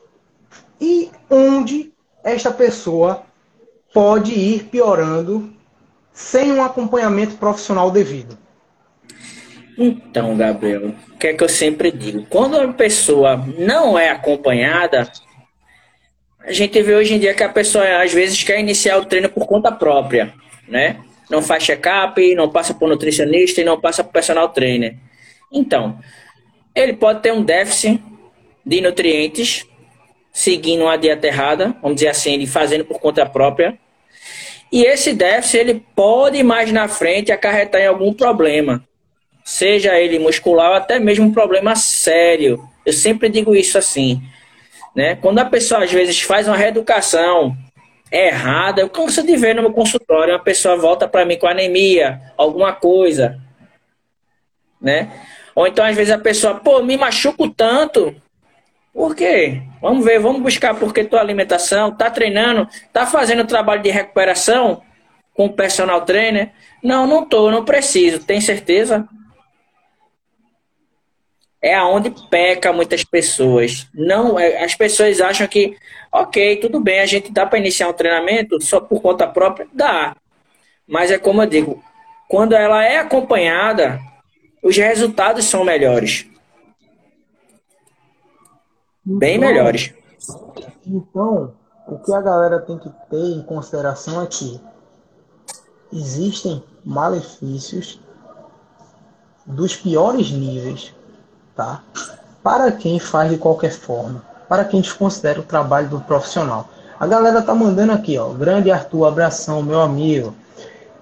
e 0.80 1.10
onde 1.28 1.92
esta 2.22 2.50
pessoa 2.50 3.22
pode 3.92 4.32
ir 4.32 4.64
piorando 4.64 5.52
sem 6.12 6.52
um 6.52 6.62
acompanhamento 6.62 7.36
profissional 7.36 7.90
devido? 7.90 8.38
Então, 9.76 10.36
Gabriel, 10.36 10.94
o 11.12 11.18
que 11.18 11.28
é 11.28 11.34
que 11.34 11.42
eu 11.42 11.48
sempre 11.48 11.90
digo? 11.90 12.24
Quando 12.30 12.56
a 12.56 12.72
pessoa 12.72 13.36
não 13.58 13.98
é 13.98 14.10
acompanhada, 14.10 15.10
a 16.40 16.52
gente 16.52 16.80
vê 16.80 16.94
hoje 16.94 17.14
em 17.14 17.18
dia 17.18 17.34
que 17.34 17.42
a 17.42 17.48
pessoa 17.48 18.02
às 18.02 18.12
vezes 18.12 18.42
quer 18.42 18.60
iniciar 18.60 18.98
o 18.98 19.04
treino 19.04 19.28
por 19.28 19.46
conta 19.46 19.72
própria, 19.72 20.32
né? 20.68 20.98
Não 21.30 21.42
faz 21.42 21.64
check-up, 21.64 22.34
não 22.34 22.50
passa 22.50 22.74
por 22.74 22.88
nutricionista 22.88 23.60
e 23.60 23.64
não 23.64 23.80
passa 23.80 24.04
por 24.04 24.12
personal 24.12 24.48
trainer. 24.50 24.96
Então, 25.50 25.98
ele 26.74 26.94
pode 26.94 27.22
ter 27.22 27.32
um 27.32 27.42
déficit 27.42 28.02
de 28.64 28.80
nutrientes, 28.80 29.66
seguindo 30.32 30.82
uma 30.82 30.96
dieta 30.96 31.26
errada, 31.26 31.76
vamos 31.80 31.96
dizer 31.96 32.08
assim, 32.08 32.34
ele 32.34 32.46
fazendo 32.46 32.84
por 32.84 32.98
conta 32.98 33.24
própria. 33.24 33.78
E 34.72 34.82
esse 34.84 35.12
déficit 35.12 35.58
ele 35.58 35.86
pode 35.94 36.42
mais 36.42 36.72
na 36.72 36.88
frente 36.88 37.30
acarretar 37.30 37.80
em 37.80 37.86
algum 37.86 38.12
problema, 38.12 38.84
seja 39.44 39.98
ele 39.98 40.18
muscular 40.18 40.70
ou 40.70 40.76
até 40.76 40.98
mesmo 40.98 41.26
um 41.26 41.32
problema 41.32 41.76
sério. 41.76 42.60
Eu 42.84 42.92
sempre 42.92 43.28
digo 43.28 43.54
isso 43.54 43.78
assim, 43.78 44.20
né? 44.94 45.14
Quando 45.14 45.38
a 45.38 45.44
pessoa 45.44 45.84
às 45.84 45.92
vezes 45.92 46.20
faz 46.22 46.48
uma 46.48 46.56
reeducação 46.56 47.56
errada, 48.16 48.80
eu 48.80 48.88
canso 48.88 49.22
de 49.22 49.36
ver 49.36 49.54
no 49.54 49.62
meu 49.62 49.72
consultório 49.72 50.34
uma 50.34 50.42
pessoa 50.42 50.76
volta 50.76 51.08
para 51.08 51.24
mim 51.24 51.36
com 51.36 51.46
anemia, 51.46 52.20
alguma 52.36 52.72
coisa, 52.72 53.40
né? 54.80 55.10
Ou 55.54 55.66
então 55.66 55.84
às 55.84 55.96
vezes 55.96 56.12
a 56.12 56.18
pessoa, 56.18 56.54
pô, 56.56 56.82
me 56.82 56.96
machuco 56.96 57.48
tanto. 57.48 58.14
Por 58.92 59.14
quê? 59.16 59.62
Vamos 59.80 60.04
ver, 60.04 60.20
vamos 60.20 60.40
buscar 60.40 60.74
porque 60.74 61.04
tua 61.04 61.20
alimentação, 61.20 61.90
tá 61.90 62.08
treinando, 62.10 62.68
tá 62.92 63.04
fazendo 63.04 63.44
trabalho 63.44 63.82
de 63.82 63.90
recuperação 63.90 64.82
com 65.34 65.46
o 65.46 65.52
personal 65.52 66.02
trainer? 66.02 66.52
Não, 66.82 67.06
não 67.06 67.24
tô, 67.24 67.50
não 67.50 67.64
preciso. 67.64 68.20
Tem 68.20 68.40
certeza? 68.40 69.08
É 71.64 71.74
aonde 71.74 72.10
peca 72.28 72.74
muitas 72.74 73.02
pessoas. 73.02 73.88
Não, 73.94 74.38
é, 74.38 74.62
as 74.62 74.74
pessoas 74.74 75.18
acham 75.18 75.46
que, 75.46 75.78
ok, 76.12 76.56
tudo 76.56 76.78
bem, 76.78 77.00
a 77.00 77.06
gente 77.06 77.32
dá 77.32 77.46
para 77.46 77.58
iniciar 77.58 77.88
um 77.88 77.94
treinamento 77.94 78.62
só 78.62 78.80
por 78.80 79.00
conta 79.00 79.26
própria, 79.26 79.66
dá. 79.72 80.14
Mas 80.86 81.10
é 81.10 81.16
como 81.16 81.40
eu 81.42 81.46
digo, 81.46 81.82
quando 82.28 82.52
ela 82.52 82.84
é 82.84 82.98
acompanhada, 82.98 83.98
os 84.62 84.76
resultados 84.76 85.46
são 85.46 85.64
melhores. 85.64 86.26
Bem 89.02 89.36
então, 89.36 89.48
melhores. 89.48 89.94
Então, 90.86 91.54
o 91.88 91.98
que 91.98 92.12
a 92.12 92.20
galera 92.20 92.60
tem 92.60 92.78
que 92.78 92.90
ter 93.08 93.38
em 93.38 93.42
consideração 93.42 94.22
é 94.22 94.26
que 94.26 94.60
existem 95.90 96.62
malefícios 96.84 98.00
dos 99.46 99.76
piores 99.76 100.30
níveis, 100.30 100.94
tá? 101.56 101.82
Para 102.42 102.70
quem 102.72 102.98
faz 102.98 103.30
de 103.30 103.38
qualquer 103.38 103.72
forma, 103.72 104.22
para 104.48 104.64
quem 104.64 104.80
desconsidera 104.80 105.40
o 105.40 105.44
trabalho 105.44 105.88
do 105.88 106.00
profissional. 106.00 106.68
A 106.98 107.06
galera 107.06 107.42
tá 107.42 107.54
mandando 107.54 107.92
aqui, 107.92 108.18
ó, 108.18 108.28
grande 108.28 108.70
Arthur, 108.70 109.06
abração, 109.06 109.62
meu 109.62 109.80
amigo. 109.80 110.34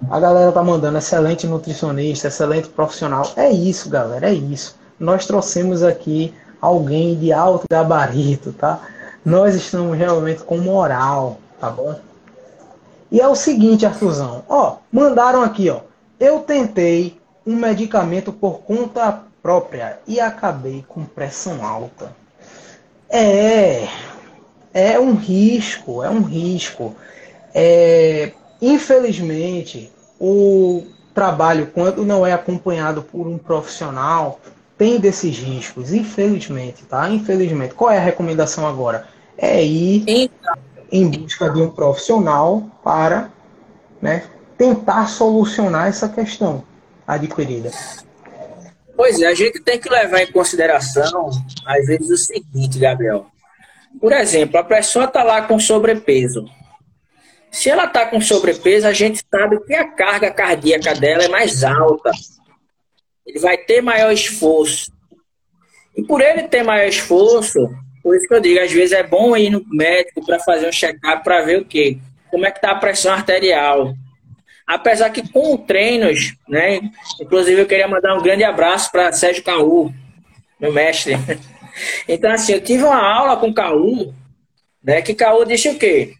A 0.09 0.19
galera 0.19 0.51
tá 0.51 0.63
mandando 0.63 0.97
excelente 0.97 1.47
nutricionista, 1.47 2.27
excelente 2.27 2.67
profissional. 2.69 3.31
É 3.35 3.49
isso, 3.49 3.89
galera, 3.89 4.29
é 4.29 4.33
isso. 4.33 4.75
Nós 4.99 5.25
trouxemos 5.25 5.83
aqui 5.83 6.33
alguém 6.61 7.15
de 7.15 7.31
alto 7.31 7.65
gabarito, 7.69 8.51
tá? 8.53 8.79
Nós 9.23 9.55
estamos 9.55 9.97
realmente 9.97 10.43
com 10.43 10.57
moral, 10.57 11.37
tá 11.59 11.69
bom? 11.69 11.95
E 13.11 13.21
é 13.21 13.27
o 13.27 13.35
seguinte, 13.35 13.85
Arthurzão, 13.85 14.43
ó, 14.49 14.77
mandaram 14.91 15.41
aqui, 15.41 15.69
ó. 15.69 15.81
Eu 16.19 16.39
tentei 16.39 17.19
um 17.45 17.55
medicamento 17.55 18.33
por 18.33 18.59
conta 18.61 19.21
própria 19.43 19.99
e 20.07 20.21
acabei 20.21 20.85
com 20.87 21.03
pressão 21.03 21.65
alta. 21.65 22.15
É, 23.09 23.89
é 24.73 24.97
um 24.97 25.13
risco, 25.13 26.01
é 26.01 26.09
um 26.09 26.21
risco. 26.21 26.95
É, 27.53 28.31
infelizmente, 28.61 29.91
o 30.17 30.87
trabalho, 31.13 31.67
quando 31.67 32.05
não 32.05 32.25
é 32.25 32.31
acompanhado 32.31 33.03
por 33.03 33.27
um 33.27 33.37
profissional, 33.37 34.39
tem 34.77 34.99
desses 34.99 35.37
riscos, 35.37 35.93
infelizmente, 35.93 36.83
tá? 36.85 37.07
Infelizmente. 37.09 37.75
Qual 37.75 37.91
é 37.91 37.97
a 37.97 38.01
recomendação 38.01 38.65
agora? 38.65 39.07
É 39.37 39.63
ir 39.63 40.05
então. 40.07 40.55
em 40.89 41.09
busca 41.09 41.49
de 41.49 41.61
um 41.61 41.69
profissional 41.69 42.63
para 42.83 43.29
né, 44.01 44.23
tentar 44.57 45.07
solucionar 45.07 45.87
essa 45.87 46.07
questão 46.07 46.63
adquirida. 47.05 47.69
Pois 48.95 49.19
é, 49.21 49.27
a 49.27 49.33
gente 49.33 49.59
tem 49.59 49.79
que 49.79 49.89
levar 49.89 50.21
em 50.21 50.31
consideração, 50.31 51.29
às 51.65 51.85
vezes, 51.85 52.09
o 52.09 52.17
seguinte, 52.17 52.79
Gabriel. 52.79 53.25
Por 53.99 54.11
exemplo, 54.11 54.57
a 54.57 54.63
pessoa 54.63 55.05
está 55.05 55.23
lá 55.23 55.41
com 55.41 55.59
sobrepeso. 55.59 56.45
Se 57.51 57.69
ela 57.69 57.85
está 57.85 58.05
com 58.05 58.19
sobrepeso, 58.19 58.87
a 58.87 58.93
gente 58.93 59.23
sabe 59.29 59.59
que 59.63 59.73
a 59.73 59.89
carga 59.91 60.31
cardíaca 60.31 60.95
dela 60.95 61.23
é 61.23 61.27
mais 61.27 61.63
alta. 61.63 62.11
Ele 63.25 63.39
vai 63.39 63.57
ter 63.57 63.81
maior 63.81 64.11
esforço. 64.11 64.91
E 65.95 66.03
por 66.03 66.21
ele 66.21 66.43
ter 66.43 66.63
maior 66.63 66.87
esforço, 66.87 67.59
por 68.01 68.15
isso 68.15 68.27
que 68.27 68.33
eu 68.33 68.39
digo, 68.39 68.59
às 68.59 68.71
vezes 68.71 68.91
é 68.91 69.03
bom 69.03 69.37
ir 69.37 69.51
no 69.51 69.63
médico 69.69 70.25
para 70.25 70.39
fazer 70.39 70.67
um 70.67 70.71
check-up 70.71 71.23
para 71.23 71.43
ver 71.43 71.61
o 71.61 71.65
quê? 71.65 71.99
Como 72.31 72.45
é 72.45 72.51
que 72.51 72.57
está 72.57 72.71
a 72.71 72.75
pressão 72.75 73.13
arterial. 73.13 73.93
Apesar 74.65 75.09
que 75.09 75.27
com 75.29 75.57
treinos, 75.57 76.35
né? 76.47 76.79
Inclusive 77.21 77.61
eu 77.61 77.65
queria 77.65 77.87
mandar 77.87 78.15
um 78.15 78.21
grande 78.21 78.43
abraço 78.43 78.91
para 78.91 79.11
Sérgio 79.11 79.43
Caú, 79.43 79.93
meu 80.59 80.71
mestre. 80.71 81.15
Então, 82.07 82.31
assim, 82.31 82.53
eu 82.53 82.61
tive 82.61 82.83
uma 82.83 83.01
aula 83.03 83.35
com 83.35 83.47
o 83.47 83.53
Caú, 83.53 84.13
né? 84.83 85.01
Que 85.01 85.15
Caú 85.15 85.43
disse 85.43 85.69
o 85.69 85.79
quê? 85.79 86.13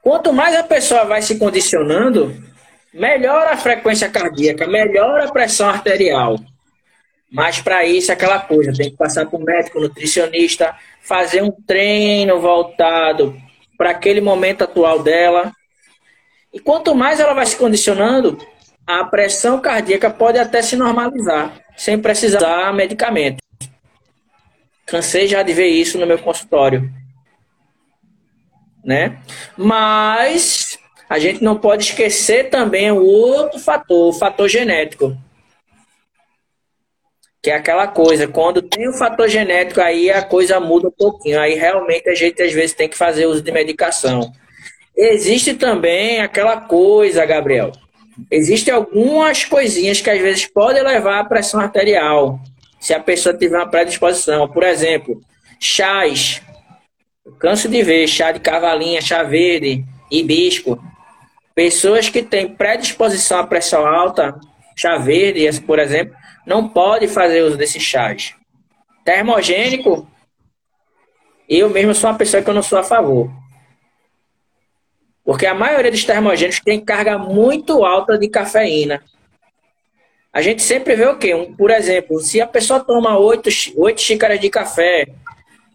Quanto 0.00 0.32
mais 0.32 0.56
a 0.56 0.62
pessoa 0.62 1.04
vai 1.04 1.20
se 1.20 1.38
condicionando, 1.38 2.34
melhora 2.94 3.50
a 3.50 3.56
frequência 3.56 4.08
cardíaca, 4.08 4.66
melhora 4.66 5.24
a 5.24 5.30
pressão 5.30 5.68
arterial. 5.68 6.38
Mas 7.30 7.60
para 7.60 7.84
isso, 7.84 8.12
aquela 8.12 8.38
coisa, 8.38 8.72
tem 8.72 8.90
que 8.90 8.96
passar 8.96 9.26
por 9.26 9.40
médico, 9.40 9.80
nutricionista, 9.80 10.74
fazer 11.02 11.42
um 11.42 11.50
treino 11.50 12.40
voltado 12.40 13.36
para 13.76 13.90
aquele 13.90 14.20
momento 14.20 14.62
atual 14.62 15.02
dela. 15.02 15.52
E 16.56 16.58
quanto 16.58 16.94
mais 16.94 17.20
ela 17.20 17.34
vai 17.34 17.44
se 17.44 17.56
condicionando, 17.56 18.38
a 18.86 19.04
pressão 19.04 19.60
cardíaca 19.60 20.08
pode 20.08 20.38
até 20.38 20.62
se 20.62 20.74
normalizar, 20.74 21.52
sem 21.76 22.00
precisar 22.00 22.72
medicamento. 22.72 23.42
Cansei 24.86 25.26
já 25.26 25.42
de 25.42 25.52
ver 25.52 25.68
isso 25.68 25.98
no 25.98 26.06
meu 26.06 26.18
consultório 26.18 26.90
né? 28.86 29.18
Mas 29.56 30.78
a 31.08 31.18
gente 31.18 31.42
não 31.42 31.58
pode 31.58 31.82
esquecer 31.82 32.48
também 32.50 32.92
o 32.92 33.04
outro 33.04 33.58
fator, 33.58 34.08
o 34.08 34.12
fator 34.12 34.48
genético. 34.48 35.18
Que 37.42 37.50
é 37.50 37.56
aquela 37.56 37.88
coisa, 37.88 38.28
quando 38.28 38.62
tem 38.62 38.88
o 38.88 38.92
fator 38.92 39.28
genético, 39.28 39.80
aí 39.80 40.10
a 40.10 40.22
coisa 40.22 40.60
muda 40.60 40.88
um 40.88 40.92
pouquinho. 40.92 41.40
Aí 41.40 41.54
realmente 41.54 42.08
a 42.08 42.14
gente 42.14 42.40
às 42.40 42.52
vezes 42.52 42.74
tem 42.74 42.88
que 42.88 42.96
fazer 42.96 43.26
uso 43.26 43.42
de 43.42 43.50
medicação. 43.50 44.32
Existe 44.96 45.54
também 45.54 46.20
aquela 46.20 46.58
coisa, 46.58 47.26
Gabriel. 47.26 47.70
Existem 48.30 48.72
algumas 48.72 49.44
coisinhas 49.44 50.00
que 50.00 50.08
às 50.08 50.18
vezes 50.18 50.46
podem 50.46 50.82
levar 50.82 51.20
à 51.20 51.24
pressão 51.24 51.60
arterial, 51.60 52.40
se 52.80 52.94
a 52.94 53.00
pessoa 53.00 53.36
tiver 53.36 53.58
uma 53.58 53.68
predisposição. 53.68 54.48
Por 54.48 54.62
exemplo, 54.62 55.20
chás, 55.60 56.40
eu 57.26 57.32
canso 57.32 57.68
de 57.68 57.82
ver 57.82 58.08
chá 58.08 58.32
de 58.32 58.40
cavalinha, 58.40 59.02
chá 59.02 59.22
verde, 59.22 59.84
hibisco. 60.10 60.82
Pessoas 61.54 62.08
que 62.08 62.22
têm 62.22 62.48
predisposição 62.48 63.40
à 63.40 63.46
pressão 63.46 63.86
alta, 63.86 64.38
chá 64.74 64.96
verde, 64.96 65.60
por 65.60 65.78
exemplo, 65.78 66.14
não 66.46 66.68
pode 66.68 67.06
fazer 67.06 67.42
uso 67.42 67.58
desses 67.58 67.82
chás. 67.82 68.34
Termogênico, 69.04 70.08
eu 71.46 71.68
mesmo 71.68 71.94
sou 71.94 72.08
uma 72.08 72.16
pessoa 72.16 72.42
que 72.42 72.48
eu 72.48 72.54
não 72.54 72.62
sou 72.62 72.78
a 72.78 72.82
favor. 72.82 73.30
Porque 75.26 75.44
a 75.44 75.54
maioria 75.54 75.90
dos 75.90 76.04
termogênicos 76.04 76.60
tem 76.60 76.80
carga 76.80 77.18
muito 77.18 77.84
alta 77.84 78.16
de 78.16 78.28
cafeína. 78.28 79.02
A 80.32 80.40
gente 80.40 80.62
sempre 80.62 80.94
vê 80.94 81.06
o 81.06 81.18
quê? 81.18 81.34
Um, 81.34 81.52
por 81.52 81.70
exemplo, 81.70 82.20
se 82.20 82.40
a 82.40 82.46
pessoa 82.46 82.78
toma 82.78 83.18
oito, 83.18 83.50
oito 83.76 84.00
xícaras 84.00 84.38
de 84.38 84.48
café 84.48 85.06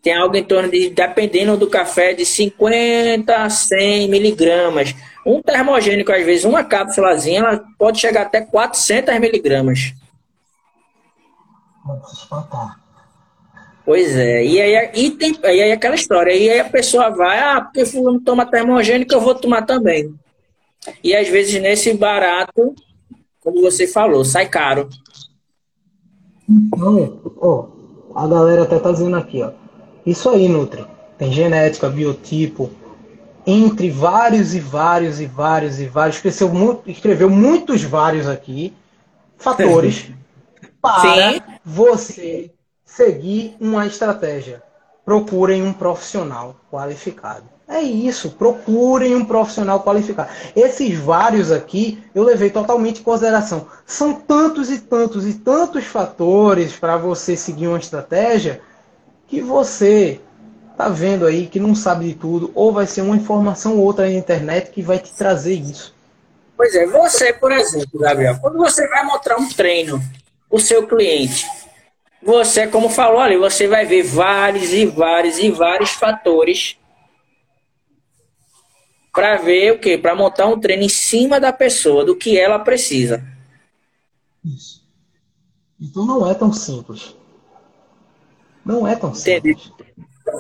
tem 0.01 0.13
algo 0.13 0.35
em 0.35 0.43
torno 0.43 0.69
de, 0.71 0.89
dependendo 0.89 1.55
do 1.57 1.69
café, 1.69 2.13
de 2.13 2.25
50 2.25 3.35
a 3.35 3.49
100 3.49 4.07
miligramas. 4.09 4.95
Um 5.25 5.41
termogênico, 5.41 6.11
às 6.11 6.25
vezes, 6.25 6.43
uma 6.43 6.63
cápsulazinha, 6.63 7.41
ela 7.41 7.63
pode 7.77 7.99
chegar 7.99 8.23
até 8.23 8.41
400 8.41 9.19
miligramas. 9.19 9.93
Pois 13.91 14.15
é, 14.15 14.45
e 14.45 14.61
aí, 14.61 14.89
e 14.95 15.11
tem, 15.11 15.37
e 15.43 15.47
aí 15.47 15.71
aquela 15.73 15.95
história, 15.95 16.33
e 16.33 16.49
aí 16.49 16.61
a 16.61 16.69
pessoa 16.69 17.09
vai, 17.09 17.39
ah, 17.39 17.59
porque 17.59 17.85
fulano 17.85 18.21
toma 18.21 18.45
termogênico, 18.45 19.13
eu 19.13 19.19
vou 19.19 19.35
tomar 19.35 19.63
também. 19.63 20.15
E 21.03 21.13
às 21.13 21.27
vezes 21.27 21.61
nesse 21.61 21.93
barato, 21.93 22.73
como 23.41 23.59
você 23.59 23.85
falou, 23.85 24.23
sai 24.23 24.47
caro. 24.47 24.87
Então, 26.49 27.19
ó, 27.35 27.67
a 28.15 28.25
galera 28.29 28.63
até 28.63 28.79
tá 28.79 28.93
dizendo 28.93 29.17
aqui, 29.17 29.43
ó. 29.43 29.51
Isso 30.05 30.29
aí, 30.29 30.47
Nutri. 30.47 30.85
Tem 31.17 31.29
genética, 31.29 31.89
biotipo, 31.89 32.69
entre 33.45 33.89
vários 33.89 34.55
e 34.55 34.61
vários 34.61 35.19
e 35.19 35.25
vários 35.25 35.81
e 35.81 35.85
vários, 35.85 36.15
escreveu, 36.15 36.47
muito, 36.47 36.89
escreveu 36.89 37.29
muitos 37.29 37.83
vários 37.83 38.25
aqui, 38.25 38.73
fatores 39.37 40.09
para 40.81 41.33
Sim. 41.33 41.41
você 41.65 42.51
seguir 42.95 43.55
uma 43.59 43.85
estratégia. 43.85 44.61
Procurem 45.05 45.63
um 45.63 45.73
profissional 45.73 46.55
qualificado. 46.71 47.45
É 47.67 47.81
isso, 47.81 48.31
procurem 48.31 49.15
um 49.15 49.23
profissional 49.23 49.81
qualificado. 49.81 50.29
Esses 50.55 50.97
vários 50.99 51.51
aqui 51.51 52.03
eu 52.13 52.23
levei 52.23 52.49
totalmente 52.49 52.99
em 52.99 53.03
consideração. 53.03 53.65
São 53.85 54.13
tantos 54.13 54.69
e 54.69 54.79
tantos 54.79 55.25
e 55.25 55.35
tantos 55.35 55.85
fatores 55.85 56.73
para 56.75 56.97
você 56.97 57.35
seguir 57.37 57.67
uma 57.67 57.79
estratégia 57.79 58.61
que 59.27 59.41
você 59.41 60.19
tá 60.77 60.89
vendo 60.89 61.25
aí 61.25 61.47
que 61.47 61.59
não 61.59 61.73
sabe 61.73 62.09
de 62.09 62.15
tudo, 62.15 62.51
ou 62.53 62.73
vai 62.73 62.85
ser 62.85 63.01
uma 63.01 63.15
informação 63.15 63.77
ou 63.77 63.85
outra 63.85 64.05
na 64.05 64.11
internet 64.11 64.71
que 64.71 64.81
vai 64.81 64.99
te 64.99 65.13
trazer 65.13 65.53
isso. 65.53 65.95
Pois 66.57 66.75
é, 66.75 66.85
você, 66.85 67.31
por 67.31 67.51
exemplo, 67.51 67.99
Gabriel, 67.99 68.37
quando 68.41 68.57
você 68.57 68.87
vai 68.87 69.03
mostrar 69.05 69.37
um 69.37 69.47
treino 69.47 70.01
o 70.49 70.59
seu 70.59 70.85
cliente, 70.85 71.47
você, 72.21 72.67
como 72.67 72.89
falou 72.89 73.19
ali, 73.19 73.37
você 73.37 73.67
vai 73.67 73.85
ver 73.85 74.03
vários 74.03 74.71
e 74.71 74.85
vários 74.85 75.39
e 75.39 75.49
vários 75.49 75.91
fatores 75.91 76.77
para 79.11 79.37
ver 79.37 79.73
o 79.73 79.79
quê? 79.79 79.97
Para 79.97 80.15
montar 80.15 80.45
um 80.45 80.59
treino 80.59 80.83
em 80.83 80.89
cima 80.89 81.39
da 81.39 81.51
pessoa, 81.51 82.05
do 82.05 82.15
que 82.15 82.37
ela 82.37 82.59
precisa. 82.59 83.23
Isso. 84.45 84.81
Então 85.79 86.05
não 86.05 86.29
é 86.29 86.33
tão 86.33 86.53
simples. 86.53 87.15
Não 88.63 88.87
é 88.87 88.95
tão 88.95 89.13
simples. 89.13 89.71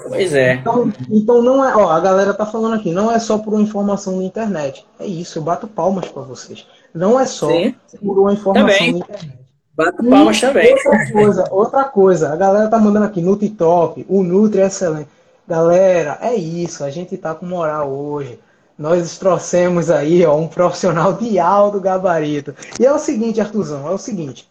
Pois 0.07 0.33
é. 0.33 0.53
Então, 0.53 0.93
então 1.09 1.41
não 1.41 1.65
é, 1.65 1.75
ó, 1.75 1.89
a 1.89 1.99
galera 1.99 2.33
tá 2.33 2.45
falando 2.45 2.75
aqui, 2.75 2.91
não 2.91 3.11
é 3.11 3.19
só 3.19 3.39
por 3.39 3.53
uma 3.53 3.63
informação 3.63 4.17
na 4.17 4.23
internet. 4.23 4.85
É 4.99 5.05
isso, 5.07 5.39
eu 5.39 5.43
bato 5.43 5.67
palmas 5.67 6.07
para 6.07 6.21
vocês. 6.21 6.65
Não 6.93 7.19
é 7.19 7.25
só 7.25 7.49
Sim. 7.49 7.75
por 8.03 8.19
uma 8.19 8.33
informação 8.33 8.67
também. 8.67 8.91
na 8.93 8.97
internet. 8.99 9.40
Bato 9.75 10.03
palmas 10.03 10.37
e 10.37 10.41
também. 10.41 10.73
Outra 10.73 11.11
coisa, 11.11 11.47
outra 11.51 11.83
coisa, 11.85 12.33
a 12.33 12.35
galera 12.35 12.67
tá 12.67 12.77
mandando 12.77 13.05
aqui 13.05 13.21
NutriTop, 13.21 14.05
o 14.07 14.23
Nutri 14.23 14.61
é 14.61 14.65
excelente. 14.65 15.09
Galera, 15.47 16.17
é 16.21 16.35
isso, 16.35 16.83
a 16.83 16.89
gente 16.89 17.17
tá 17.17 17.33
com 17.33 17.45
moral 17.45 17.89
hoje. 17.89 18.39
Nós 18.77 19.17
trouxemos 19.17 19.89
aí, 19.89 20.25
ó, 20.25 20.35
um 20.35 20.47
profissional 20.47 21.13
de 21.13 21.37
alto 21.39 21.79
gabarito. 21.79 22.55
E 22.79 22.85
é 22.85 22.91
o 22.91 22.99
seguinte, 22.99 23.39
Artuzão, 23.39 23.87
é 23.87 23.91
o 23.91 23.97
seguinte. 23.97 24.49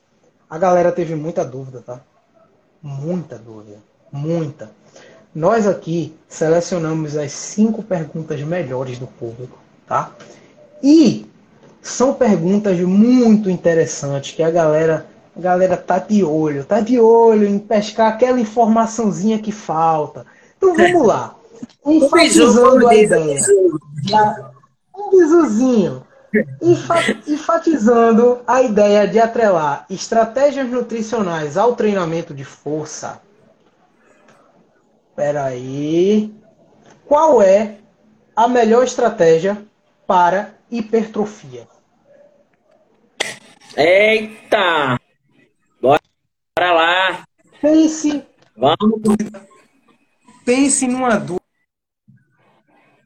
A 0.49 0.59
galera 0.59 0.93
teve 0.93 1.14
muita 1.14 1.45
dúvida, 1.45 1.83
tá? 1.85 2.01
Muita 2.83 3.37
dúvida. 3.37 3.79
Muita. 4.12 4.71
Nós 5.35 5.66
aqui 5.66 6.14
selecionamos 6.29 7.16
as 7.16 7.33
cinco 7.33 7.83
perguntas 7.83 8.41
melhores 8.43 8.99
do 8.99 9.07
público, 9.07 9.59
tá? 9.87 10.11
E 10.83 11.27
são 11.81 12.14
perguntas 12.14 12.79
muito 12.81 13.49
interessantes 13.49 14.35
que 14.35 14.43
a 14.43 14.51
galera, 14.51 15.07
a 15.37 15.41
galera 15.41 15.76
tá 15.76 15.99
de 15.99 16.24
olho, 16.24 16.64
tá 16.64 16.81
de 16.81 17.01
olho 17.01 17.47
em 17.47 17.59
pescar 17.59 18.12
aquela 18.12 18.41
informaçãozinha 18.41 19.39
que 19.39 19.53
falta. 19.53 20.26
Então 20.57 20.74
vamos 20.74 21.07
lá. 21.07 21.35
Enfatizando 21.85 22.89
a 22.89 22.95
ideia. 22.95 23.41
Um 24.97 25.11
bisuzinho. 25.11 26.03
Enfatizando 27.26 28.39
a 28.47 28.62
ideia 28.62 29.07
de 29.07 29.18
atrelar 29.18 29.85
estratégias 29.91 30.68
nutricionais 30.68 31.57
ao 31.57 31.74
treinamento 31.74 32.33
de 32.33 32.45
força 32.45 33.20
Espera 35.20 35.45
aí. 35.45 36.33
Qual 37.07 37.43
é 37.43 37.76
a 38.35 38.49
melhor 38.49 38.85
estratégia 38.85 39.62
para 40.07 40.55
hipertrofia? 40.70 41.66
Eita! 43.76 45.00
Bora 46.61 46.73
lá. 46.75 47.25
Pense. 47.59 48.23
Vamos. 48.55 49.01
Pense 50.45 50.87
numa 50.87 51.17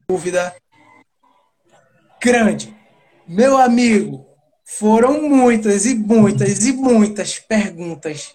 dúvida 0.09 0.57
grande. 2.21 2.77
Meu 3.29 3.57
amigo, 3.57 4.27
foram 4.65 5.23
muitas 5.29 5.87
e 5.87 5.95
muitas 5.95 6.67
e 6.67 6.73
muitas 6.73 7.39
perguntas 7.39 8.35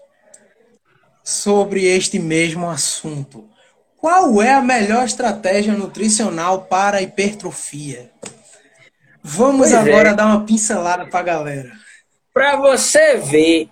sobre 1.22 1.84
este 1.84 2.18
mesmo 2.18 2.70
assunto. 2.70 3.50
Qual 3.98 4.42
é 4.42 4.54
a 4.54 4.62
melhor 4.62 5.04
estratégia 5.04 5.74
nutricional 5.74 6.62
para 6.62 7.00
a 7.00 7.02
hipertrofia? 7.02 8.10
Vamos 9.22 9.70
pois 9.70 9.74
agora 9.74 10.12
é. 10.12 10.14
dar 10.14 10.28
uma 10.28 10.46
pincelada 10.46 11.06
para 11.08 11.20
a 11.20 11.24
galera. 11.24 11.74
Para 12.34 12.56
você 12.56 13.18
ver, 13.18 13.70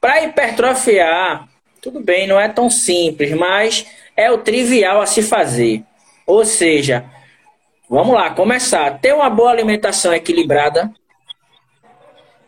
para 0.00 0.24
hipertrofiar, 0.24 1.48
tudo 1.80 2.00
bem, 2.00 2.26
não 2.26 2.40
é 2.40 2.48
tão 2.48 2.70
simples, 2.70 3.32
mas 3.32 3.86
é 4.16 4.30
o 4.30 4.38
trivial 4.38 5.00
a 5.00 5.06
se 5.06 5.22
fazer. 5.22 5.82
Ou 6.26 6.44
seja, 6.44 7.04
vamos 7.88 8.14
lá, 8.14 8.30
começar. 8.30 8.98
Ter 8.98 9.14
uma 9.14 9.28
boa 9.28 9.50
alimentação 9.50 10.12
equilibrada, 10.14 10.90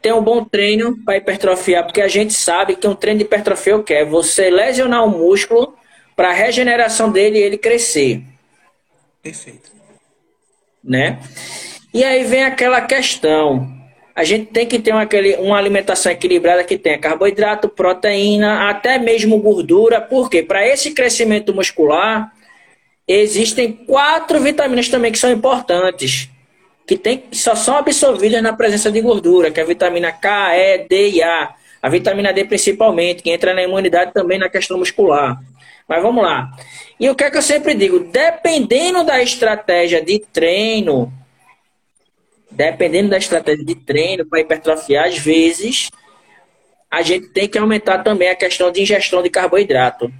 ter 0.00 0.12
um 0.12 0.22
bom 0.22 0.44
treino 0.44 0.98
para 1.04 1.16
hipertrofiar, 1.16 1.84
porque 1.84 2.00
a 2.00 2.08
gente 2.08 2.32
sabe 2.32 2.76
que 2.76 2.88
um 2.88 2.94
treino 2.94 3.18
de 3.18 3.24
hipertrofia 3.24 3.74
é 3.74 3.76
o 3.76 3.82
que 3.82 3.94
é 3.94 4.04
você 4.04 4.50
lesionar 4.50 5.04
o 5.04 5.10
músculo 5.10 5.76
para 6.16 6.30
a 6.30 6.34
regeneração 6.34 7.10
dele 7.10 7.38
e 7.38 7.42
ele 7.42 7.58
crescer. 7.58 8.22
Perfeito. 9.22 9.70
Né? 10.82 11.20
E 11.94 12.02
aí 12.02 12.24
vem 12.24 12.42
aquela 12.44 12.80
questão. 12.80 13.81
A 14.14 14.24
gente 14.24 14.46
tem 14.46 14.66
que 14.66 14.78
ter 14.78 14.92
uma, 14.92 15.08
uma 15.38 15.56
alimentação 15.56 16.12
equilibrada 16.12 16.62
que 16.64 16.76
tenha 16.76 16.98
carboidrato, 16.98 17.68
proteína, 17.68 18.68
até 18.68 18.98
mesmo 18.98 19.38
gordura. 19.38 20.00
Por 20.00 20.28
quê? 20.28 20.42
Para 20.42 20.66
esse 20.66 20.92
crescimento 20.92 21.54
muscular, 21.54 22.30
existem 23.08 23.72
quatro 23.72 24.40
vitaminas 24.40 24.88
também 24.88 25.10
que 25.10 25.18
são 25.18 25.32
importantes, 25.32 26.28
que 26.86 26.96
tem, 26.96 27.24
só 27.32 27.54
são 27.54 27.76
absorvidas 27.76 28.42
na 28.42 28.52
presença 28.52 28.90
de 28.90 29.00
gordura, 29.00 29.50
que 29.50 29.60
é 29.60 29.62
a 29.62 29.66
vitamina 29.66 30.12
K, 30.12 30.56
E, 30.56 30.78
D 30.86 31.10
e 31.10 31.22
A. 31.22 31.54
A 31.80 31.88
vitamina 31.88 32.32
D 32.32 32.44
principalmente, 32.44 33.22
que 33.22 33.30
entra 33.30 33.54
na 33.54 33.62
imunidade 33.62 34.12
também 34.12 34.38
na 34.38 34.48
questão 34.48 34.78
muscular. 34.78 35.40
Mas 35.88 36.02
vamos 36.02 36.22
lá. 36.22 36.50
E 37.00 37.10
o 37.10 37.14
que 37.14 37.24
é 37.24 37.30
que 37.30 37.36
eu 37.36 37.42
sempre 37.42 37.74
digo? 37.74 37.98
Dependendo 37.98 39.02
da 39.02 39.20
estratégia 39.20 40.00
de 40.00 40.20
treino, 40.32 41.12
dependendo 42.52 43.10
da 43.10 43.18
estratégia 43.18 43.64
de 43.64 43.74
treino 43.74 44.26
para 44.26 44.40
hipertrofiar, 44.40 45.06
às 45.06 45.18
vezes 45.18 45.90
a 46.90 47.02
gente 47.02 47.28
tem 47.28 47.48
que 47.48 47.58
aumentar 47.58 47.98
também 48.02 48.28
a 48.28 48.34
questão 48.34 48.70
de 48.70 48.82
ingestão 48.82 49.22
de 49.22 49.30
carboidrato. 49.30 50.12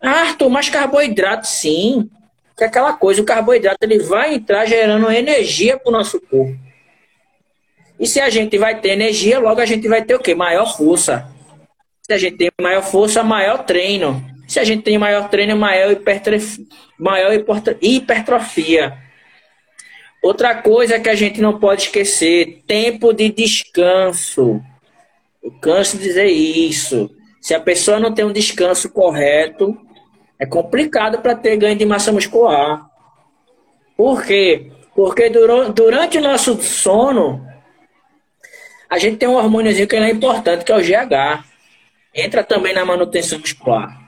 Ah, 0.00 0.22
Arthur, 0.22 0.48
mas 0.48 0.68
carboidrato 0.68 1.46
sim. 1.46 2.08
Que 2.56 2.64
é 2.64 2.66
aquela 2.66 2.94
coisa, 2.94 3.20
o 3.20 3.24
carboidrato 3.24 3.78
ele 3.82 3.98
vai 3.98 4.34
entrar 4.34 4.64
gerando 4.64 5.10
energia 5.10 5.78
para 5.78 5.90
o 5.90 5.92
nosso 5.92 6.20
corpo. 6.20 6.58
E 7.98 8.06
se 8.06 8.18
a 8.18 8.30
gente 8.30 8.56
vai 8.56 8.80
ter 8.80 8.90
energia, 8.90 9.38
logo 9.38 9.60
a 9.60 9.66
gente 9.66 9.86
vai 9.86 10.02
ter 10.02 10.14
o 10.14 10.18
quê? 10.18 10.34
Maior 10.34 10.74
força. 10.74 11.28
Se 12.02 12.14
a 12.14 12.18
gente 12.18 12.38
tem 12.38 12.50
maior 12.60 12.82
força, 12.82 13.22
maior 13.22 13.64
treino. 13.64 14.24
Se 14.48 14.58
a 14.58 14.64
gente 14.64 14.82
tem 14.82 14.98
maior 14.98 15.28
treino, 15.28 15.54
maior. 15.54 15.94
Maior 16.98 17.32
hipertrofia. 17.80 19.09
Outra 20.22 20.54
coisa 20.54 21.00
que 21.00 21.08
a 21.08 21.14
gente 21.14 21.40
não 21.40 21.58
pode 21.58 21.82
esquecer: 21.82 22.62
tempo 22.66 23.12
de 23.12 23.30
descanso. 23.30 24.60
Eu 25.42 25.52
canso 25.60 25.96
de 25.96 26.04
dizer 26.04 26.26
isso. 26.26 27.10
Se 27.40 27.54
a 27.54 27.60
pessoa 27.60 27.98
não 27.98 28.12
tem 28.12 28.24
um 28.24 28.32
descanso 28.32 28.90
correto, 28.90 29.74
é 30.38 30.44
complicado 30.44 31.22
para 31.22 31.34
ter 31.34 31.56
ganho 31.56 31.76
de 31.76 31.86
massa 31.86 32.12
muscular. 32.12 32.86
Por 33.96 34.22
quê? 34.24 34.70
Porque 34.94 35.30
durante 35.30 36.18
o 36.18 36.20
nosso 36.20 36.60
sono, 36.62 37.46
a 38.88 38.98
gente 38.98 39.16
tem 39.16 39.28
um 39.28 39.36
hormôniozinho 39.36 39.88
que 39.88 39.96
é 39.96 40.10
importante, 40.10 40.64
que 40.64 40.72
é 40.72 40.76
o 40.76 40.82
GH. 40.82 41.44
Entra 42.14 42.42
também 42.42 42.74
na 42.74 42.84
manutenção 42.84 43.38
muscular. 43.38 43.99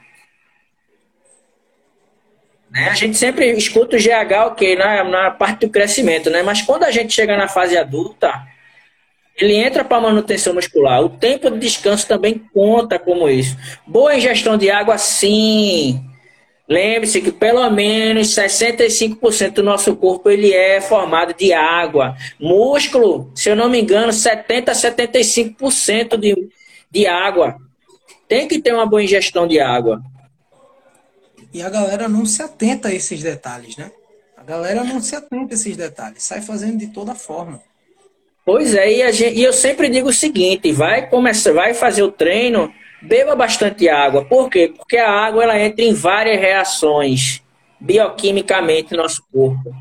Né? 2.72 2.88
A 2.88 2.94
gente 2.94 3.18
sempre 3.18 3.52
escuta 3.52 3.96
o 3.96 3.98
GH, 3.98 4.46
ok, 4.46 4.76
na, 4.76 5.04
na 5.04 5.30
parte 5.30 5.66
do 5.66 5.70
crescimento, 5.70 6.30
né? 6.30 6.42
Mas 6.42 6.62
quando 6.62 6.84
a 6.84 6.90
gente 6.90 7.12
chega 7.12 7.36
na 7.36 7.46
fase 7.46 7.76
adulta, 7.76 8.32
Ele 9.36 9.54
entra 9.54 9.84
para 9.84 10.00
manutenção 10.00 10.54
muscular. 10.54 11.02
O 11.02 11.10
tempo 11.10 11.50
de 11.50 11.58
descanso 11.58 12.06
também 12.06 12.42
conta 12.52 12.98
como 12.98 13.28
isso. 13.28 13.56
Boa 13.86 14.16
ingestão 14.16 14.56
de 14.56 14.70
água, 14.70 14.96
sim. 14.96 16.02
Lembre-se 16.66 17.20
que 17.20 17.30
pelo 17.30 17.68
menos 17.70 18.28
65% 18.28 19.52
do 19.52 19.62
nosso 19.62 19.94
corpo 19.94 20.30
ele 20.30 20.52
é 20.54 20.80
formado 20.80 21.34
de 21.34 21.52
água. 21.52 22.16
Músculo, 22.40 23.30
se 23.34 23.50
eu 23.50 23.56
não 23.56 23.68
me 23.68 23.80
engano, 23.82 24.12
70 24.12 24.72
a 24.72 24.74
75% 24.74 26.16
de, 26.16 26.48
de 26.90 27.06
água. 27.06 27.56
Tem 28.26 28.48
que 28.48 28.58
ter 28.58 28.72
uma 28.72 28.86
boa 28.86 29.02
ingestão 29.02 29.46
de 29.46 29.60
água. 29.60 30.00
E 31.53 31.62
a 31.62 31.68
galera 31.68 32.09
não 32.09 32.24
se 32.24 32.42
atenta 32.42 32.88
a 32.88 32.94
esses 32.94 33.22
detalhes, 33.22 33.76
né? 33.76 33.90
A 34.36 34.42
galera 34.42 34.82
não 34.82 35.00
se 35.00 35.14
atenta 35.14 35.53
a 35.53 35.55
esses 35.55 35.76
detalhes, 35.76 36.22
sai 36.22 36.40
fazendo 36.40 36.78
de 36.78 36.88
toda 36.88 37.14
forma. 37.14 37.62
Pois 38.44 38.74
é, 38.74 38.90
e, 38.90 39.12
gente, 39.12 39.38
e 39.38 39.42
eu 39.42 39.53
sempre 39.53 39.88
digo 39.88 40.09
o 40.09 40.12
seguinte: 40.12 40.72
vai 40.72 41.09
começar, 41.09 41.53
vai 41.53 41.74
fazer 41.74 42.03
o 42.03 42.11
treino, 42.11 42.72
beba 43.03 43.36
bastante 43.36 43.88
água. 43.88 44.24
Por 44.24 44.48
quê? 44.50 44.72
Porque 44.76 44.96
a 44.96 45.11
água 45.11 45.44
ela 45.44 45.61
entra 45.61 45.84
em 45.84 45.92
várias 45.92 46.40
reações 46.40 47.42
bioquimicamente 47.78 48.92
no 48.92 49.03
nosso 49.03 49.22
corpo. 49.32 49.72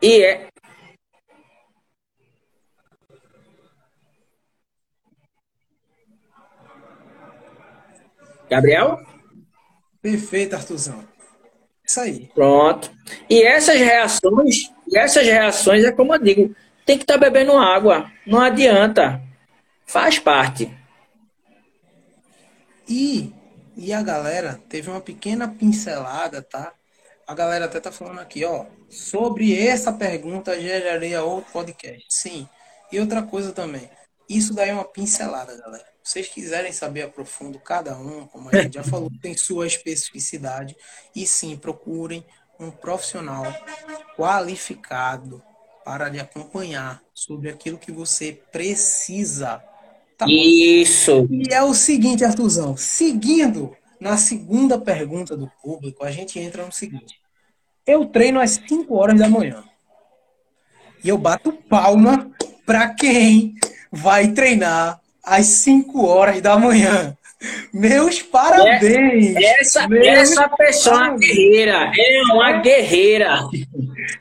E 0.00 0.22
é, 0.22 0.47
Gabriel? 8.48 9.00
Perfeito, 10.00 10.54
Artuzão. 10.54 11.04
Isso 11.84 12.00
aí. 12.00 12.30
Pronto. 12.34 12.90
E 13.28 13.42
essas 13.42 13.78
reações, 13.78 14.70
e 14.86 14.98
essas 14.98 15.26
reações 15.26 15.84
é 15.84 15.92
como 15.92 16.14
eu 16.14 16.18
digo, 16.18 16.54
tem 16.84 16.96
que 16.96 17.04
estar 17.04 17.14
tá 17.14 17.20
bebendo 17.20 17.52
água. 17.52 18.10
Não 18.26 18.40
adianta. 18.40 19.22
Faz 19.86 20.18
parte. 20.18 20.70
E, 22.88 23.34
e 23.76 23.92
a 23.92 24.02
galera 24.02 24.60
teve 24.68 24.90
uma 24.90 25.00
pequena 25.00 25.48
pincelada, 25.48 26.42
tá? 26.42 26.72
A 27.26 27.34
galera 27.34 27.66
até 27.66 27.80
tá 27.80 27.92
falando 27.92 28.20
aqui, 28.20 28.44
ó, 28.44 28.64
sobre 28.88 29.54
essa 29.58 29.92
pergunta 29.92 30.58
geraria 30.58 31.22
outro 31.22 31.52
podcast. 31.52 32.06
Sim. 32.08 32.48
E 32.90 32.98
outra 32.98 33.22
coisa 33.22 33.52
também. 33.52 33.90
Isso 34.28 34.54
daí 34.54 34.70
é 34.70 34.74
uma 34.74 34.84
pincelada, 34.84 35.56
galera 35.56 35.97
vocês 36.08 36.26
quiserem 36.26 36.72
saber 36.72 37.02
a 37.02 37.08
profundo 37.08 37.58
cada 37.58 37.98
um, 37.98 38.26
como 38.26 38.48
a 38.48 38.62
gente 38.62 38.76
já 38.76 38.82
falou, 38.82 39.10
tem 39.20 39.36
sua 39.36 39.66
especificidade. 39.66 40.74
E 41.14 41.26
sim, 41.26 41.54
procurem 41.54 42.24
um 42.58 42.70
profissional 42.70 43.44
qualificado 44.16 45.42
para 45.84 46.08
lhe 46.08 46.18
acompanhar 46.18 47.02
sobre 47.12 47.50
aquilo 47.50 47.76
que 47.76 47.92
você 47.92 48.40
precisa. 48.50 49.62
Tá 50.16 50.24
Isso. 50.26 51.28
E 51.30 51.52
é 51.52 51.62
o 51.62 51.74
seguinte, 51.74 52.24
Artuzão, 52.24 52.74
seguindo 52.74 53.76
na 54.00 54.16
segunda 54.16 54.78
pergunta 54.78 55.36
do 55.36 55.52
público, 55.62 56.06
a 56.06 56.10
gente 56.10 56.38
entra 56.38 56.64
no 56.64 56.72
seguinte. 56.72 57.20
Eu 57.86 58.06
treino 58.06 58.40
às 58.40 58.52
5 58.52 58.94
horas 58.94 59.18
da 59.18 59.28
manhã. 59.28 59.62
E 61.04 61.08
eu 61.10 61.18
bato 61.18 61.52
palma 61.52 62.30
para 62.64 62.94
quem 62.94 63.54
vai 63.92 64.32
treinar 64.32 65.02
às 65.28 65.46
5 65.46 66.06
horas 66.06 66.40
da 66.40 66.58
manhã. 66.58 67.16
Meus 67.72 68.20
parabéns! 68.20 69.36
Essa, 69.36 69.86
Meus 69.86 70.06
essa 70.06 70.48
pessoa 70.48 70.96
é 70.96 71.10
uma 71.10 71.18
guerreira, 71.18 71.92
é 71.96 72.22
uma 72.32 72.52
guerreira. 72.52 73.38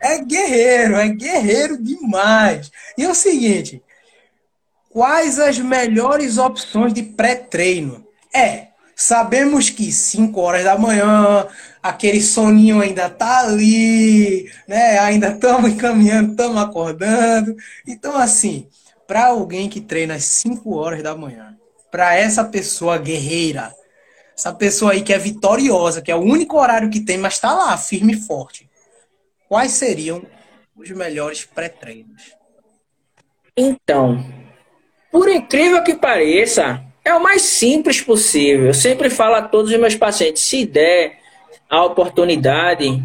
É 0.02 0.24
guerreiro, 0.24 0.96
é 0.96 1.08
guerreiro 1.10 1.82
demais. 1.82 2.72
E 2.96 3.04
é 3.04 3.10
o 3.10 3.16
seguinte: 3.16 3.82
quais 4.90 5.40
as 5.40 5.58
melhores 5.58 6.38
opções 6.38 6.94
de 6.94 7.02
pré-treino? 7.02 8.06
É, 8.32 8.68
sabemos 8.96 9.72
que 9.72 9.92
5 9.92 10.40
horas 10.40 10.64
da 10.64 10.78
manhã, 10.78 11.48
aquele 11.82 12.22
soninho 12.22 12.82
ainda 12.82 13.10
tá 13.10 13.40
ali, 13.40 14.48
né? 14.68 15.00
Ainda 15.00 15.30
estamos 15.30 15.72
encaminhando, 15.72 16.32
estamos 16.32 16.62
acordando. 16.62 17.56
Então, 17.88 18.16
assim, 18.16 18.68
para 19.08 19.28
alguém 19.28 19.70
que 19.70 19.80
treina 19.80 20.16
às 20.16 20.26
5 20.26 20.76
horas 20.76 21.02
da 21.02 21.16
manhã, 21.16 21.56
para 21.90 22.16
essa 22.16 22.44
pessoa 22.44 22.98
guerreira, 22.98 23.74
essa 24.38 24.54
pessoa 24.54 24.92
aí 24.92 25.02
que 25.02 25.14
é 25.14 25.18
vitoriosa, 25.18 26.02
que 26.02 26.12
é 26.12 26.16
o 26.16 26.22
único 26.22 26.60
horário 26.60 26.90
que 26.90 27.00
tem, 27.00 27.18
mas 27.18 27.36
está 27.36 27.54
lá, 27.54 27.78
firme 27.78 28.14
e 28.14 28.22
forte, 28.22 28.70
quais 29.48 29.72
seriam 29.72 30.22
os 30.76 30.92
melhores 30.92 31.46
pré-treinos? 31.46 32.36
Então, 33.56 34.24
por 35.12 35.28
incrível 35.30 35.84
que 35.84 35.96
pareça, 35.96 36.84
é 37.04 37.14
o 37.16 37.24
mais 37.24 37.42
simples 37.42 38.02
possível. 38.02 38.68
Eu 38.68 38.74
sempre 38.74 39.10
falo 39.10 39.36
a 39.36 39.42
todos 39.42 39.72
os 39.72 39.80
meus 39.80 39.96
pacientes, 39.96 40.44
se 40.44 40.66
der 40.66 41.20
a 41.70 41.84
oportunidade, 41.84 43.04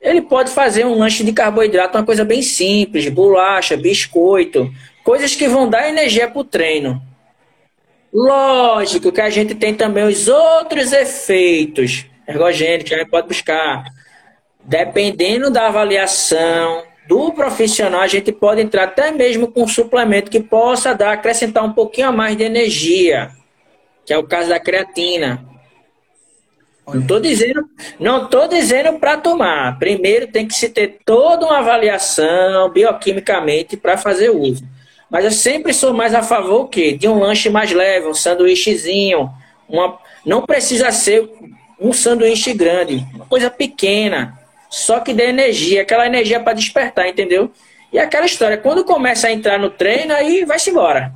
ele 0.00 0.20
pode 0.20 0.50
fazer 0.50 0.84
um 0.84 0.98
lanche 0.98 1.24
de 1.24 1.32
carboidrato, 1.32 1.96
uma 1.96 2.04
coisa 2.04 2.24
bem 2.24 2.42
simples, 2.42 3.08
bolacha, 3.08 3.76
biscoito, 3.76 4.70
Coisas 5.06 5.36
que 5.36 5.46
vão 5.46 5.70
dar 5.70 5.88
energia 5.88 6.28
para 6.28 6.40
o 6.40 6.42
treino. 6.42 7.00
Lógico 8.12 9.12
que 9.12 9.20
a 9.20 9.30
gente 9.30 9.54
tem 9.54 9.72
também 9.72 10.02
os 10.02 10.26
outros 10.26 10.92
efeitos 10.92 12.06
ergogênicos 12.26 12.88
que 12.88 12.94
a 12.96 12.98
gente 12.98 13.10
pode 13.10 13.28
buscar. 13.28 13.84
Dependendo 14.64 15.48
da 15.48 15.68
avaliação 15.68 16.82
do 17.06 17.30
profissional, 17.32 18.00
a 18.00 18.08
gente 18.08 18.32
pode 18.32 18.60
entrar 18.60 18.82
até 18.82 19.12
mesmo 19.12 19.46
com 19.46 19.62
um 19.62 19.68
suplemento 19.68 20.28
que 20.28 20.40
possa 20.40 20.92
dar, 20.92 21.12
acrescentar 21.12 21.62
um 21.62 21.72
pouquinho 21.72 22.08
a 22.08 22.12
mais 22.12 22.36
de 22.36 22.42
energia, 22.42 23.30
que 24.04 24.12
é 24.12 24.18
o 24.18 24.26
caso 24.26 24.48
da 24.48 24.58
creatina. 24.58 25.40
Não 26.84 27.00
estou 27.00 27.20
dizendo, 27.20 27.64
não 28.00 28.26
tô 28.26 28.48
dizendo 28.48 28.98
para 28.98 29.18
tomar. 29.18 29.78
Primeiro 29.78 30.26
tem 30.26 30.48
que 30.48 30.54
se 30.54 30.68
ter 30.68 30.98
toda 31.04 31.46
uma 31.46 31.58
avaliação 31.58 32.68
bioquimicamente 32.70 33.76
para 33.76 33.96
fazer 33.96 34.30
uso. 34.30 34.74
Mas 35.10 35.24
eu 35.24 35.30
sempre 35.30 35.72
sou 35.72 35.92
mais 35.92 36.14
a 36.14 36.22
favor 36.22 36.68
de 36.68 37.08
um 37.08 37.18
lanche 37.18 37.48
mais 37.48 37.70
leve, 37.72 38.06
um 38.06 38.14
sanduíchezinho. 38.14 39.30
Uma... 39.68 39.98
Não 40.24 40.44
precisa 40.44 40.90
ser 40.90 41.30
um 41.80 41.92
sanduíche 41.92 42.52
grande, 42.52 43.06
uma 43.14 43.26
coisa 43.26 43.50
pequena, 43.50 44.38
só 44.70 45.00
que 45.00 45.12
dê 45.12 45.28
energia, 45.28 45.82
aquela 45.82 46.06
energia 46.06 46.40
para 46.40 46.54
despertar, 46.54 47.08
entendeu? 47.08 47.52
E 47.92 47.98
aquela 47.98 48.26
história, 48.26 48.58
quando 48.58 48.84
começa 48.84 49.28
a 49.28 49.32
entrar 49.32 49.58
no 49.58 49.70
treino, 49.70 50.12
aí 50.12 50.44
vai-se 50.44 50.70
embora. 50.70 51.12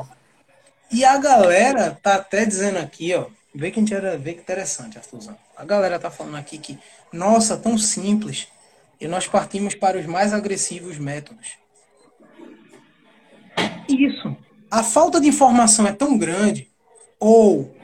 E 0.91 1.05
a 1.05 1.16
galera 1.18 1.99
tá 2.03 2.16
até 2.16 2.45
dizendo 2.45 2.78
aqui, 2.78 3.14
ó, 3.14 3.26
vê 3.55 3.70
que, 3.70 3.80
vê 4.18 4.34
que 4.34 4.41
interessante 4.41 4.99
a 4.99 5.01
fusão. 5.01 5.36
A 5.57 5.64
galera 5.64 5.99
tá 5.99 6.11
falando 6.11 6.36
aqui 6.36 6.59
que, 6.59 6.78
nossa, 7.12 7.57
tão 7.57 7.76
simples, 7.76 8.49
e 9.01 9.09
nós 9.09 9.26
partimos 9.26 9.74
para 9.74 9.99
os 9.99 10.07
mais 10.07 10.32
agressivos 10.32 10.99
métodos. 10.99 11.60
Isso. 13.89 14.37
A 14.71 14.83
falta 14.83 15.21
de 15.21 15.29
informação 15.29 15.87
é 15.87 15.93
tão 15.93 16.17
grande, 16.17 16.69
ou 17.19 17.75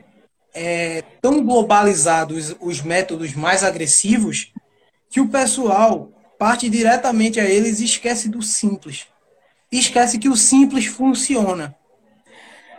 é, 0.55 1.03
tão 1.21 1.45
globalizados 1.45 2.57
os 2.61 2.81
métodos 2.81 3.35
mais 3.35 3.63
agressivos, 3.63 4.53
que 5.11 5.21
o 5.21 5.29
pessoal 5.29 6.11
parte 6.39 6.69
diretamente 6.69 7.41
a 7.41 7.45
eles 7.45 7.81
e 7.81 7.85
esquece 7.85 8.29
do 8.29 8.43
simples. 8.43 9.07
Esquece 9.71 10.19
que 10.19 10.29
o 10.29 10.37
simples 10.37 10.87
funciona. 10.87 11.75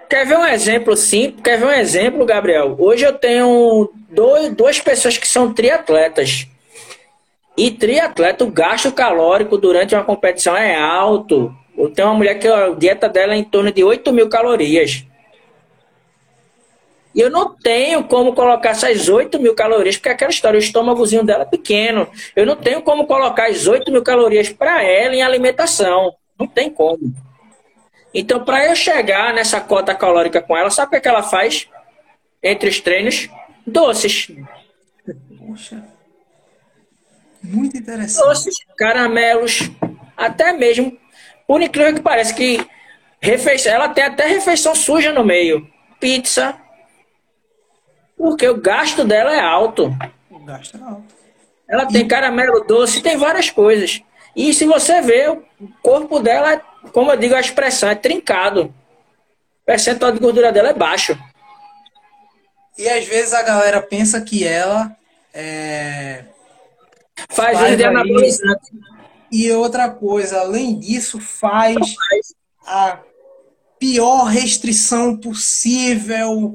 Quer 0.09 0.25
ver 0.25 0.37
um 0.37 0.45
exemplo 0.45 0.95
simples? 0.95 1.41
Quer 1.43 1.59
ver 1.59 1.65
um 1.65 1.71
exemplo, 1.71 2.25
Gabriel? 2.25 2.75
Hoje 2.79 3.03
eu 3.03 3.13
tenho 3.13 3.91
dois, 4.09 4.53
duas 4.55 4.79
pessoas 4.79 5.17
que 5.17 5.27
são 5.27 5.53
triatletas. 5.53 6.47
E 7.57 7.71
triatleta, 7.71 8.43
o 8.45 8.51
gasto 8.51 8.91
calórico 8.91 9.57
durante 9.57 9.95
uma 9.95 10.03
competição 10.03 10.55
é 10.55 10.75
alto. 10.75 11.53
Eu 11.77 11.91
tenho 11.91 12.07
uma 12.07 12.15
mulher 12.15 12.39
que 12.39 12.47
a 12.47 12.69
dieta 12.69 13.07
dela 13.07 13.33
é 13.33 13.37
em 13.37 13.43
torno 13.43 13.71
de 13.71 13.83
8 13.83 14.11
mil 14.11 14.27
calorias. 14.27 15.05
E 17.13 17.21
eu 17.21 17.29
não 17.29 17.55
tenho 17.55 18.03
como 18.03 18.33
colocar 18.33 18.71
essas 18.71 19.07
8 19.07 19.39
mil 19.39 19.53
calorias, 19.53 19.95
porque 19.95 20.09
aquela 20.09 20.31
história, 20.31 20.57
o 20.57 20.61
estômagozinho 20.61 21.23
dela 21.23 21.43
é 21.43 21.45
pequeno. 21.45 22.09
Eu 22.35 22.45
não 22.45 22.55
tenho 22.55 22.81
como 22.81 23.05
colocar 23.05 23.47
as 23.47 23.67
8 23.67 23.91
mil 23.91 24.03
calorias 24.03 24.49
para 24.49 24.83
ela 24.83 25.15
em 25.15 25.21
alimentação. 25.21 26.13
Não 26.37 26.47
tem 26.47 26.69
como. 26.69 27.13
Então, 28.13 28.43
para 28.43 28.65
eu 28.65 28.75
chegar 28.75 29.33
nessa 29.33 29.61
cota 29.61 29.93
calórica 29.93 30.41
com 30.41 30.57
ela, 30.57 30.69
sabe 30.71 30.87
o 30.87 30.89
que, 30.91 30.95
é 30.97 30.99
que 30.99 31.07
ela 31.07 31.23
faz? 31.23 31.67
Entre 32.41 32.69
os 32.69 32.79
treinos? 32.79 33.29
Doces. 33.65 34.31
Poxa. 35.37 35.83
Muito 37.43 37.77
interessante. 37.77 38.25
Doces, 38.25 38.57
caramelos, 38.75 39.69
até 40.15 40.53
mesmo 40.53 40.97
por 41.47 41.61
incrível 41.61 41.95
que 41.95 42.01
pareça, 42.01 42.33
que 42.33 42.67
refeição, 43.21 43.71
ela 43.71 43.89
tem 43.89 44.03
até 44.03 44.27
refeição 44.27 44.75
suja 44.75 45.13
no 45.13 45.23
meio. 45.23 45.67
Pizza. 45.99 46.55
Porque 48.17 48.47
o 48.47 48.59
gasto 48.59 49.05
dela 49.05 49.33
é 49.33 49.39
alto. 49.39 49.95
Gasta 50.45 50.77
alto. 50.83 51.15
Ela 51.69 51.85
tem 51.85 52.01
e... 52.01 52.07
caramelo 52.07 52.65
doce, 52.65 53.01
tem 53.01 53.15
várias 53.17 53.49
coisas. 53.49 54.01
E 54.35 54.53
se 54.53 54.65
você 54.65 55.01
ver, 55.01 55.31
o 55.31 55.41
corpo 55.81 56.19
dela, 56.19 56.61
como 56.93 57.11
eu 57.11 57.17
digo, 57.17 57.35
a 57.35 57.39
expressão 57.39 57.89
é 57.89 57.95
trincado. 57.95 58.73
O 59.61 59.65
percentual 59.65 60.11
de 60.11 60.19
gordura 60.19 60.51
dela 60.51 60.69
é 60.69 60.73
baixo. 60.73 61.17
E 62.77 62.87
às 62.87 63.05
vezes 63.05 63.33
a 63.33 63.41
galera 63.41 63.81
pensa 63.81 64.21
que 64.21 64.45
ela 64.45 64.95
é... 65.33 66.25
faz, 67.29 67.57
faz 67.57 67.77
de 67.77 67.83
anabolizante. 67.83 68.71
E 69.31 69.51
outra 69.51 69.89
coisa, 69.89 70.39
além 70.39 70.79
disso, 70.79 71.19
faz 71.19 71.75
a 72.65 73.01
pior 73.79 74.25
restrição 74.25 75.17
possível, 75.17 76.53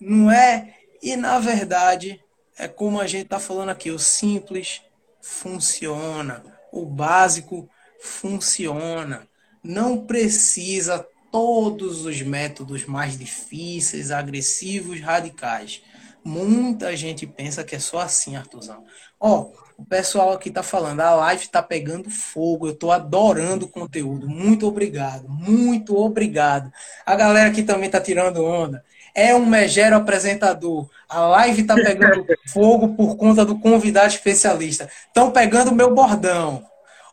não 0.00 0.30
é? 0.30 0.74
E 1.02 1.16
na 1.16 1.38
verdade, 1.38 2.22
é 2.56 2.68
como 2.68 3.00
a 3.00 3.06
gente 3.06 3.24
está 3.24 3.40
falando 3.40 3.70
aqui, 3.70 3.90
o 3.90 3.98
simples 3.98 4.82
funciona, 5.20 6.44
o 6.72 6.86
básico 6.86 7.68
funciona. 8.00 9.28
Não 9.62 10.04
precisa 10.06 11.06
todos 11.30 12.04
os 12.04 12.20
métodos 12.20 12.84
mais 12.84 13.18
difíceis, 13.18 14.10
agressivos, 14.10 15.00
radicais. 15.00 15.82
Muita 16.24 16.96
gente 16.96 17.26
pensa 17.26 17.64
que 17.64 17.74
é 17.74 17.78
só 17.78 18.00
assim, 18.00 18.36
Artuzão. 18.36 18.84
Ó, 19.18 19.50
o 19.82 19.84
pessoal 19.84 20.32
aqui 20.32 20.48
tá 20.48 20.62
falando, 20.62 21.00
a 21.00 21.12
live 21.14 21.48
tá 21.48 21.60
pegando 21.60 22.08
fogo, 22.08 22.68
eu 22.68 22.74
tô 22.74 22.92
adorando 22.92 23.66
o 23.66 23.68
conteúdo. 23.68 24.28
Muito 24.28 24.66
obrigado, 24.66 25.28
muito 25.28 25.96
obrigado. 25.96 26.72
A 27.04 27.16
galera 27.16 27.50
aqui 27.50 27.64
também 27.64 27.90
tá 27.90 28.00
tirando 28.00 28.44
onda. 28.44 28.84
É 29.14 29.34
um 29.34 29.44
megero 29.44 29.96
apresentador. 29.96 30.88
A 31.08 31.20
live 31.20 31.64
tá 31.64 31.74
pegando 31.74 32.24
fogo 32.48 32.94
por 32.94 33.16
conta 33.16 33.44
do 33.44 33.58
convidado 33.58 34.06
especialista. 34.06 34.88
Estão 35.08 35.32
pegando 35.32 35.74
meu 35.74 35.92
bordão. 35.92 36.64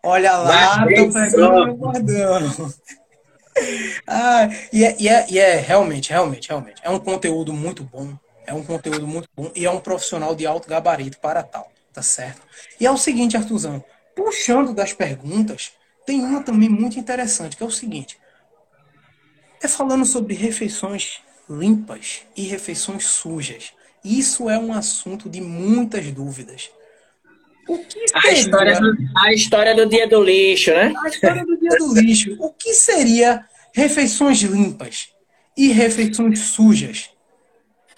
Olha 0.02 0.38
lá, 0.38 0.86
estão 0.88 1.12
pegando 1.12 1.66
meu 1.66 1.76
bordão. 1.76 2.74
Ah, 4.08 4.48
e, 4.72 4.86
é, 4.86 4.96
e, 4.98 5.10
é, 5.10 5.26
e 5.30 5.38
é 5.38 5.56
realmente, 5.58 6.12
realmente, 6.12 6.48
realmente. 6.48 6.82
É 6.82 6.90
um 6.90 6.98
conteúdo 6.98 7.52
muito 7.52 7.84
bom. 7.84 8.14
É 8.48 8.54
um 8.54 8.64
conteúdo 8.64 9.06
muito 9.06 9.28
bom 9.36 9.52
e 9.54 9.66
é 9.66 9.70
um 9.70 9.80
profissional 9.80 10.34
de 10.34 10.48
alto 10.48 10.68
gabarito 10.68 11.20
para 11.20 11.44
tal, 11.44 11.70
tá 11.94 12.02
certo? 12.02 12.42
E 12.80 12.86
é 12.86 12.92
o 12.92 12.98
seguinte, 12.98 13.38
Artuzão, 13.38 13.84
puxando 14.16 14.74
das 14.74 14.94
perguntas, 14.94 15.74
tem 16.06 16.22
uma 16.22 16.44
também 16.44 16.70
muito 16.70 17.00
interessante, 17.00 17.56
que 17.56 17.64
é 17.64 17.66
o 17.66 17.72
seguinte. 17.72 18.18
É 19.62 19.68
falando 19.68 20.06
sobre 20.06 20.34
refeições 20.34 21.22
limpas 21.50 22.22
e 22.36 22.44
refeições 22.44 23.06
sujas. 23.06 23.74
Isso 24.04 24.50
é 24.50 24.58
um 24.58 24.74
assunto 24.74 25.30
de 25.30 25.42
muitas 25.42 26.10
dúvidas. 26.12 26.70
O 27.68 27.78
que 27.80 28.08
seria... 28.08 28.30
a, 28.30 28.32
história 28.32 28.80
do, 28.80 28.98
a 29.18 29.34
história 29.34 29.76
do 29.76 29.86
dia 29.86 30.08
do 30.08 30.24
lixo, 30.24 30.72
né? 30.72 30.94
A 31.04 31.08
história 31.08 31.46
do 31.46 31.58
dia 31.58 31.78
do 31.78 31.94
lixo. 31.94 32.36
O 32.40 32.52
que 32.52 32.74
seria 32.74 33.46
refeições 33.74 34.40
limpas 34.42 35.10
e 35.56 35.68
refeições 35.68 36.40
sujas? 36.40 37.10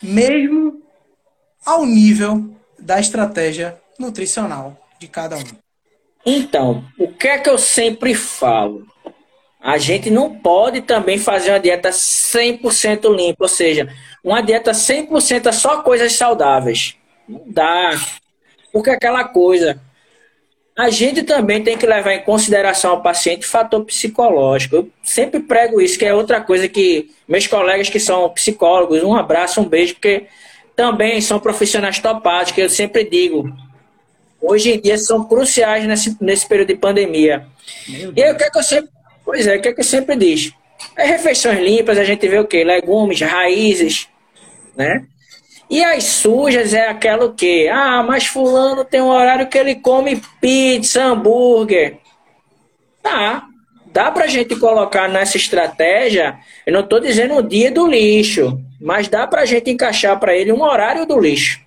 Mesmo 0.01 0.81
ao 1.65 1.85
nível 1.85 2.53
da 2.79 2.99
estratégia 2.99 3.80
nutricional 3.99 4.77
de 4.99 5.07
cada 5.07 5.37
um. 5.37 5.43
Então, 6.25 6.83
o 6.97 7.07
que 7.07 7.27
é 7.27 7.37
que 7.37 7.49
eu 7.49 7.57
sempre 7.57 8.13
falo? 8.13 8.85
A 9.59 9.77
gente 9.77 10.09
não 10.09 10.35
pode 10.35 10.81
também 10.81 11.17
fazer 11.17 11.51
uma 11.51 11.59
dieta 11.59 11.89
100% 11.89 13.15
limpa, 13.15 13.43
ou 13.43 13.47
seja, 13.47 13.87
uma 14.23 14.41
dieta 14.41 14.71
100% 14.71 15.47
é 15.47 15.51
só 15.51 15.81
coisas 15.81 16.13
saudáveis. 16.13 16.95
Não 17.27 17.43
dá. 17.45 17.91
Porque 18.71 18.89
aquela 18.89 19.23
coisa, 19.23 19.79
a 20.77 20.89
gente 20.89 21.23
também 21.23 21.63
tem 21.63 21.77
que 21.77 21.85
levar 21.85 22.13
em 22.13 22.23
consideração 22.23 22.91
ao 22.91 23.01
paciente 23.01 23.45
fator 23.45 23.83
psicológico. 23.85 24.75
Eu 24.77 24.89
sempre 25.03 25.39
prego 25.41 25.81
isso, 25.81 25.97
que 25.97 26.05
é 26.05 26.13
outra 26.13 26.41
coisa 26.41 26.67
que 26.67 27.11
meus 27.27 27.45
colegas 27.45 27.89
que 27.89 27.99
são 27.99 28.29
psicólogos, 28.29 29.03
um 29.03 29.13
abraço, 29.13 29.61
um 29.61 29.65
beijo, 29.65 29.93
porque 29.95 30.27
também 30.75 31.21
são 31.21 31.39
profissionais 31.39 31.99
topados, 31.99 32.51
que 32.51 32.61
eu 32.61 32.69
sempre 32.69 33.03
digo, 33.03 33.51
hoje 34.41 34.71
em 34.71 34.79
dia 34.79 34.97
são 34.97 35.23
cruciais 35.23 35.85
nesse, 35.85 36.17
nesse 36.19 36.47
período 36.47 36.69
de 36.69 36.75
pandemia. 36.75 37.45
E 37.87 38.23
aí, 38.23 38.31
o 38.31 38.35
que, 38.35 38.43
é 38.43 38.49
que 38.49 38.57
eu 38.57 38.63
sempre 38.63 38.89
Pois 39.23 39.47
é, 39.47 39.57
o 39.57 39.61
que, 39.61 39.69
é 39.69 39.73
que 39.73 39.83
sempre 39.83 40.15
diz? 40.15 40.51
É 40.97 41.05
refeições 41.05 41.59
limpas, 41.59 41.97
a 41.97 42.03
gente 42.03 42.27
vê 42.27 42.39
o 42.39 42.45
quê? 42.45 42.63
Legumes, 42.63 43.21
raízes, 43.21 44.07
né? 44.75 45.05
E 45.69 45.83
as 45.83 46.03
sujas 46.03 46.73
é 46.73 46.87
aquela 46.87 47.25
o 47.25 47.33
quê? 47.33 47.69
Ah, 47.71 48.03
mas 48.03 48.25
fulano 48.25 48.83
tem 48.83 49.01
um 49.01 49.07
horário 49.07 49.47
que 49.47 49.57
ele 49.57 49.75
come 49.75 50.21
pizza, 50.41 51.03
hambúrguer. 51.03 51.99
Tá. 53.01 53.45
Dá 53.93 54.11
pra 54.11 54.27
gente 54.27 54.55
colocar 54.55 55.07
nessa 55.07 55.37
estratégia, 55.37 56.37
eu 56.65 56.73
não 56.73 56.79
estou 56.81 56.99
dizendo 56.99 57.35
o 57.35 57.41
dia 57.41 57.71
do 57.71 57.87
lixo, 57.87 58.59
mas 58.79 59.07
dá 59.07 59.27
pra 59.27 59.45
gente 59.45 59.69
encaixar 59.69 60.17
para 60.19 60.35
ele 60.35 60.51
um 60.51 60.61
horário 60.61 61.05
do 61.05 61.19
lixo. 61.19 61.59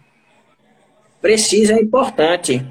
Precisa, 1.24 1.72
é 1.72 1.80
importante. 1.80 2.62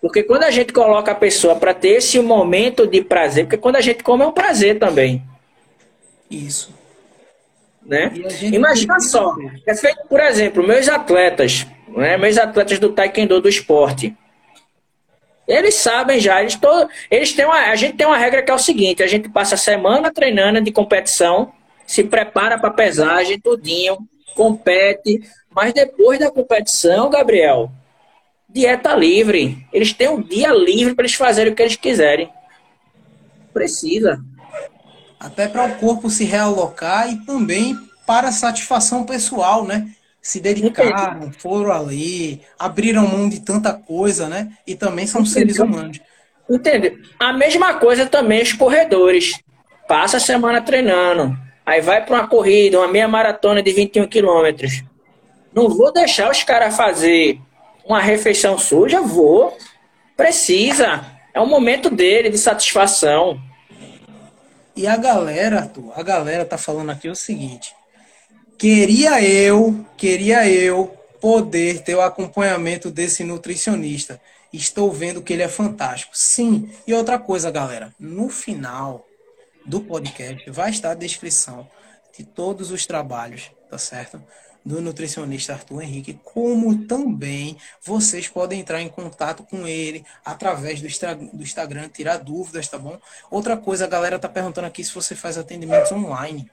Porque 0.00 0.22
quando 0.22 0.44
a 0.44 0.50
gente 0.50 0.72
coloca 0.72 1.12
a 1.12 1.14
pessoa 1.14 1.54
para 1.54 1.74
ter 1.74 1.98
esse 1.98 2.18
momento 2.18 2.86
de 2.86 3.04
prazer, 3.04 3.44
porque 3.44 3.58
quando 3.58 3.76
a 3.76 3.82
gente 3.82 4.02
come 4.02 4.24
é 4.24 4.26
um 4.26 4.32
prazer 4.32 4.78
também. 4.78 5.22
Isso. 6.30 6.74
Né? 7.84 8.10
Imagina 8.40 8.98
só, 9.00 9.36
é 9.66 9.74
feito, 9.74 10.06
por 10.08 10.18
exemplo, 10.18 10.66
meus 10.66 10.88
atletas, 10.88 11.66
né, 11.88 12.16
meus 12.16 12.38
atletas 12.38 12.78
do 12.78 12.90
taekwondo 12.90 13.42
do 13.42 13.50
esporte. 13.50 14.16
Eles 15.46 15.74
sabem 15.74 16.20
já, 16.20 16.40
eles, 16.40 16.54
todo, 16.54 16.88
eles 17.10 17.34
têm 17.34 17.44
uma, 17.44 17.66
a 17.66 17.76
gente 17.76 17.98
tem 17.98 18.06
uma 18.06 18.16
regra 18.16 18.42
que 18.42 18.50
é 18.50 18.54
o 18.54 18.58
seguinte, 18.58 19.02
a 19.02 19.06
gente 19.06 19.28
passa 19.28 19.56
a 19.56 19.58
semana 19.58 20.10
treinando 20.10 20.62
de 20.62 20.72
competição, 20.72 21.52
se 21.86 22.02
prepara 22.02 22.58
para 22.58 22.70
pesagem, 22.70 23.38
tudinho, 23.38 23.98
compete, 24.34 25.20
mas 25.54 25.72
depois 25.72 26.18
da 26.18 26.30
competição, 26.30 27.10
Gabriel, 27.10 27.70
dieta 28.48 28.94
livre. 28.94 29.66
Eles 29.72 29.92
têm 29.92 30.08
um 30.08 30.20
dia 30.20 30.52
livre 30.52 30.94
para 30.94 31.04
eles 31.04 31.14
fazerem 31.14 31.52
o 31.52 31.56
que 31.56 31.62
eles 31.62 31.76
quiserem. 31.76 32.30
Precisa. 33.52 34.20
Até 35.18 35.46
para 35.46 35.66
o 35.66 35.74
corpo 35.76 36.10
se 36.10 36.24
realocar 36.24 37.10
e 37.10 37.16
também 37.24 37.76
para 38.06 38.32
satisfação 38.32 39.04
pessoal, 39.04 39.64
né? 39.64 39.88
Se 40.20 40.40
dedicaram, 40.40 41.32
foram 41.32 41.72
ali, 41.72 42.40
abriram 42.58 43.08
mão 43.08 43.28
de 43.28 43.40
tanta 43.40 43.72
coisa, 43.72 44.28
né? 44.28 44.52
E 44.66 44.74
também 44.74 45.06
são 45.06 45.24
seres 45.24 45.58
humanos. 45.58 46.00
Entendeu? 46.48 46.98
A 47.18 47.32
mesma 47.32 47.74
coisa 47.74 48.06
também 48.06 48.42
os 48.42 48.52
corredores. 48.52 49.40
Passa 49.88 50.16
a 50.16 50.20
semana 50.20 50.60
treinando. 50.60 51.36
Aí 51.64 51.80
vai 51.80 52.04
para 52.04 52.16
uma 52.16 52.28
corrida, 52.28 52.78
uma 52.78 52.88
meia 52.88 53.08
maratona 53.08 53.62
de 53.62 53.72
21 53.72 54.06
quilômetros. 54.06 54.82
Não 55.54 55.68
vou 55.68 55.92
deixar 55.92 56.30
os 56.30 56.42
caras 56.42 56.76
fazer 56.76 57.40
uma 57.84 58.00
refeição 58.00 58.58
suja? 58.58 59.00
Vou. 59.00 59.56
Precisa. 60.16 61.04
É 61.34 61.40
um 61.40 61.46
momento 61.46 61.90
dele 61.90 62.30
de 62.30 62.38
satisfação. 62.38 63.40
E 64.74 64.86
a 64.86 64.96
galera, 64.96 65.60
Arthur, 65.60 65.92
a 65.94 66.02
galera 66.02 66.44
tá 66.44 66.56
falando 66.56 66.90
aqui 66.90 67.08
o 67.08 67.14
seguinte: 67.14 67.74
queria 68.56 69.22
eu, 69.22 69.84
queria 69.96 70.48
eu 70.48 70.96
poder 71.20 71.82
ter 71.82 71.94
o 71.94 72.00
acompanhamento 72.00 72.90
desse 72.90 73.22
nutricionista. 73.22 74.20
Estou 74.52 74.90
vendo 74.90 75.22
que 75.22 75.32
ele 75.32 75.42
é 75.42 75.48
fantástico. 75.48 76.12
Sim. 76.14 76.70
E 76.86 76.92
outra 76.92 77.18
coisa, 77.18 77.50
galera, 77.50 77.94
no 77.98 78.28
final 78.28 79.06
do 79.64 79.80
podcast 79.80 80.50
vai 80.50 80.70
estar 80.70 80.90
a 80.90 80.94
descrição 80.94 81.68
de 82.16 82.24
todos 82.24 82.70
os 82.70 82.84
trabalhos, 82.84 83.50
tá 83.70 83.78
certo? 83.78 84.22
Do 84.64 84.80
nutricionista 84.80 85.54
Arthur 85.54 85.82
Henrique, 85.82 86.18
como 86.24 86.86
também 86.86 87.56
vocês 87.82 88.28
podem 88.28 88.60
entrar 88.60 88.80
em 88.80 88.88
contato 88.88 89.42
com 89.42 89.66
ele 89.66 90.04
através 90.24 90.80
do, 90.80 90.88
do 91.32 91.42
Instagram, 91.42 91.88
tirar 91.88 92.18
dúvidas, 92.18 92.68
tá 92.68 92.78
bom? 92.78 92.98
Outra 93.30 93.56
coisa, 93.56 93.84
a 93.84 93.88
galera 93.88 94.18
tá 94.18 94.28
perguntando 94.28 94.66
aqui 94.66 94.84
se 94.84 94.94
você 94.94 95.14
faz 95.14 95.36
atendimentos 95.36 95.90
online. 95.90 96.50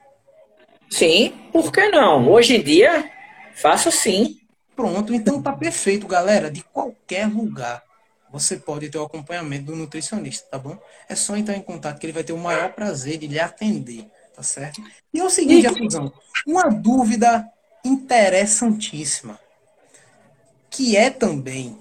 Sim, 0.90 1.32
por 1.52 1.70
que 1.70 1.88
não? 1.88 2.28
Hoje 2.28 2.56
em 2.56 2.62
dia, 2.62 3.10
faço 3.54 3.92
sim. 3.92 4.40
Pronto, 4.74 5.14
então 5.14 5.40
tá 5.40 5.52
perfeito, 5.52 6.06
galera. 6.08 6.50
De 6.50 6.64
qualquer 6.64 7.28
lugar, 7.28 7.82
você 8.32 8.56
pode 8.56 8.88
ter 8.88 8.98
o 8.98 9.04
acompanhamento 9.04 9.66
do 9.66 9.76
nutricionista, 9.76 10.48
tá 10.50 10.58
bom? 10.58 10.76
É 11.08 11.14
só 11.14 11.36
entrar 11.36 11.56
em 11.56 11.62
contato 11.62 11.98
que 11.98 12.06
ele 12.06 12.12
vai 12.12 12.24
ter 12.24 12.32
o 12.32 12.38
maior 12.38 12.72
prazer 12.72 13.18
de 13.18 13.26
lhe 13.28 13.38
atender, 13.38 14.06
tá 14.34 14.42
certo? 14.42 14.82
E 15.12 15.20
é 15.20 15.24
o 15.24 15.30
seguinte, 15.30 15.66
Afusão, 15.66 16.12
uma 16.46 16.68
dúvida 16.68 17.46
interessantíssima, 17.84 19.38
que 20.68 20.96
é 20.96 21.10
também 21.10 21.78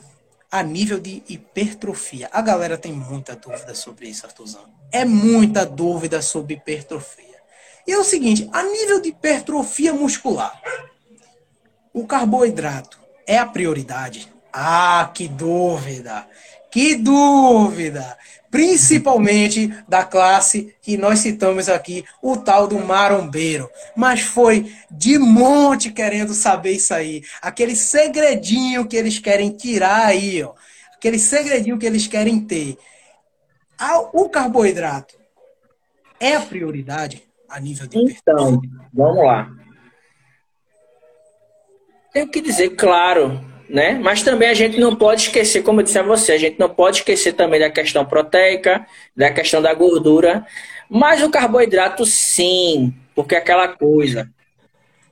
a 0.52 0.64
nível 0.64 1.00
de 1.00 1.24
hipertrofia. 1.30 2.30
A 2.32 2.42
galera 2.42 2.78
tem 2.78 2.92
muita 2.92 3.36
dúvida 3.36 3.76
sobre 3.76 4.08
isso, 4.08 4.26
Artuzão. 4.26 4.66
É 4.92 5.06
muita 5.06 5.66
dúvida 5.66 6.22
sobre 6.22 6.56
hipertrofia. 6.56 7.40
E 7.86 7.92
é 7.92 7.98
o 7.98 8.04
seguinte, 8.04 8.50
a 8.52 8.64
nível 8.64 9.00
de 9.02 9.10
hipertrofia 9.10 9.94
muscular, 9.94 10.60
o 11.94 12.06
carboidrato 12.06 13.00
é 13.26 13.38
a 13.38 13.46
prioridade? 13.46 14.32
Ah, 14.52 15.12
que 15.14 15.28
dúvida! 15.28 16.28
Que 16.72 16.96
dúvida! 16.96 18.18
Principalmente 18.52 19.68
da 19.88 20.04
classe 20.04 20.76
que 20.82 20.98
nós 20.98 21.20
citamos 21.20 21.70
aqui, 21.70 22.04
o 22.22 22.36
tal 22.36 22.68
do 22.68 22.80
marombeiro. 22.80 23.70
Mas 23.96 24.22
foi 24.22 24.74
de 24.90 25.18
monte 25.18 25.92
querendo 25.92 26.34
saber 26.34 26.72
isso 26.72 26.94
aí. 26.94 27.24
Aquele 27.42 27.76
segredinho 27.76 28.88
que 28.88 28.98
eles 28.98 29.20
querem 29.20 29.52
tirar 29.52 30.08
aí, 30.08 30.44
ó. 30.44 30.54
Aquele 30.96 31.20
segredinho 31.20 31.78
que 31.78 31.86
eles 31.86 32.08
querem 32.08 32.40
ter. 32.40 32.78
O 34.12 34.28
carboidrato 34.30 35.16
é 36.20 36.36
a 36.36 36.42
prioridade 36.42 37.24
a 37.48 37.60
nível 37.60 37.88
de 37.88 37.98
Então, 37.98 38.62
vamos 38.94 39.26
lá. 39.26 39.50
Tenho 42.12 42.28
que 42.30 42.42
dizer, 42.42 42.72
claro, 42.72 43.49
né? 43.70 44.00
Mas 44.02 44.24
também 44.24 44.50
a 44.50 44.54
gente 44.54 44.80
não 44.80 44.96
pode 44.96 45.22
esquecer, 45.24 45.62
como 45.62 45.80
eu 45.80 45.84
disse 45.84 46.00
a 46.00 46.04
você, 46.04 46.32
a 46.32 46.38
gente 46.38 46.60
não 46.60 46.70
pode 46.70 46.98
esquecer 46.98 47.34
também 47.34 47.60
da 47.60 47.70
questão 47.70 48.04
proteica, 48.04 48.86
da 49.16 49.32
questão 49.32 49.62
da 49.62 49.74
gordura, 49.74 50.46
mas 50.90 51.22
o 51.22 51.30
carboidrato 51.30 52.06
sim, 52.06 52.94
porque 53.14 53.36
é 53.36 53.38
aquela 53.38 53.68
coisa. 53.68 54.28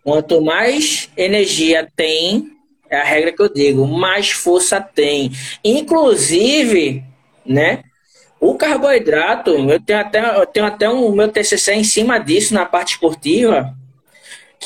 Quanto 0.04 0.42
mais 0.42 1.10
energia 1.16 1.88
tem, 1.96 2.52
é 2.90 2.98
a 2.98 3.04
regra 3.04 3.32
que 3.32 3.42
eu 3.42 3.54
digo, 3.54 3.86
mais 3.86 4.32
força 4.32 4.82
tem. 4.82 5.32
Inclusive, 5.64 7.04
né? 7.46 7.84
O 8.40 8.56
carboidrato, 8.56 9.52
eu 9.52 9.80
tenho 9.80 10.00
até, 10.00 10.40
eu 10.40 10.46
tenho 10.46 10.66
até 10.66 10.90
um 10.90 11.12
meu 11.12 11.28
TCC 11.28 11.74
em 11.74 11.84
cima 11.84 12.20
disso 12.20 12.54
na 12.54 12.66
parte 12.66 12.94
esportiva, 12.94 13.76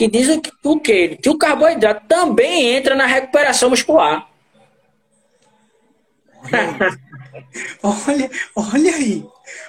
que 0.02 0.08
diz 0.08 0.30
o, 0.30 0.42
o 0.64 0.80
quê? 0.80 1.16
Que 1.22 1.30
o 1.30 1.38
carboidrato 1.38 2.08
também 2.08 2.76
entra 2.76 2.96
na 2.96 3.06
recuperação 3.06 3.70
muscular. 3.70 4.28
Olha, 7.84 8.32
olha 8.56 8.96
aí, 8.96 9.24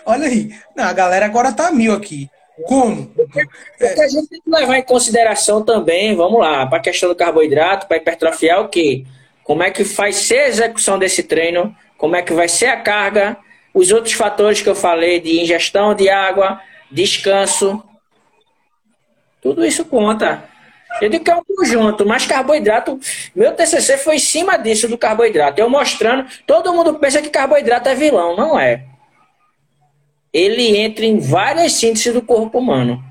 olha 0.06 0.26
aí. 0.28 0.54
Não, 0.74 0.84
a 0.84 0.92
galera 0.94 1.26
agora 1.26 1.52
tá 1.52 1.70
mil 1.70 1.92
aqui. 1.92 2.30
Como? 2.64 3.08
Porque 3.08 4.00
a 4.00 4.08
gente 4.08 4.28
tem 4.28 4.40
que 4.40 4.50
levar 4.50 4.78
em 4.78 4.82
consideração 4.82 5.62
também, 5.62 6.16
vamos 6.16 6.40
lá, 6.40 6.64
para 6.66 6.78
a 6.78 6.82
questão 6.82 7.10
do 7.10 7.14
carboidrato, 7.14 7.86
para 7.86 7.98
hipertrofiar 7.98 8.62
o 8.62 8.68
quê? 8.68 9.04
Como 9.44 9.62
é 9.62 9.70
que 9.70 9.82
vai 9.82 10.12
ser 10.12 10.38
a 10.38 10.48
execução 10.48 10.98
desse 10.98 11.24
treino, 11.24 11.76
como 11.98 12.16
é 12.16 12.22
que 12.22 12.32
vai 12.32 12.48
ser 12.48 12.66
a 12.66 12.80
carga, 12.80 13.36
os 13.74 13.92
outros 13.92 14.14
fatores 14.14 14.62
que 14.62 14.68
eu 14.68 14.74
falei 14.74 15.20
de 15.20 15.40
ingestão 15.40 15.94
de 15.94 16.08
água, 16.08 16.58
descanso, 16.90 17.82
tudo 19.42 19.66
isso 19.66 19.84
conta. 19.84 20.44
Eu 21.00 21.08
digo 21.08 21.24
que 21.24 21.30
é 21.30 21.36
um 21.36 21.42
conjunto, 21.42 22.06
mas 22.06 22.26
carboidrato, 22.26 22.98
meu 23.34 23.52
TCC 23.54 23.98
foi 23.98 24.16
em 24.16 24.20
cima 24.20 24.56
disso 24.56 24.86
do 24.86 24.96
carboidrato. 24.96 25.60
Eu 25.60 25.68
mostrando, 25.68 26.26
todo 26.46 26.72
mundo 26.72 26.94
pensa 26.94 27.20
que 27.20 27.28
carboidrato 27.28 27.88
é 27.88 27.94
vilão, 27.94 28.36
não 28.36 28.58
é. 28.58 28.84
Ele 30.32 30.76
entra 30.78 31.04
em 31.04 31.18
várias 31.18 31.72
sínteses 31.72 32.12
do 32.12 32.22
corpo 32.22 32.58
humano. 32.58 33.02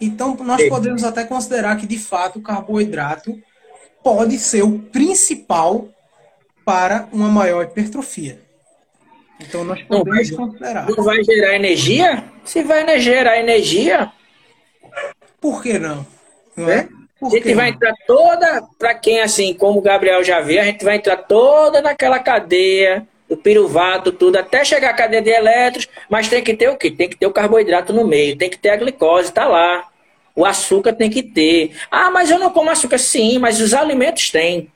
Então, 0.00 0.36
nós 0.36 0.66
podemos 0.68 1.02
até 1.02 1.24
considerar 1.24 1.76
que, 1.76 1.86
de 1.86 1.98
fato, 1.98 2.38
o 2.38 2.42
carboidrato 2.42 3.40
pode 4.02 4.38
ser 4.38 4.62
o 4.62 4.78
principal 4.78 5.88
para 6.64 7.08
uma 7.12 7.28
maior 7.28 7.64
hipertrofia. 7.64 8.40
Então, 9.40 9.64
nós 9.64 9.82
podemos 9.82 10.30
não 10.30 10.38
vai, 10.38 10.46
considerar. 10.46 10.88
Não 10.88 11.04
vai 11.04 11.24
gerar 11.24 11.54
energia? 11.54 12.24
Se 12.44 12.62
vai 12.62 13.00
gerar 13.00 13.38
energia, 13.38 14.12
por 15.40 15.62
que 15.62 15.78
não? 15.78 16.06
não 16.56 16.70
é? 16.70 16.88
a 17.22 17.28
gente 17.28 17.54
vai 17.54 17.68
entrar 17.68 17.94
toda, 18.06 18.62
para 18.78 18.94
quem 18.94 19.20
assim, 19.20 19.52
como 19.52 19.78
o 19.78 19.82
Gabriel 19.82 20.24
já 20.24 20.40
viu, 20.40 20.60
a 20.60 20.64
gente 20.64 20.84
vai 20.84 20.96
entrar 20.96 21.16
toda 21.18 21.82
naquela 21.82 22.18
cadeia 22.18 23.06
do 23.28 23.36
piruvato, 23.36 24.10
tudo, 24.10 24.36
até 24.36 24.64
chegar 24.64 24.90
à 24.90 24.94
cadeia 24.94 25.22
de 25.22 25.30
elétrons, 25.30 25.88
mas 26.08 26.28
tem 26.28 26.42
que 26.42 26.54
ter 26.54 26.68
o 26.68 26.76
quê? 26.76 26.90
Tem 26.90 27.08
que 27.08 27.16
ter 27.16 27.26
o 27.26 27.32
carboidrato 27.32 27.92
no 27.92 28.06
meio, 28.06 28.36
tem 28.36 28.50
que 28.50 28.58
ter 28.58 28.70
a 28.70 28.76
glicose, 28.76 29.32
tá 29.32 29.46
lá. 29.46 29.86
O 30.34 30.44
açúcar 30.44 30.92
tem 30.94 31.10
que 31.10 31.22
ter. 31.22 31.76
Ah, 31.90 32.10
mas 32.10 32.30
eu 32.30 32.38
não 32.38 32.50
como 32.50 32.70
açúcar. 32.70 32.98
Sim, 32.98 33.38
mas 33.38 33.60
os 33.60 33.74
alimentos 33.74 34.30
têm. 34.30 34.72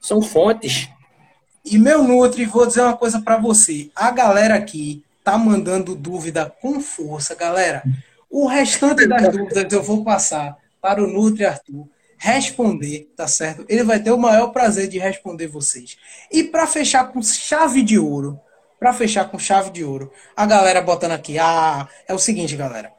São 0.00 0.22
fontes. 0.22 0.88
E 1.64 1.78
meu 1.78 2.02
Nutri, 2.02 2.44
vou 2.46 2.66
dizer 2.66 2.80
uma 2.82 2.96
coisa 2.96 3.20
para 3.20 3.36
você. 3.36 3.90
A 3.94 4.10
galera 4.10 4.54
aqui 4.54 5.02
tá 5.22 5.36
mandando 5.36 5.94
dúvida 5.94 6.52
com 6.60 6.80
força, 6.80 7.34
galera. 7.34 7.82
O 8.36 8.48
restante 8.48 9.06
das 9.06 9.28
dúvidas 9.28 9.72
eu 9.72 9.80
vou 9.80 10.02
passar 10.02 10.56
para 10.80 11.00
o 11.00 11.06
Nutri 11.06 11.46
Arthur 11.46 11.86
responder, 12.18 13.08
tá 13.16 13.28
certo? 13.28 13.64
Ele 13.68 13.84
vai 13.84 14.00
ter 14.00 14.10
o 14.10 14.18
maior 14.18 14.48
prazer 14.48 14.88
de 14.88 14.98
responder 14.98 15.46
vocês. 15.46 15.96
E 16.32 16.42
para 16.42 16.66
fechar 16.66 17.12
com 17.12 17.22
chave 17.22 17.80
de 17.80 17.96
ouro, 17.96 18.40
para 18.80 18.92
fechar 18.92 19.30
com 19.30 19.38
chave 19.38 19.70
de 19.70 19.84
ouro, 19.84 20.10
a 20.36 20.44
galera 20.46 20.82
botando 20.82 21.12
aqui, 21.12 21.38
ah, 21.38 21.86
é 22.08 22.12
o 22.12 22.18
seguinte, 22.18 22.56
galera. 22.56 22.90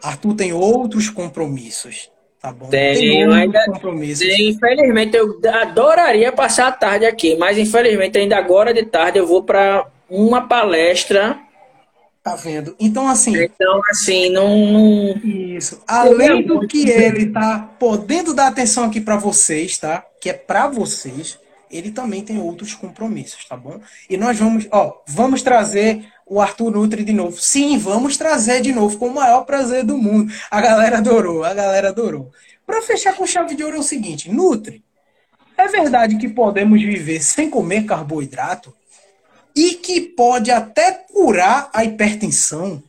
Arthur 0.00 0.34
tem 0.36 0.52
outros 0.52 1.10
compromissos, 1.10 2.08
tá 2.40 2.52
bom? 2.52 2.68
Tem, 2.68 2.94
tem 2.94 3.24
ainda, 3.24 3.64
compromissos. 3.64 4.24
Tem, 4.24 4.50
infelizmente 4.50 5.16
eu 5.16 5.40
adoraria 5.52 6.30
passar 6.30 6.68
a 6.68 6.72
tarde 6.72 7.06
aqui, 7.06 7.34
mas 7.36 7.58
infelizmente 7.58 8.18
ainda 8.18 8.36
agora 8.36 8.72
de 8.72 8.84
tarde 8.84 9.18
eu 9.18 9.26
vou 9.26 9.42
para 9.42 9.88
uma 10.08 10.46
palestra 10.46 11.40
Tá 12.22 12.36
vendo? 12.36 12.76
Então, 12.78 13.08
assim. 13.08 13.34
Então, 13.34 13.80
assim, 13.90 14.30
não. 14.30 15.16
Isso. 15.24 15.82
Além 15.86 16.46
do 16.46 16.66
que 16.66 16.88
ele 16.88 17.30
tá 17.30 17.70
podendo 17.78 18.34
dar 18.34 18.48
atenção 18.48 18.84
aqui 18.84 19.00
para 19.00 19.16
vocês, 19.16 19.78
tá? 19.78 20.04
Que 20.20 20.28
é 20.28 20.34
para 20.34 20.68
vocês, 20.68 21.38
ele 21.70 21.90
também 21.90 22.22
tem 22.22 22.38
outros 22.38 22.74
compromissos, 22.74 23.44
tá 23.46 23.56
bom? 23.56 23.80
E 24.08 24.18
nós 24.18 24.38
vamos, 24.38 24.68
ó, 24.70 25.00
vamos 25.06 25.42
trazer 25.42 26.04
o 26.26 26.40
Arthur 26.40 26.70
Nutri 26.70 27.04
de 27.04 27.12
novo. 27.12 27.40
Sim, 27.40 27.78
vamos 27.78 28.18
trazer 28.18 28.60
de 28.60 28.72
novo, 28.72 28.98
com 28.98 29.06
o 29.06 29.14
maior 29.14 29.44
prazer 29.44 29.82
do 29.82 29.96
mundo. 29.96 30.30
A 30.50 30.60
galera 30.60 30.98
adorou, 30.98 31.42
a 31.42 31.54
galera 31.54 31.88
adorou. 31.88 32.30
Para 32.66 32.82
fechar 32.82 33.16
com 33.16 33.26
chave 33.26 33.54
de 33.54 33.64
ouro 33.64 33.78
é 33.78 33.80
o 33.80 33.84
seguinte: 33.84 34.30
Nutri, 34.30 34.84
é 35.56 35.68
verdade 35.68 36.18
que 36.18 36.28
podemos 36.28 36.80
viver 36.80 37.22
sem 37.22 37.48
comer 37.48 37.84
carboidrato? 37.84 38.74
E 39.54 39.74
que 39.74 40.00
pode 40.00 40.50
até 40.50 40.92
curar 40.92 41.70
a 41.72 41.84
hipertensão. 41.84 42.82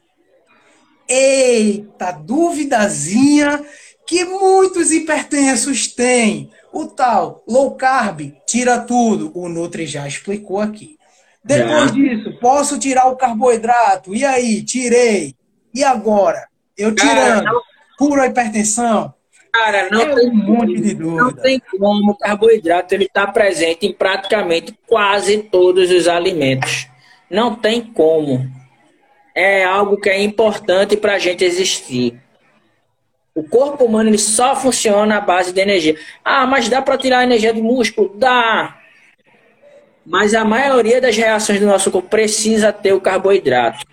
Eita, 1.07 2.12
duvidazinha 2.12 3.64
que 4.07 4.26
muitos 4.26 4.91
hipertensos 4.91 5.88
têm. 5.88 6.51
O 6.72 6.86
tal 6.86 7.43
low 7.47 7.76
carb 7.76 8.34
tira 8.45 8.80
tudo. 8.80 9.32
O 9.34 9.49
Nutri 9.49 9.86
já 9.86 10.07
explicou 10.07 10.59
aqui. 10.59 10.97
Depois 11.43 11.89
já. 11.89 11.91
disso, 11.91 12.38
posso 12.39 12.78
tirar 12.78 13.07
o 13.07 13.16
carboidrato. 13.16 14.16
E 14.16 14.24
aí, 14.24 14.64
tirei. 14.64 15.36
E 15.74 15.84
agora? 15.84 16.47
Eu 16.78 16.93
tirando, 16.93 17.49
cura 17.97 18.24
a 18.24 18.28
hipertensão? 18.28 19.14
Cara, 19.52 19.89
não 19.91 20.02
é 20.02 20.16
tem 20.16 20.30
um 20.30 20.36
monte 20.36 20.80
de 20.80 20.93
dúvida. 20.93 21.24
Não 21.24 21.34
tem 21.34 21.60
como. 21.60 22.12
O 22.12 22.18
carboidrato 22.18 22.95
ele 22.95 23.06
está 23.06 23.28
presente 23.28 23.86
em 23.86 23.93
praticamente 23.93 24.78
quase 24.88 25.39
todos 25.43 25.91
os 25.91 26.08
alimentos. 26.08 26.88
Não 27.30 27.56
tem 27.56 27.82
como. 27.82 28.49
É 29.36 29.64
algo 29.64 29.97
que 29.97 30.10
é 30.10 30.22
importante 30.22 30.95
para 30.95 31.16
a 31.16 31.20
gente 31.20 31.43
existir. 31.43 32.20
O 33.34 33.43
corpo 33.43 33.86
humano 33.86 34.10
ele 34.10 34.18
só 34.18 34.56
funciona 34.56 35.18
à 35.18 35.22
base 35.22 35.54
de 35.54 35.62
energia. 35.62 35.97
Ah, 36.24 36.45
mas 36.45 36.68
dá 36.68 36.82
para 36.82 36.97
tirar 36.97 37.20
a 37.20 37.24
energia 37.24 37.54
do 37.54 37.64
músculo? 37.64 38.14
Dá. 38.16 38.78
Mas 40.06 40.34
a 40.34 40.43
maioria 40.43 40.99
das 40.99 41.16
reações 41.16 41.60
do 41.60 41.66
nosso 41.66 41.91
corpo 41.91 42.10
precisa 42.10 42.74
ter 42.74 42.93
o 42.93 43.02
carboidrato. 43.02 43.86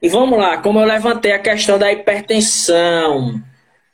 E 0.00 0.08
vamos 0.08 0.38
lá, 0.38 0.58
como 0.58 0.80
eu 0.80 0.86
levantei 0.86 1.32
a 1.32 1.38
questão 1.38 1.78
da 1.78 1.92
hipertensão. 1.92 3.42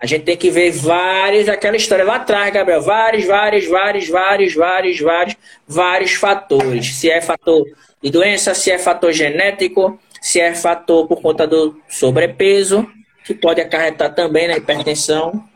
A 0.02 0.06
gente 0.06 0.24
tem 0.24 0.36
que 0.36 0.50
ver 0.50 0.72
vários, 0.72 1.48
aquela 1.48 1.76
história 1.76 2.04
lá 2.04 2.16
atrás, 2.16 2.52
Gabriel, 2.52 2.82
vários, 2.82 3.24
vários, 3.24 3.68
vários, 3.68 4.08
vários, 4.08 4.54
vários, 4.54 5.00
vários, 5.00 5.36
vários 5.68 6.12
fatores. 6.14 6.96
Se 6.96 7.08
é 7.08 7.20
fator 7.20 7.64
de 8.02 8.10
doença, 8.10 8.52
se 8.52 8.72
é 8.72 8.80
fator 8.80 9.12
genético, 9.12 9.96
se 10.20 10.40
é 10.40 10.56
fator 10.56 11.06
por 11.06 11.22
conta 11.22 11.46
do 11.46 11.80
sobrepeso, 11.88 12.84
que 13.24 13.32
pode 13.32 13.60
acarretar 13.60 14.12
também 14.12 14.48
na 14.48 14.56
hipertensão. 14.56 15.48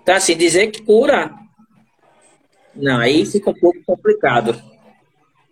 Então, 0.00 0.14
assim, 0.14 0.36
dizer 0.36 0.68
que 0.68 0.82
cura, 0.82 1.32
não, 2.76 3.00
aí 3.00 3.26
fica 3.26 3.50
um 3.50 3.54
pouco 3.54 3.82
complicado. 3.84 4.62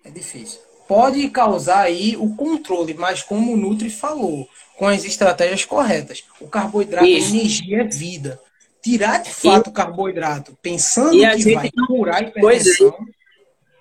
É 0.05 0.11
difícil. 0.11 0.61
Pode 0.87 1.29
causar 1.31 1.81
aí 1.81 2.17
o 2.17 2.37
controle, 2.37 2.95
mas 2.95 3.25
como 3.25 3.53
o 3.53 3.57
Nutri 3.57 3.91
falou, 3.91 4.49
com 4.81 4.87
as 4.87 5.05
estratégias 5.05 5.67
corretas. 5.67 6.25
O 6.41 6.49
carboidrato 6.49 7.05
é 7.05 7.11
Isso. 7.11 7.35
é 7.35 7.39
energia, 7.39 7.81
é 7.83 7.85
vida. 7.85 8.41
Tirar 8.83 9.19
de 9.19 9.29
fato 9.29 9.67
e, 9.67 9.69
o 9.69 9.73
carboidrato, 9.75 10.57
pensando 10.63 11.11
que 11.11 11.55
vai 11.55 11.71
curar 11.87 12.25
a 12.25 12.25
é. 12.25 12.95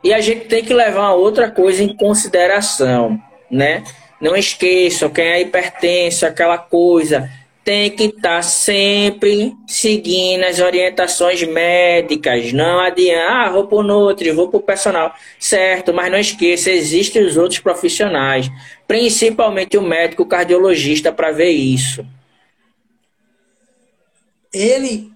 E 0.03 0.13
a 0.13 0.19
gente 0.19 0.47
tem 0.47 0.61
que 0.61 0.73
levar 0.73 1.11
outra 1.11 1.49
coisa 1.49 1.81
em 1.81 1.95
consideração, 1.95 3.17
né? 3.49 3.81
Não 4.19 4.35
esqueçam, 4.35 5.09
quem 5.09 5.23
é 5.23 5.41
hipertenso, 5.41 6.25
aquela 6.25 6.57
coisa, 6.57 7.31
tem 7.63 7.91
que 7.91 8.05
estar 8.05 8.37
tá 8.37 8.41
sempre 8.41 9.55
seguindo 9.67 10.43
as 10.43 10.59
orientações 10.59 11.43
médicas. 11.43 12.51
Não 12.53 12.79
adianta, 12.79 13.31
ah, 13.31 13.49
vou 13.49 13.67
pro 13.67 13.83
Nutri, 13.83 14.31
vou 14.31 14.49
pro 14.49 14.59
personal. 14.59 15.13
Certo, 15.39 15.93
mas 15.93 16.11
não 16.11 16.17
esqueça, 16.17 16.71
existem 16.71 17.23
os 17.23 17.37
outros 17.37 17.59
profissionais, 17.59 18.49
principalmente 18.87 19.77
o 19.77 19.81
médico 19.81 20.25
cardiologista 20.25 21.11
para 21.11 21.31
ver 21.31 21.51
isso. 21.51 22.05
Ele 24.51 25.11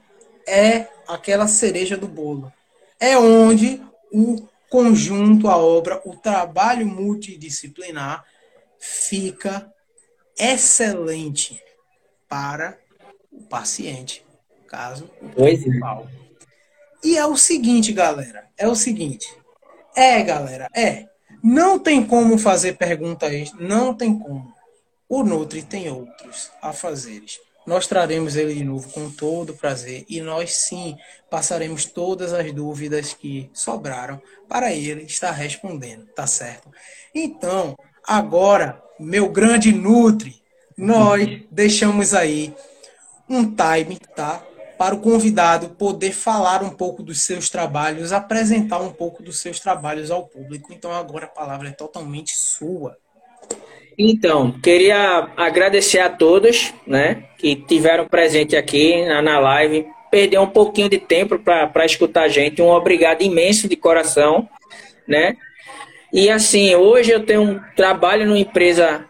é 0.48 0.88
aquela 1.08 1.48
cereja 1.48 1.98
do 1.98 2.08
bolo. 2.08 2.52
É 3.00 3.18
onde 3.18 3.82
o 4.12 4.48
conjunto, 4.70 5.48
a 5.48 5.58
obra, 5.58 6.02
o 6.06 6.16
trabalho 6.16 6.86
multidisciplinar 6.86 8.24
fica 8.80 9.72
excelente 10.38 11.60
para 12.34 12.80
o 13.32 13.44
paciente, 13.44 14.26
caso 14.68 15.08
pois 15.36 15.62
é. 15.62 15.70
E 17.04 17.16
é 17.16 17.28
o 17.28 17.38
seguinte, 17.38 17.94
galera, 17.94 18.50
é 18.58 18.68
o 18.68 18.74
seguinte. 18.74 19.28
É, 19.96 20.24
galera, 20.24 20.68
é. 20.76 21.06
Não 21.44 21.78
tem 21.78 22.04
como 22.04 22.40
fazer 22.40 22.76
perguntas, 22.76 23.52
não 23.60 23.94
tem 23.94 24.18
como. 24.18 24.52
O 25.08 25.22
Nutri 25.22 25.62
tem 25.62 25.92
outros 25.92 26.50
a 26.60 26.74
fazeres. 26.74 27.40
Nós 27.68 27.86
traremos 27.86 28.36
ele 28.36 28.56
de 28.56 28.64
novo 28.64 28.90
com 28.90 29.12
todo 29.12 29.54
prazer 29.54 30.04
e 30.10 30.20
nós 30.20 30.54
sim 30.54 30.98
passaremos 31.30 31.86
todas 31.86 32.34
as 32.34 32.52
dúvidas 32.52 33.14
que 33.14 33.48
sobraram 33.54 34.20
para 34.50 34.74
ele 34.74 35.04
estar 35.04 35.32
respondendo, 35.32 36.08
tá 36.08 36.26
certo? 36.26 36.72
Então, 37.14 37.78
agora, 38.04 38.82
meu 39.00 39.30
grande 39.30 39.72
Nutri, 39.72 40.43
nós 40.78 41.42
deixamos 41.52 42.14
aí 42.14 42.54
um 43.30 43.44
time, 43.46 43.98
tá? 44.16 44.44
Para 44.78 44.96
o 44.96 45.00
convidado 45.00 45.70
poder 45.70 46.12
falar 46.12 46.62
um 46.64 46.70
pouco 46.70 47.04
dos 47.04 47.22
seus 47.22 47.50
trabalhos, 47.50 48.12
apresentar 48.12 48.80
um 48.80 48.92
pouco 48.92 49.24
dos 49.24 49.40
seus 49.40 49.60
trabalhos 49.60 50.12
ao 50.12 50.26
público. 50.28 50.74
Então 50.74 50.92
agora 50.92 51.26
a 51.26 51.30
palavra 51.30 51.70
é 51.70 51.72
totalmente 51.72 52.36
sua. 52.36 52.98
Então, 53.98 54.52
queria 54.60 55.30
agradecer 55.38 56.00
a 56.00 56.10
todos, 56.10 56.74
né, 56.86 57.26
que 57.38 57.56
tiveram 57.56 58.08
presente 58.08 58.56
aqui 58.56 59.06
na, 59.06 59.22
na 59.22 59.40
live, 59.40 59.86
perder 60.10 60.40
um 60.40 60.48
pouquinho 60.48 60.90
de 60.90 60.98
tempo 60.98 61.38
para 61.40 61.86
escutar 61.86 62.24
a 62.24 62.28
gente. 62.28 62.62
Um 62.62 62.70
obrigado 62.70 63.22
imenso 63.22 63.68
de 63.68 63.76
coração, 63.76 64.50
né? 65.08 65.36
E 66.14 66.30
assim, 66.30 66.76
hoje 66.76 67.10
eu 67.10 67.26
tenho 67.26 67.42
um 67.42 67.60
trabalho 67.76 68.28
numa 68.28 68.38
empresa, 68.38 69.04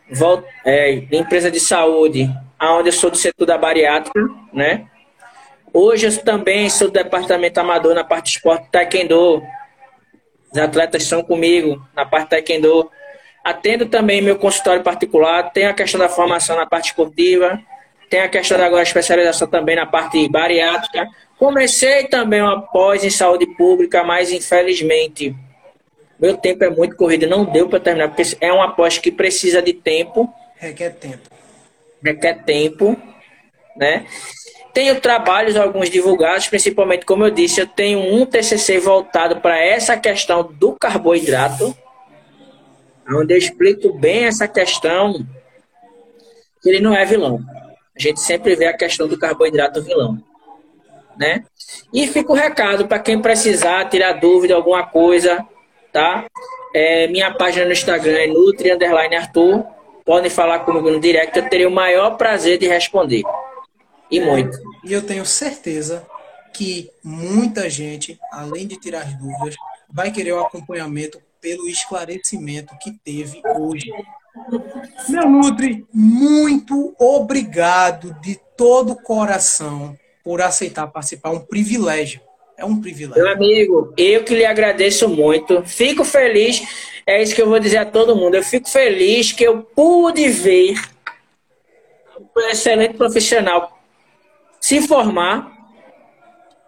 é, 0.64 0.94
empresa 1.12 1.52
de 1.52 1.60
saúde, 1.60 2.30
onde 2.62 2.88
eu 2.88 2.94
sou 2.94 3.12
do 3.12 3.18
setor 3.18 3.46
da 3.46 3.58
bariátrica, 3.58 4.26
né? 4.54 4.86
Hoje 5.74 6.08
eu 6.08 6.18
também 6.24 6.70
sou 6.70 6.88
do 6.88 6.94
departamento 6.94 7.60
amador 7.60 7.94
na 7.94 8.06
parte 8.06 8.28
de 8.28 8.38
esporte 8.38 8.70
taekwondo. 8.72 9.44
Os 10.50 10.58
atletas 10.58 11.04
estão 11.04 11.22
comigo 11.22 11.86
na 11.94 12.06
parte 12.06 12.30
taekwondo. 12.30 12.90
Atendo 13.44 13.86
também 13.88 14.22
meu 14.22 14.38
consultório 14.38 14.82
particular, 14.82 15.52
tem 15.52 15.66
a 15.66 15.74
questão 15.74 16.00
da 16.00 16.08
formação 16.08 16.56
na 16.56 16.66
parte 16.66 16.92
esportiva, 16.92 17.60
tem 18.10 18.22
a 18.22 18.30
questão 18.30 18.58
da 18.58 18.66
agora 18.66 18.84
especialização 18.84 19.50
também 19.50 19.76
na 19.76 19.86
parte 19.86 20.26
bariátrica. 20.30 21.06
Comecei 21.38 22.06
também 22.06 22.42
uma 22.42 22.62
pós 22.62 23.04
em 23.04 23.10
saúde 23.10 23.46
pública, 23.58 24.06
mas 24.06 24.32
infelizmente 24.32 25.36
meu 26.20 26.38
tempo 26.38 26.64
é 26.64 26.70
muito 26.70 26.96
corrido, 26.96 27.28
não 27.28 27.46
deu 27.46 27.68
para 27.68 27.80
terminar, 27.80 28.10
porque 28.10 28.38
é 28.40 28.52
uma 28.52 28.66
aposta 28.66 29.02
que 29.02 29.12
precisa 29.12 29.62
de 29.62 29.74
tempo. 29.74 30.32
Requer 30.56 30.92
tempo. 30.92 31.30
Requer 32.04 32.44
tempo, 32.44 32.98
né? 33.76 34.06
Tenho 34.74 35.00
trabalhos, 35.00 35.56
alguns 35.56 35.90
divulgados, 35.90 36.48
principalmente, 36.48 37.06
como 37.06 37.24
eu 37.26 37.30
disse, 37.30 37.62
eu 37.62 37.68
tenho 37.68 38.00
um 38.00 38.26
TCC 38.26 38.80
voltado 38.80 39.40
para 39.40 39.60
essa 39.60 39.96
questão 39.96 40.44
do 40.44 40.74
carboidrato, 40.74 41.78
onde 43.08 43.34
eu 43.34 43.38
explico 43.38 43.94
bem 43.94 44.26
essa 44.26 44.48
questão, 44.48 45.26
que 46.62 46.70
ele 46.70 46.80
não 46.80 46.96
é 46.96 47.06
vilão. 47.06 47.40
A 47.96 48.00
gente 48.00 48.20
sempre 48.20 48.56
vê 48.56 48.66
a 48.66 48.76
questão 48.76 49.08
do 49.08 49.20
carboidrato 49.20 49.84
vilão, 49.84 50.18
né? 51.18 51.44
E 51.94 52.08
fica 52.08 52.32
o 52.32 52.36
recado 52.36 52.88
para 52.88 52.98
quem 52.98 53.22
precisar 53.22 53.86
tirar 53.90 54.14
dúvida, 54.14 54.56
alguma 54.56 54.88
coisa, 54.88 55.46
tá? 55.94 56.26
É, 56.74 57.08
minha 57.08 57.32
página 57.34 57.66
no 57.66 57.72
Instagram 57.72 58.18
é 58.18 58.28
Nutri 58.28 58.74
Underline 58.74 59.16
Arthur. 59.16 59.64
Podem 60.04 60.30
falar 60.30 60.60
comigo 60.60 60.90
no 60.90 61.00
direct, 61.00 61.38
eu 61.38 61.48
terei 61.48 61.66
o 61.66 61.72
maior 61.72 62.18
prazer 62.18 62.58
de 62.58 62.68
responder. 62.68 63.22
E 64.12 64.20
muito. 64.20 64.58
E 64.84 64.92
eu 64.92 65.02
tenho 65.06 65.26
certeza 65.26 66.06
que 66.52 66.92
muita 67.04 67.70
gente, 67.70 68.20
além 68.32 68.68
de 68.68 68.76
tirar 68.76 69.04
as 69.04 69.14
dúvidas, 69.14 69.56
vai 69.90 70.12
querer 70.12 70.34
o 70.34 70.42
acompanhamento 70.42 71.22
pelo 71.40 71.70
esclarecimento 71.70 72.76
que 72.80 72.92
teve 72.92 73.42
hoje. 73.58 73.90
Meu 75.08 75.30
Nutri, 75.30 75.86
muito 75.94 76.96
obrigado 77.00 78.14
de 78.20 78.40
todo 78.58 78.94
o 78.94 79.02
coração 79.02 79.98
por 80.24 80.42
aceitar 80.42 80.88
participar. 80.88 81.32
Um 81.32 81.40
privilégio 81.40 82.22
é 82.64 82.66
um 82.66 82.80
privilégio. 82.80 83.22
Meu 83.22 83.32
amigo, 83.32 83.94
eu 83.98 84.24
que 84.24 84.34
lhe 84.34 84.46
agradeço 84.46 85.08
muito. 85.08 85.64
Fico 85.64 86.04
feliz, 86.04 86.64
é 87.06 87.22
isso 87.22 87.36
que 87.36 87.42
eu 87.42 87.50
vou 87.50 87.60
dizer 87.60 87.78
a 87.78 87.86
todo 87.86 88.16
mundo. 88.16 88.36
Eu 88.36 88.44
fico 88.44 88.70
feliz 88.70 89.32
que 89.32 89.44
eu 89.44 89.62
pude 89.62 90.30
ver 90.30 90.76
um 92.36 92.42
excelente 92.50 92.96
profissional 92.96 93.78
se 94.60 94.82
formar. 94.82 95.52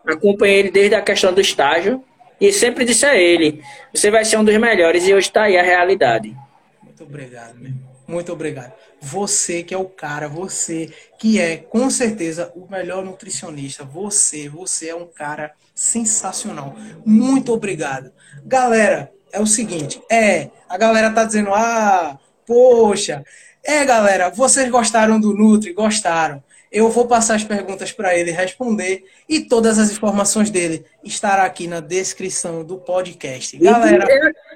Acompanhei 0.05 0.59
ele 0.59 0.71
desde 0.71 0.95
a 0.95 1.01
questão 1.01 1.33
do 1.33 1.41
estágio 1.41 2.03
e 2.39 2.51
sempre 2.51 2.85
disse 2.85 3.05
a 3.05 3.15
ele: 3.15 3.63
você 3.93 4.11
vai 4.11 4.23
ser 4.23 4.37
um 4.37 4.43
dos 4.43 4.57
melhores 4.57 5.07
e 5.07 5.13
hoje 5.13 5.27
está 5.27 5.43
aí 5.43 5.57
a 5.57 5.63
realidade. 5.63 6.35
Muito 6.83 7.03
obrigado, 7.03 7.55
meu. 7.55 7.73
Muito 8.07 8.31
obrigado. 8.31 8.73
Você 9.01 9.63
que 9.63 9.73
é 9.73 9.77
o 9.77 9.85
cara, 9.85 10.27
você 10.27 10.93
que 11.17 11.39
é 11.39 11.57
com 11.57 11.89
certeza 11.89 12.51
o 12.55 12.69
melhor 12.69 13.03
nutricionista. 13.03 13.83
Você, 13.83 14.47
você 14.47 14.89
é 14.89 14.95
um 14.95 15.07
cara 15.07 15.53
sensacional. 15.75 16.73
Muito 17.05 17.53
obrigado. 17.53 18.11
Galera, 18.45 19.11
é 19.31 19.39
o 19.39 19.45
seguinte, 19.45 20.01
é, 20.09 20.49
a 20.69 20.77
galera 20.77 21.11
tá 21.11 21.25
dizendo: 21.25 21.53
"Ah, 21.53 22.17
poxa, 22.47 23.23
é, 23.63 23.83
galera, 23.83 24.29
vocês 24.29 24.69
gostaram 24.69 25.19
do 25.19 25.33
Nutri? 25.33 25.73
Gostaram. 25.73 26.43
Eu 26.71 26.89
vou 26.89 27.07
passar 27.07 27.35
as 27.35 27.43
perguntas 27.43 27.91
para 27.91 28.15
ele 28.15 28.31
responder 28.31 29.05
e 29.27 29.39
todas 29.39 29.79
as 29.79 29.89
informações 29.89 30.49
dele 30.49 30.85
estará 31.03 31.45
aqui 31.45 31.67
na 31.67 31.79
descrição 31.79 32.63
do 32.63 32.77
podcast. 32.77 33.57
Galera, 33.57 34.05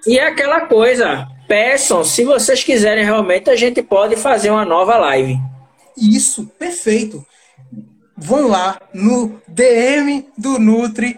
e, 0.05 0.13
e 0.13 0.20
é 0.20 0.28
aquela 0.28 0.61
coisa, 0.67 1.28
peçam, 1.47 2.03
se 2.03 2.24
vocês 2.24 2.63
quiserem 2.63 3.03
realmente, 3.03 3.49
a 3.49 3.55
gente 3.55 3.82
pode 3.82 4.15
fazer 4.15 4.51
uma 4.51 4.65
nova 4.65 4.97
live. 4.97 5.39
Isso, 5.97 6.45
perfeito. 6.60 7.26
Vão 8.21 8.47
lá 8.47 8.79
no 8.93 9.41
DM 9.47 10.27
do 10.37 10.59
Nutri, 10.59 11.17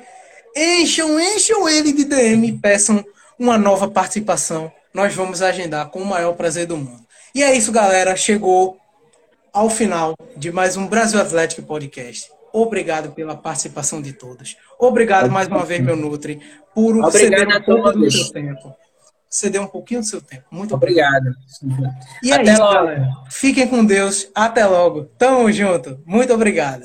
encham, 0.55 1.19
encham 1.19 1.67
ele 1.67 1.91
de 1.91 2.03
DM 2.03 2.47
e 2.47 2.57
peçam 2.57 3.03
uma 3.39 3.57
nova 3.57 3.89
participação. 3.89 4.71
Nós 4.93 5.13
vamos 5.13 5.41
agendar 5.41 5.89
com 5.89 5.99
o 5.99 6.05
maior 6.05 6.33
prazer 6.33 6.67
do 6.67 6.77
mundo. 6.77 7.01
E 7.33 7.41
é 7.41 7.55
isso, 7.55 7.71
galera. 7.71 8.15
Chegou 8.15 8.77
ao 9.51 9.69
final 9.69 10.15
de 10.37 10.51
mais 10.51 10.77
um 10.77 10.85
Brasil 10.85 11.19
Atlético 11.19 11.63
Podcast. 11.63 12.29
Obrigado 12.53 13.11
pela 13.13 13.35
participação 13.35 14.01
de 14.01 14.13
todos. 14.13 14.55
Obrigado 14.77 15.31
mais 15.31 15.47
uma 15.47 15.65
vez, 15.65 15.81
meu 15.81 15.95
Nutri, 15.95 16.39
por 16.75 16.95
Obrigado 16.97 17.11
ceder 17.11 17.47
um 17.47 17.63
pouco 17.63 17.91
do 17.93 18.11
seu 18.11 18.31
tempo 18.31 18.75
ceder 19.31 19.61
um 19.61 19.67
pouquinho 19.67 20.01
do 20.01 20.05
seu 20.05 20.21
tempo. 20.21 20.43
Muito 20.51 20.75
obrigado. 20.75 21.33
E 22.21 22.31
é 22.31 22.35
Até 22.35 22.49
é 22.49 22.53
isso, 22.53 22.61
logo. 22.61 22.73
galera. 22.73 23.09
Fiquem 23.29 23.67
com 23.67 23.83
Deus. 23.85 24.27
Até 24.35 24.65
logo. 24.65 25.05
Tamo 25.17 25.49
junto. 25.51 25.99
Muito 26.05 26.33
obrigado. 26.33 26.83